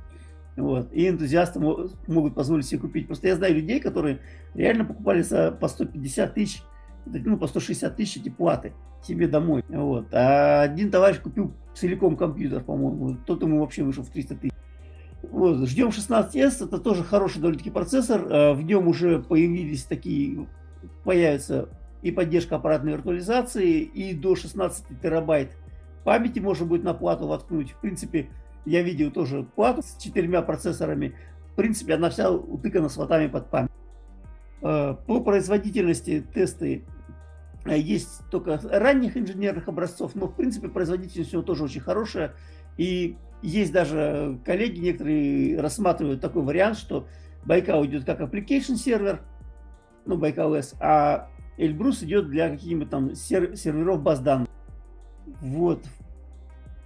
Вот. 0.56 0.92
И 0.94 1.08
энтузиасты 1.08 1.60
могут 1.60 2.34
позволить 2.34 2.66
себе 2.66 2.80
купить. 2.80 3.08
Просто 3.08 3.28
я 3.28 3.36
знаю 3.36 3.56
людей, 3.56 3.80
которые 3.80 4.20
реально 4.56 4.86
покупали 4.86 5.22
за 5.22 5.52
по 5.52 5.68
150 5.68 6.34
тысяч, 6.34 6.64
ну, 7.06 7.38
по 7.38 7.48
160 7.48 7.96
тысяч 7.96 8.18
эти 8.18 8.30
платы 8.30 8.74
себе 9.06 9.28
домой. 9.28 9.64
Вот. 9.68 10.08
А 10.14 10.62
один 10.62 10.92
товарищ 10.92 11.20
купил 11.20 11.54
целиком 11.74 12.16
компьютер, 12.16 12.64
по-моему. 12.64 13.18
Тот 13.26 13.42
ему 13.44 13.60
вообще 13.60 13.84
вышел 13.84 14.04
в 14.04 14.10
300 14.10 14.36
тысяч. 14.36 14.54
Вот, 15.22 15.68
ждем 15.68 15.90
16S, 15.90 16.66
это 16.66 16.78
тоже 16.78 17.04
хороший 17.04 17.40
довольно-таки 17.40 17.72
процессор. 17.72 18.26
Э, 18.26 18.54
в 18.54 18.62
нем 18.62 18.88
уже 18.88 19.20
появились 19.20 19.84
такие, 19.84 20.48
появится 21.04 21.68
и 22.02 22.12
поддержка 22.12 22.56
аппаратной 22.56 22.94
виртуализации, 22.94 23.82
и 23.82 24.14
до 24.14 24.36
16 24.36 25.02
терабайт 25.02 25.52
памяти 26.04 26.40
можно 26.40 26.66
будет 26.66 26.84
на 26.84 26.94
плату 26.94 27.28
воткнуть. 27.28 27.72
В 27.72 27.82
принципе, 27.82 28.30
я 28.66 28.82
видел 28.82 29.12
тоже 29.12 29.44
плату 29.56 29.82
с 29.82 29.98
четырьмя 30.02 30.42
процессорами. 30.42 31.16
В 31.52 31.56
принципе, 31.56 31.96
она 31.96 32.10
вся 32.10 32.32
утыкана 32.32 32.90
слотами 32.90 33.28
под 33.28 33.50
память. 33.50 33.72
Э, 34.62 34.96
по 35.06 35.22
производительности 35.22 36.26
тесты 36.34 36.84
э, 37.66 37.78
есть 37.78 38.22
только 38.30 38.60
ранних 38.64 39.18
инженерных 39.18 39.68
образцов, 39.68 40.16
но 40.16 40.28
в 40.28 40.36
принципе 40.36 40.70
производительность 40.70 41.34
у 41.34 41.38
него 41.38 41.46
тоже 41.46 41.66
очень 41.66 41.82
хорошая. 41.82 42.34
И 42.78 43.18
есть 43.42 43.72
даже 43.72 44.40
коллеги 44.46 44.80
некоторые 44.80 45.60
рассматривают 45.60 46.22
такой 46.22 46.44
вариант, 46.44 46.78
что 46.78 47.08
Байкал 47.46 47.86
идет 47.86 48.06
как 48.06 48.20
application 48.22 48.76
сервер, 48.76 49.22
ну, 50.06 50.18
Байкал 50.18 50.56
OS, 50.56 50.76
а 50.80 51.30
Эльбрус 51.60 52.02
идет 52.04 52.30
для 52.30 52.50
каких-нибудь 52.50 52.90
там 52.90 53.14
сер- 53.16 53.56
серверов 53.56 54.02
баз 54.02 54.22
данных. 54.22 54.48
Вот. 55.42 55.84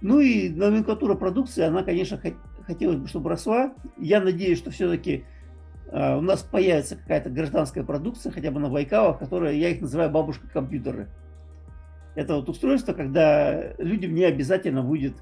Ну 0.00 0.18
и 0.20 0.50
номенклатура 0.50 1.14
продукции, 1.14 1.62
она, 1.62 1.82
конечно, 1.82 2.20
хотелось 2.66 2.96
бы, 2.96 3.06
чтобы 3.06 3.30
росла. 3.30 3.72
Я 3.96 4.20
надеюсь, 4.20 4.58
что 4.58 4.70
все-таки 4.72 5.24
э, 5.92 6.16
у 6.16 6.20
нас 6.20 6.42
появится 6.42 6.96
какая-то 6.96 7.30
гражданская 7.30 7.84
продукция, 7.84 8.32
хотя 8.32 8.50
бы 8.50 8.58
на 8.58 8.68
Байкалах, 8.68 9.18
которая, 9.18 9.54
я 9.54 9.70
их 9.70 9.80
называю 9.80 10.10
бабушка 10.10 10.48
компьютеры. 10.48 11.08
Это 12.16 12.34
вот 12.34 12.48
устройство, 12.48 12.92
когда 12.92 13.74
людям 13.78 14.12
не 14.14 14.24
обязательно 14.24 14.82
будет 14.82 15.14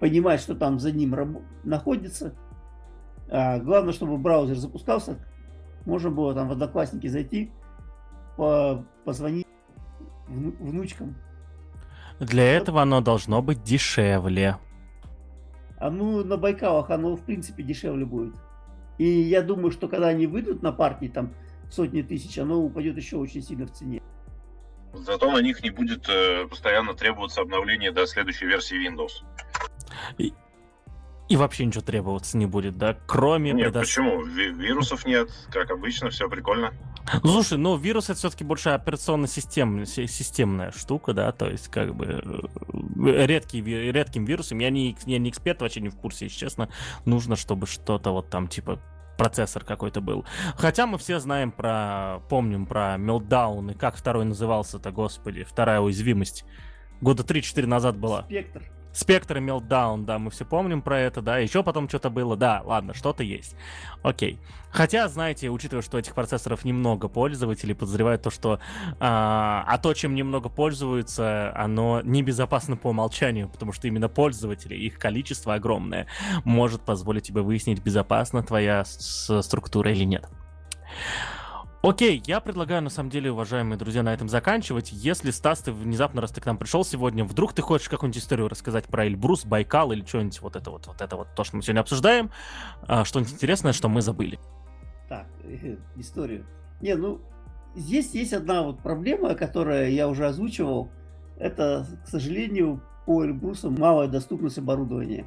понимать, 0.00 0.40
что 0.40 0.54
там 0.54 0.78
за 0.78 0.92
ним 0.92 1.14
раб- 1.14 1.42
находится. 1.62 2.34
А, 3.30 3.58
главное, 3.58 3.92
чтобы 3.92 4.18
браузер 4.18 4.56
запускался. 4.56 5.18
Можно 5.86 6.10
было 6.10 6.34
там 6.34 6.48
в 6.48 6.52
Одноклассники 6.52 7.06
зайти, 7.06 7.50
позвонить 9.04 9.46
вну- 10.28 10.56
внучкам. 10.58 11.16
Для 12.20 12.44
этого 12.44 12.82
оно 12.82 13.00
должно 13.00 13.42
быть 13.42 13.62
дешевле. 13.62 14.56
А 15.78 15.90
ну, 15.90 16.24
на 16.24 16.36
Байкалах 16.36 16.90
оно, 16.90 17.14
в 17.16 17.22
принципе, 17.22 17.62
дешевле 17.62 18.04
будет. 18.04 18.34
И 18.98 19.04
я 19.04 19.42
думаю, 19.42 19.70
что 19.70 19.86
когда 19.88 20.08
они 20.08 20.26
выйдут 20.26 20.62
на 20.62 20.72
партии, 20.72 21.06
там, 21.06 21.34
сотни 21.70 22.02
тысяч, 22.02 22.36
оно 22.38 22.60
упадет 22.60 22.96
еще 22.96 23.16
очень 23.16 23.42
сильно 23.42 23.66
в 23.66 23.72
цене. 23.72 24.02
Зато 24.92 25.30
на 25.30 25.40
них 25.40 25.62
не 25.62 25.70
будет 25.70 26.08
э, 26.08 26.46
постоянно 26.48 26.94
требоваться 26.94 27.42
обновление 27.42 27.92
до 27.92 28.06
следующей 28.06 28.46
версии 28.46 28.76
Windows. 28.88 29.24
И, 30.16 30.32
и 31.28 31.36
вообще 31.36 31.66
ничего 31.66 31.82
требоваться 31.82 32.36
не 32.36 32.46
будет, 32.46 32.76
да? 32.78 32.96
Кроме... 33.06 33.52
Нет, 33.52 33.68
предо- 33.72 33.80
почему? 33.80 34.22
Ви- 34.22 34.50
вирусов 34.50 35.06
нет, 35.06 35.30
как 35.50 35.70
обычно, 35.70 36.10
все 36.10 36.28
прикольно. 36.28 36.72
Ну, 37.22 37.30
слушай, 37.30 37.58
ну 37.58 37.76
вирус 37.76 38.10
это 38.10 38.18
все-таки 38.18 38.44
больше 38.44 38.70
операционно-системная 38.70 39.86
системная 39.86 40.72
штука, 40.72 41.12
да, 41.12 41.32
то 41.32 41.48
есть 41.48 41.68
как 41.68 41.94
бы 41.94 42.22
э, 43.04 43.26
редкий, 43.26 43.62
редким 43.62 44.24
вирусом, 44.24 44.58
я 44.58 44.70
не, 44.70 44.96
я 45.06 45.18
не 45.18 45.30
эксперт, 45.30 45.60
вообще 45.60 45.80
не 45.80 45.88
в 45.88 45.96
курсе, 45.96 46.26
если 46.26 46.38
честно, 46.38 46.68
нужно, 47.04 47.36
чтобы 47.36 47.66
что-то 47.66 48.10
вот 48.10 48.30
там 48.30 48.48
типа 48.48 48.80
процессор 49.18 49.64
какой-то 49.64 50.00
был. 50.00 50.24
Хотя 50.56 50.86
мы 50.86 50.96
все 50.96 51.18
знаем 51.18 51.50
про, 51.50 52.20
помним 52.30 52.66
про 52.66 52.94
Meltdown 52.96 53.72
и 53.72 53.74
как 53.74 53.96
второй 53.96 54.24
назывался-то, 54.24 54.90
господи, 54.92 55.44
вторая 55.44 55.80
уязвимость. 55.80 56.44
Года 57.00 57.22
3-4 57.22 57.66
назад 57.66 57.96
была. 57.96 58.22
Спектр. 58.22 58.62
Спектр 58.98 59.36
и 59.36 59.40
Meltdown, 59.40 60.06
да, 60.06 60.18
мы 60.18 60.28
все 60.32 60.44
помним 60.44 60.82
про 60.82 60.98
это, 60.98 61.22
да, 61.22 61.38
еще 61.38 61.62
потом 61.62 61.88
что-то 61.88 62.10
было, 62.10 62.36
да, 62.36 62.62
ладно, 62.64 62.94
что-то 62.94 63.22
есть. 63.22 63.54
Окей. 64.02 64.40
Хотя, 64.72 65.06
знаете, 65.06 65.50
учитывая, 65.50 65.84
что 65.84 66.00
этих 66.00 66.16
процессоров 66.16 66.64
немного 66.64 67.06
пользователей, 67.06 67.76
подозревают 67.76 68.22
то, 68.22 68.30
что... 68.30 68.58
А, 68.98 69.64
а 69.68 69.78
то, 69.78 69.94
чем 69.94 70.16
немного 70.16 70.48
пользуются, 70.48 71.52
оно 71.54 72.00
небезопасно 72.02 72.76
по 72.76 72.88
умолчанию, 72.88 73.48
потому 73.48 73.72
что 73.72 73.86
именно 73.86 74.08
пользователи, 74.08 74.74
их 74.74 74.98
количество 74.98 75.54
огромное, 75.54 76.08
может 76.44 76.82
позволить 76.82 77.22
тебе 77.22 77.42
выяснить, 77.42 77.80
безопасна 77.80 78.42
твоя 78.42 78.84
структура 78.84 79.92
или 79.92 80.02
нет. 80.02 80.28
Окей, 81.80 82.20
я 82.26 82.40
предлагаю, 82.40 82.82
на 82.82 82.90
самом 82.90 83.08
деле, 83.08 83.30
уважаемые 83.30 83.78
друзья, 83.78 84.02
на 84.02 84.12
этом 84.12 84.28
заканчивать. 84.28 84.90
Если, 84.90 85.30
Стас, 85.30 85.60
ты 85.60 85.70
внезапно, 85.70 86.20
раз 86.20 86.32
ты 86.32 86.40
к 86.40 86.46
нам 86.46 86.58
пришел 86.58 86.84
сегодня, 86.84 87.24
вдруг 87.24 87.52
ты 87.52 87.62
хочешь 87.62 87.88
какую-нибудь 87.88 88.20
историю 88.20 88.48
рассказать 88.48 88.86
про 88.86 89.06
Эльбрус, 89.06 89.44
Байкал 89.44 89.92
или 89.92 90.04
что-нибудь 90.04 90.40
вот 90.40 90.56
это 90.56 90.72
вот, 90.72 90.88
вот 90.88 91.00
это 91.00 91.16
вот, 91.16 91.28
то, 91.36 91.44
что 91.44 91.54
мы 91.54 91.62
сегодня 91.62 91.80
обсуждаем, 91.80 92.30
а, 92.82 93.04
что-нибудь 93.04 93.32
интересное, 93.32 93.72
что 93.72 93.88
мы 93.88 94.02
забыли. 94.02 94.40
Так, 95.08 95.28
историю. 95.96 96.46
Не, 96.80 96.96
ну, 96.96 97.20
здесь 97.76 98.12
есть 98.12 98.32
одна 98.32 98.64
вот 98.64 98.82
проблема, 98.82 99.36
которую 99.36 99.92
я 99.92 100.08
уже 100.08 100.26
озвучивал. 100.26 100.90
Это, 101.38 101.86
к 102.04 102.08
сожалению, 102.08 102.82
по 103.06 103.24
Эльбрусу 103.24 103.70
малая 103.70 104.08
доступность 104.08 104.58
оборудования. 104.58 105.26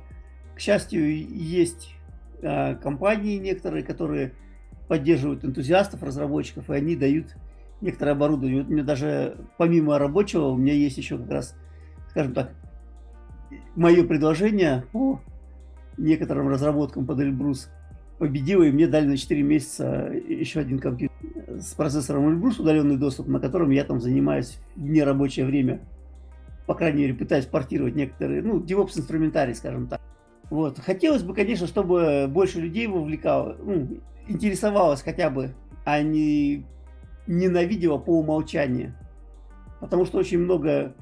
К 0.54 0.60
счастью, 0.60 1.18
есть 1.18 1.96
э, 2.42 2.76
компании 2.76 3.38
некоторые, 3.38 3.84
которые 3.84 4.36
поддерживают 4.92 5.46
энтузиастов, 5.46 6.04
разработчиков, 6.04 6.70
и 6.70 6.74
они 6.74 6.98
дают 6.98 7.38
некоторое 7.80 8.12
оборудование. 8.12 8.62
Вот 8.62 8.70
у 8.70 8.74
меня 8.74 8.84
даже 8.84 9.38
помимо 9.58 9.98
рабочего, 9.98 10.48
у 10.48 10.58
меня 10.58 10.74
есть 10.74 10.98
еще 10.98 11.18
как 11.18 11.32
раз, 11.32 11.56
скажем 12.10 12.34
так, 12.34 12.52
мое 13.78 14.04
предложение 14.04 14.84
по 14.92 15.22
некоторым 15.98 16.50
разработкам 16.50 17.06
под 17.06 17.22
Эльбрус. 17.22 17.70
победила, 18.18 18.64
и 18.64 18.72
мне 18.72 18.86
дали 18.86 19.06
на 19.08 19.16
4 19.16 19.42
месяца 19.42 20.12
еще 20.28 20.60
один 20.60 20.80
компьютер 20.80 21.18
с 21.58 21.74
процессором 21.74 22.30
Эльбрус, 22.30 22.60
удаленный 22.60 22.98
доступ, 22.98 23.28
на 23.30 23.40
котором 23.40 23.70
я 23.70 23.86
там 23.86 24.02
занимаюсь 24.02 24.60
в 24.76 24.84
нерабочее 24.84 25.46
время. 25.46 25.80
По 26.68 26.74
крайней 26.74 27.04
мере, 27.04 27.14
пытаюсь 27.14 27.46
портировать 27.46 27.96
некоторые, 27.96 28.42
ну, 28.42 28.60
DevOps 28.60 29.00
инструментарий, 29.00 29.56
скажем 29.56 29.88
так. 29.88 30.02
Вот. 30.52 30.80
Хотелось 30.80 31.24
бы, 31.24 31.34
конечно, 31.34 31.66
чтобы 31.66 32.28
больше 32.28 32.60
людей 32.60 32.86
вовлекало, 32.86 33.56
ну, 33.64 33.88
интересовалось 34.28 35.02
хотя 35.02 35.30
бы, 35.30 35.56
а 35.86 36.02
не 36.02 36.66
ненавидела 37.26 37.98
по 37.98 38.20
умолчанию. 38.20 38.94
Потому 39.80 40.06
что 40.06 40.18
очень 40.20 40.40
много 40.40 40.94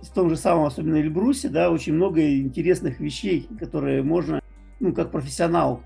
в 0.00 0.08
том 0.14 0.30
же 0.30 0.36
самом, 0.36 0.64
особенно 0.64 0.96
Эльбрусе, 0.96 1.50
да, 1.50 1.70
очень 1.70 1.92
много 1.92 2.36
интересных 2.36 3.00
вещей, 3.00 3.46
которые 3.60 4.02
можно, 4.02 4.40
ну, 4.80 4.94
как 4.94 5.10
профессионал 5.10 5.82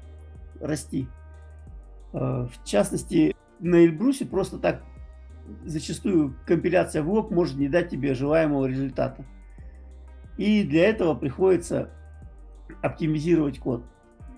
расти. 0.61 1.09
Э, 2.13 2.47
в 2.47 2.65
частности, 2.65 3.35
на 3.59 3.85
Эльбрусе 3.85 4.25
просто 4.25 4.59
так 4.59 4.85
зачастую 5.65 6.37
компиляция 6.47 7.03
в 7.03 7.11
лоб 7.11 7.33
может 7.33 7.57
не 7.57 7.69
дать 7.69 7.89
тебе 7.89 8.15
желаемого 8.15 8.67
результата. 8.67 9.25
И 10.37 10.63
для 10.63 10.89
этого 10.89 11.15
приходится 11.15 11.91
оптимизировать 12.83 13.59
код. 13.59 13.85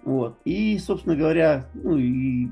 Вот. 0.05 0.39
И, 0.45 0.79
собственно 0.79 1.17
говоря, 1.17 1.67
ну 1.75 1.97
и 1.97 2.49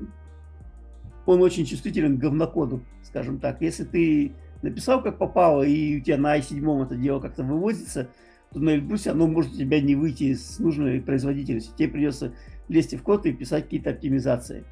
он 1.25 1.41
очень 1.41 1.65
чувствителен 1.65 2.17
к 2.17 2.21
говнокоду, 2.21 2.81
скажем 3.03 3.39
так. 3.39 3.61
Если 3.61 3.83
ты 3.83 4.33
написал 4.61 5.01
как 5.01 5.17
попало, 5.17 5.63
и 5.63 5.97
у 5.97 6.01
тебя 6.01 6.17
на 6.17 6.37
i7 6.37 6.85
это 6.85 6.95
дело 6.95 7.19
как-то 7.19 7.43
выводится, 7.43 8.09
то 8.51 8.59
на 8.59 8.71
Эльбрусе 8.71 9.11
оно 9.11 9.27
может 9.27 9.53
у 9.53 9.57
тебя 9.57 9.81
не 9.81 9.95
выйти 9.95 10.33
с 10.33 10.59
нужной 10.59 11.01
производительностью. 11.01 11.75
Тебе 11.75 11.89
придется 11.89 12.33
лезть 12.69 12.93
в 12.93 13.01
код 13.01 13.25
и 13.25 13.33
писать 13.33 13.65
какие-то 13.65 13.91
оптимизации. 13.91 14.63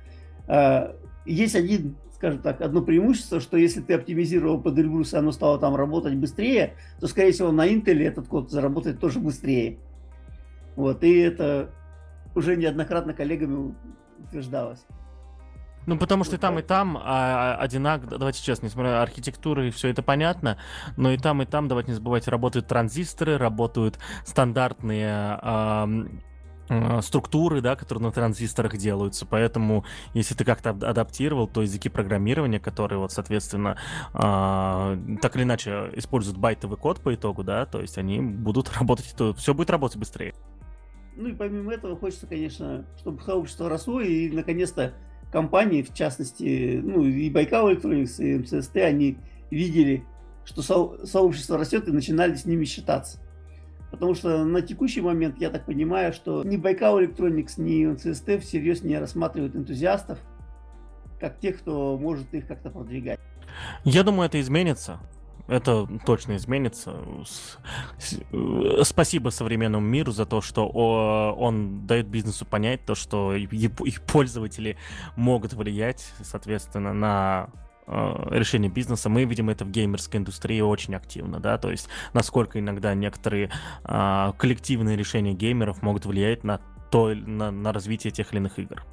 А, 0.47 0.95
есть 1.25 1.55
один, 1.55 1.95
скажем 2.13 2.41
так, 2.41 2.61
одно 2.61 2.81
преимущество, 2.81 3.39
что 3.39 3.57
если 3.57 3.81
ты 3.81 3.93
оптимизировал 3.93 4.61
под 4.61 4.77
Эльбрус, 4.77 5.13
и 5.13 5.17
оно 5.17 5.31
стало 5.31 5.59
там 5.59 5.75
работать 5.75 6.15
быстрее, 6.15 6.75
то, 6.99 7.07
скорее 7.07 7.31
всего, 7.31 7.51
на 7.51 7.67
Intel 7.67 8.01
этот 8.01 8.27
код 8.27 8.51
заработает 8.51 8.99
тоже 8.99 9.19
быстрее. 9.19 9.77
Вот, 10.75 11.03
и 11.03 11.19
это 11.19 11.71
уже 12.35 12.55
неоднократно 12.55 13.13
коллегами 13.13 13.75
утверждалось. 14.19 14.85
Ну, 15.87 15.97
потому 15.97 16.23
что 16.23 16.35
и 16.35 16.39
там, 16.39 16.59
и 16.59 16.61
там 16.61 16.97
а, 17.01 17.55
одинаково, 17.55 18.17
давайте 18.19 18.43
честно, 18.43 18.67
несмотря 18.67 18.91
на 18.91 19.01
архитектуру 19.01 19.63
и 19.63 19.71
все 19.71 19.87
это 19.89 20.03
понятно, 20.03 20.57
но 20.95 21.11
и 21.11 21.17
там, 21.17 21.41
и 21.41 21.45
там, 21.45 21.67
давайте 21.67 21.89
не 21.89 21.95
забывайте, 21.95 22.29
работают 22.29 22.67
транзисторы, 22.67 23.37
работают 23.37 23.97
стандартные 24.23 25.39
а, 25.41 25.89
а, 26.69 27.01
структуры, 27.01 27.61
да, 27.61 27.75
которые 27.75 28.05
на 28.05 28.11
транзисторах 28.11 28.77
делаются. 28.77 29.25
Поэтому, 29.25 29.83
если 30.13 30.35
ты 30.35 30.45
как-то 30.45 30.69
адаптировал, 30.69 31.47
то 31.47 31.63
языки 31.63 31.89
программирования, 31.89 32.59
которые, 32.59 32.99
вот, 32.99 33.11
соответственно, 33.11 33.77
а, 34.13 34.97
так 35.21 35.35
или 35.35 35.43
иначе 35.43 35.89
используют 35.93 36.37
байтовый 36.37 36.77
код 36.77 37.01
по 37.01 37.13
итогу, 37.15 37.43
да, 37.43 37.65
то 37.65 37.81
есть 37.81 37.97
они 37.97 38.21
будут 38.21 38.71
работать, 38.77 39.13
то 39.17 39.33
все 39.33 39.55
будет 39.55 39.71
работать 39.71 39.97
быстрее. 39.97 40.35
Ну 41.15 41.29
и 41.29 41.33
помимо 41.33 41.73
этого 41.73 41.95
хочется, 41.95 42.25
конечно, 42.27 42.85
чтобы 42.97 43.21
сообщество 43.21 43.69
росло 43.69 44.01
и 44.01 44.29
наконец-то 44.29 44.93
компании, 45.31 45.81
в 45.81 45.93
частности, 45.93 46.79
ну 46.83 47.03
и 47.03 47.29
Байкал 47.29 47.71
Electronics, 47.71 48.23
и 48.23 48.37
МЦСТ, 48.37 48.77
они 48.77 49.17
видели, 49.49 50.05
что 50.45 50.61
со- 50.61 51.05
сообщество 51.05 51.57
растет 51.57 51.87
и 51.87 51.91
начинали 51.91 52.35
с 52.35 52.45
ними 52.45 52.65
считаться. 52.65 53.19
Потому 53.91 54.15
что 54.15 54.45
на 54.45 54.61
текущий 54.61 55.01
момент, 55.01 55.37
я 55.39 55.49
так 55.49 55.65
понимаю, 55.65 56.13
что 56.13 56.43
ни 56.43 56.55
Байкал 56.55 57.01
Electronics, 57.01 57.53
ни 57.57 57.85
МЦСТ 57.85 58.41
всерьез 58.41 58.83
не 58.83 58.97
рассматривают 58.97 59.55
энтузиастов 59.55 60.19
как 61.19 61.39
тех, 61.39 61.59
кто 61.59 61.97
может 61.99 62.33
их 62.33 62.47
как-то 62.47 62.69
продвигать. 62.69 63.19
Я 63.83 64.03
думаю, 64.03 64.27
это 64.27 64.39
изменится 64.39 64.99
это 65.51 65.85
точно 66.05 66.37
изменится. 66.37 66.95
Э, 68.31 68.83
спасибо 68.83 69.29
современному 69.29 69.85
миру 69.85 70.11
за 70.11 70.25
то, 70.25 70.41
что 70.41 70.67
он 70.67 71.85
дает 71.85 72.07
бизнесу 72.07 72.45
понять 72.45 72.85
то, 72.85 72.95
что 72.95 73.35
их 73.35 74.01
пользователи 74.03 74.77
могут 75.17 75.53
влиять, 75.53 76.13
соответственно, 76.23 76.93
на 76.93 77.49
э, 77.85 78.27
решение 78.31 78.71
бизнеса. 78.71 79.09
Мы 79.09 79.25
видим 79.25 79.49
это 79.49 79.65
в 79.65 79.71
геймерской 79.71 80.21
индустрии 80.21 80.61
очень 80.61 80.95
активно, 80.95 81.41
да, 81.41 81.57
то 81.57 81.69
есть 81.69 81.89
насколько 82.13 82.57
иногда 82.57 82.93
некоторые 82.93 83.51
а, 83.83 84.31
коллективные 84.33 84.95
решения 84.95 85.33
геймеров 85.33 85.81
могут 85.81 86.05
влиять 86.05 86.45
на 86.45 86.61
то, 86.91 87.13
на, 87.13 87.51
на 87.51 87.73
развитие 87.73 88.11
тех 88.11 88.31
или 88.31 88.39
иных 88.39 88.57
игр. 88.57 88.85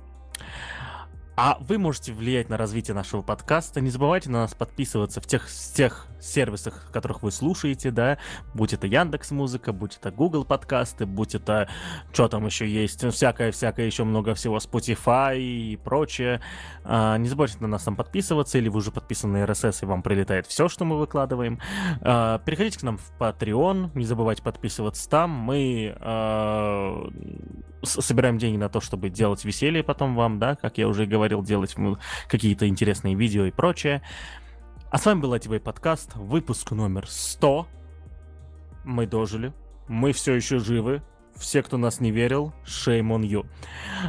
А 1.41 1.57
вы 1.61 1.79
можете 1.79 2.13
влиять 2.13 2.49
на 2.49 2.57
развитие 2.57 2.97
нашего 2.97 3.23
подкаста. 3.23 3.81
Не 3.81 3.91
забывайте 3.91 4.29
на 4.29 4.41
нас 4.41 4.55
подписываться 4.55 5.21
в 5.21 5.27
тех, 5.27 5.47
в 5.49 5.73
тех 5.73 6.09
сервисах, 6.19 6.91
которых 6.91 7.23
вы 7.23 7.31
слушаете, 7.31 7.93
да, 7.93 8.19
будь 8.55 8.73
это 8.73 8.89
Яндекс 8.89 9.31
Музыка, 9.31 9.73
будь 9.73 9.97
это 9.99 10.11
Google 10.11 10.45
подкасты, 10.45 11.07
будь 11.07 11.37
это, 11.37 11.69
что 12.13 12.27
там 12.27 12.45
еще 12.45 12.69
есть, 12.69 13.07
всякое-всякое 13.09 13.87
еще 13.87 14.03
много 14.03 14.35
всего, 14.35 14.57
Spotify 14.57 15.39
и 15.39 15.77
прочее. 15.77 16.41
А, 16.83 17.17
не 17.19 17.29
забывайте 17.29 17.59
на 17.61 17.69
нас 17.69 17.85
там 17.85 17.95
подписываться, 17.95 18.59
или 18.59 18.69
вы 18.69 18.79
уже 18.79 18.91
подписаны 18.91 19.39
на 19.39 19.45
RSS, 19.45 19.85
и 19.85 19.87
вам 19.87 20.03
прилетает 20.03 20.49
все, 20.49 20.69
что 20.69 20.85
мы 20.85 20.99
выкладываем. 20.99 21.61
А, 22.01 22.41
переходите 22.41 22.81
к 22.81 22.83
нам 22.83 22.99
в 22.99 23.13
Patreon, 23.17 23.93
не 23.95 24.07
забывайте 24.07 24.43
подписываться 24.43 25.09
там. 25.09 25.31
Мы 25.31 25.97
а, 26.01 27.09
собираем 27.83 28.39
деньги 28.39 28.57
на 28.57 28.69
то, 28.69 28.81
чтобы 28.81 29.11
делать 29.11 29.45
веселье 29.45 29.83
потом 29.83 30.15
вам, 30.15 30.39
да, 30.39 30.57
как 30.57 30.79
я 30.79 30.89
уже 30.89 31.07
говорил, 31.07 31.43
делать 31.43 31.75
какие-то 32.29 32.67
интересные 32.67 33.15
видео 33.15 33.45
и 33.45 33.51
прочее. 33.51 34.03
А 34.91 34.99
с 34.99 35.07
вами 35.07 35.21
был 35.21 35.35
ITV 35.35 35.61
подкаст, 35.61 36.15
выпуск 36.17 36.71
номер 36.73 37.07
100. 37.09 37.67
Мы 38.85 39.07
дожили, 39.07 39.53
мы 39.87 40.13
все 40.13 40.35
еще 40.35 40.59
живы. 40.59 41.03
Все, 41.37 41.63
кто 41.63 41.77
нас 41.77 42.01
не 42.01 42.11
верил, 42.11 42.53
shame 42.65 43.09
on 43.11 43.21
you. 43.21 43.47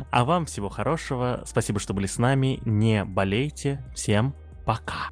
А 0.09 0.25
вам 0.25 0.45
всего 0.45 0.67
хорошего, 0.67 1.43
спасибо, 1.45 1.79
что 1.79 1.93
были 1.93 2.07
с 2.07 2.17
нами, 2.17 2.59
не 2.65 3.05
болейте, 3.05 3.85
всем 3.93 4.33
пока. 4.65 5.11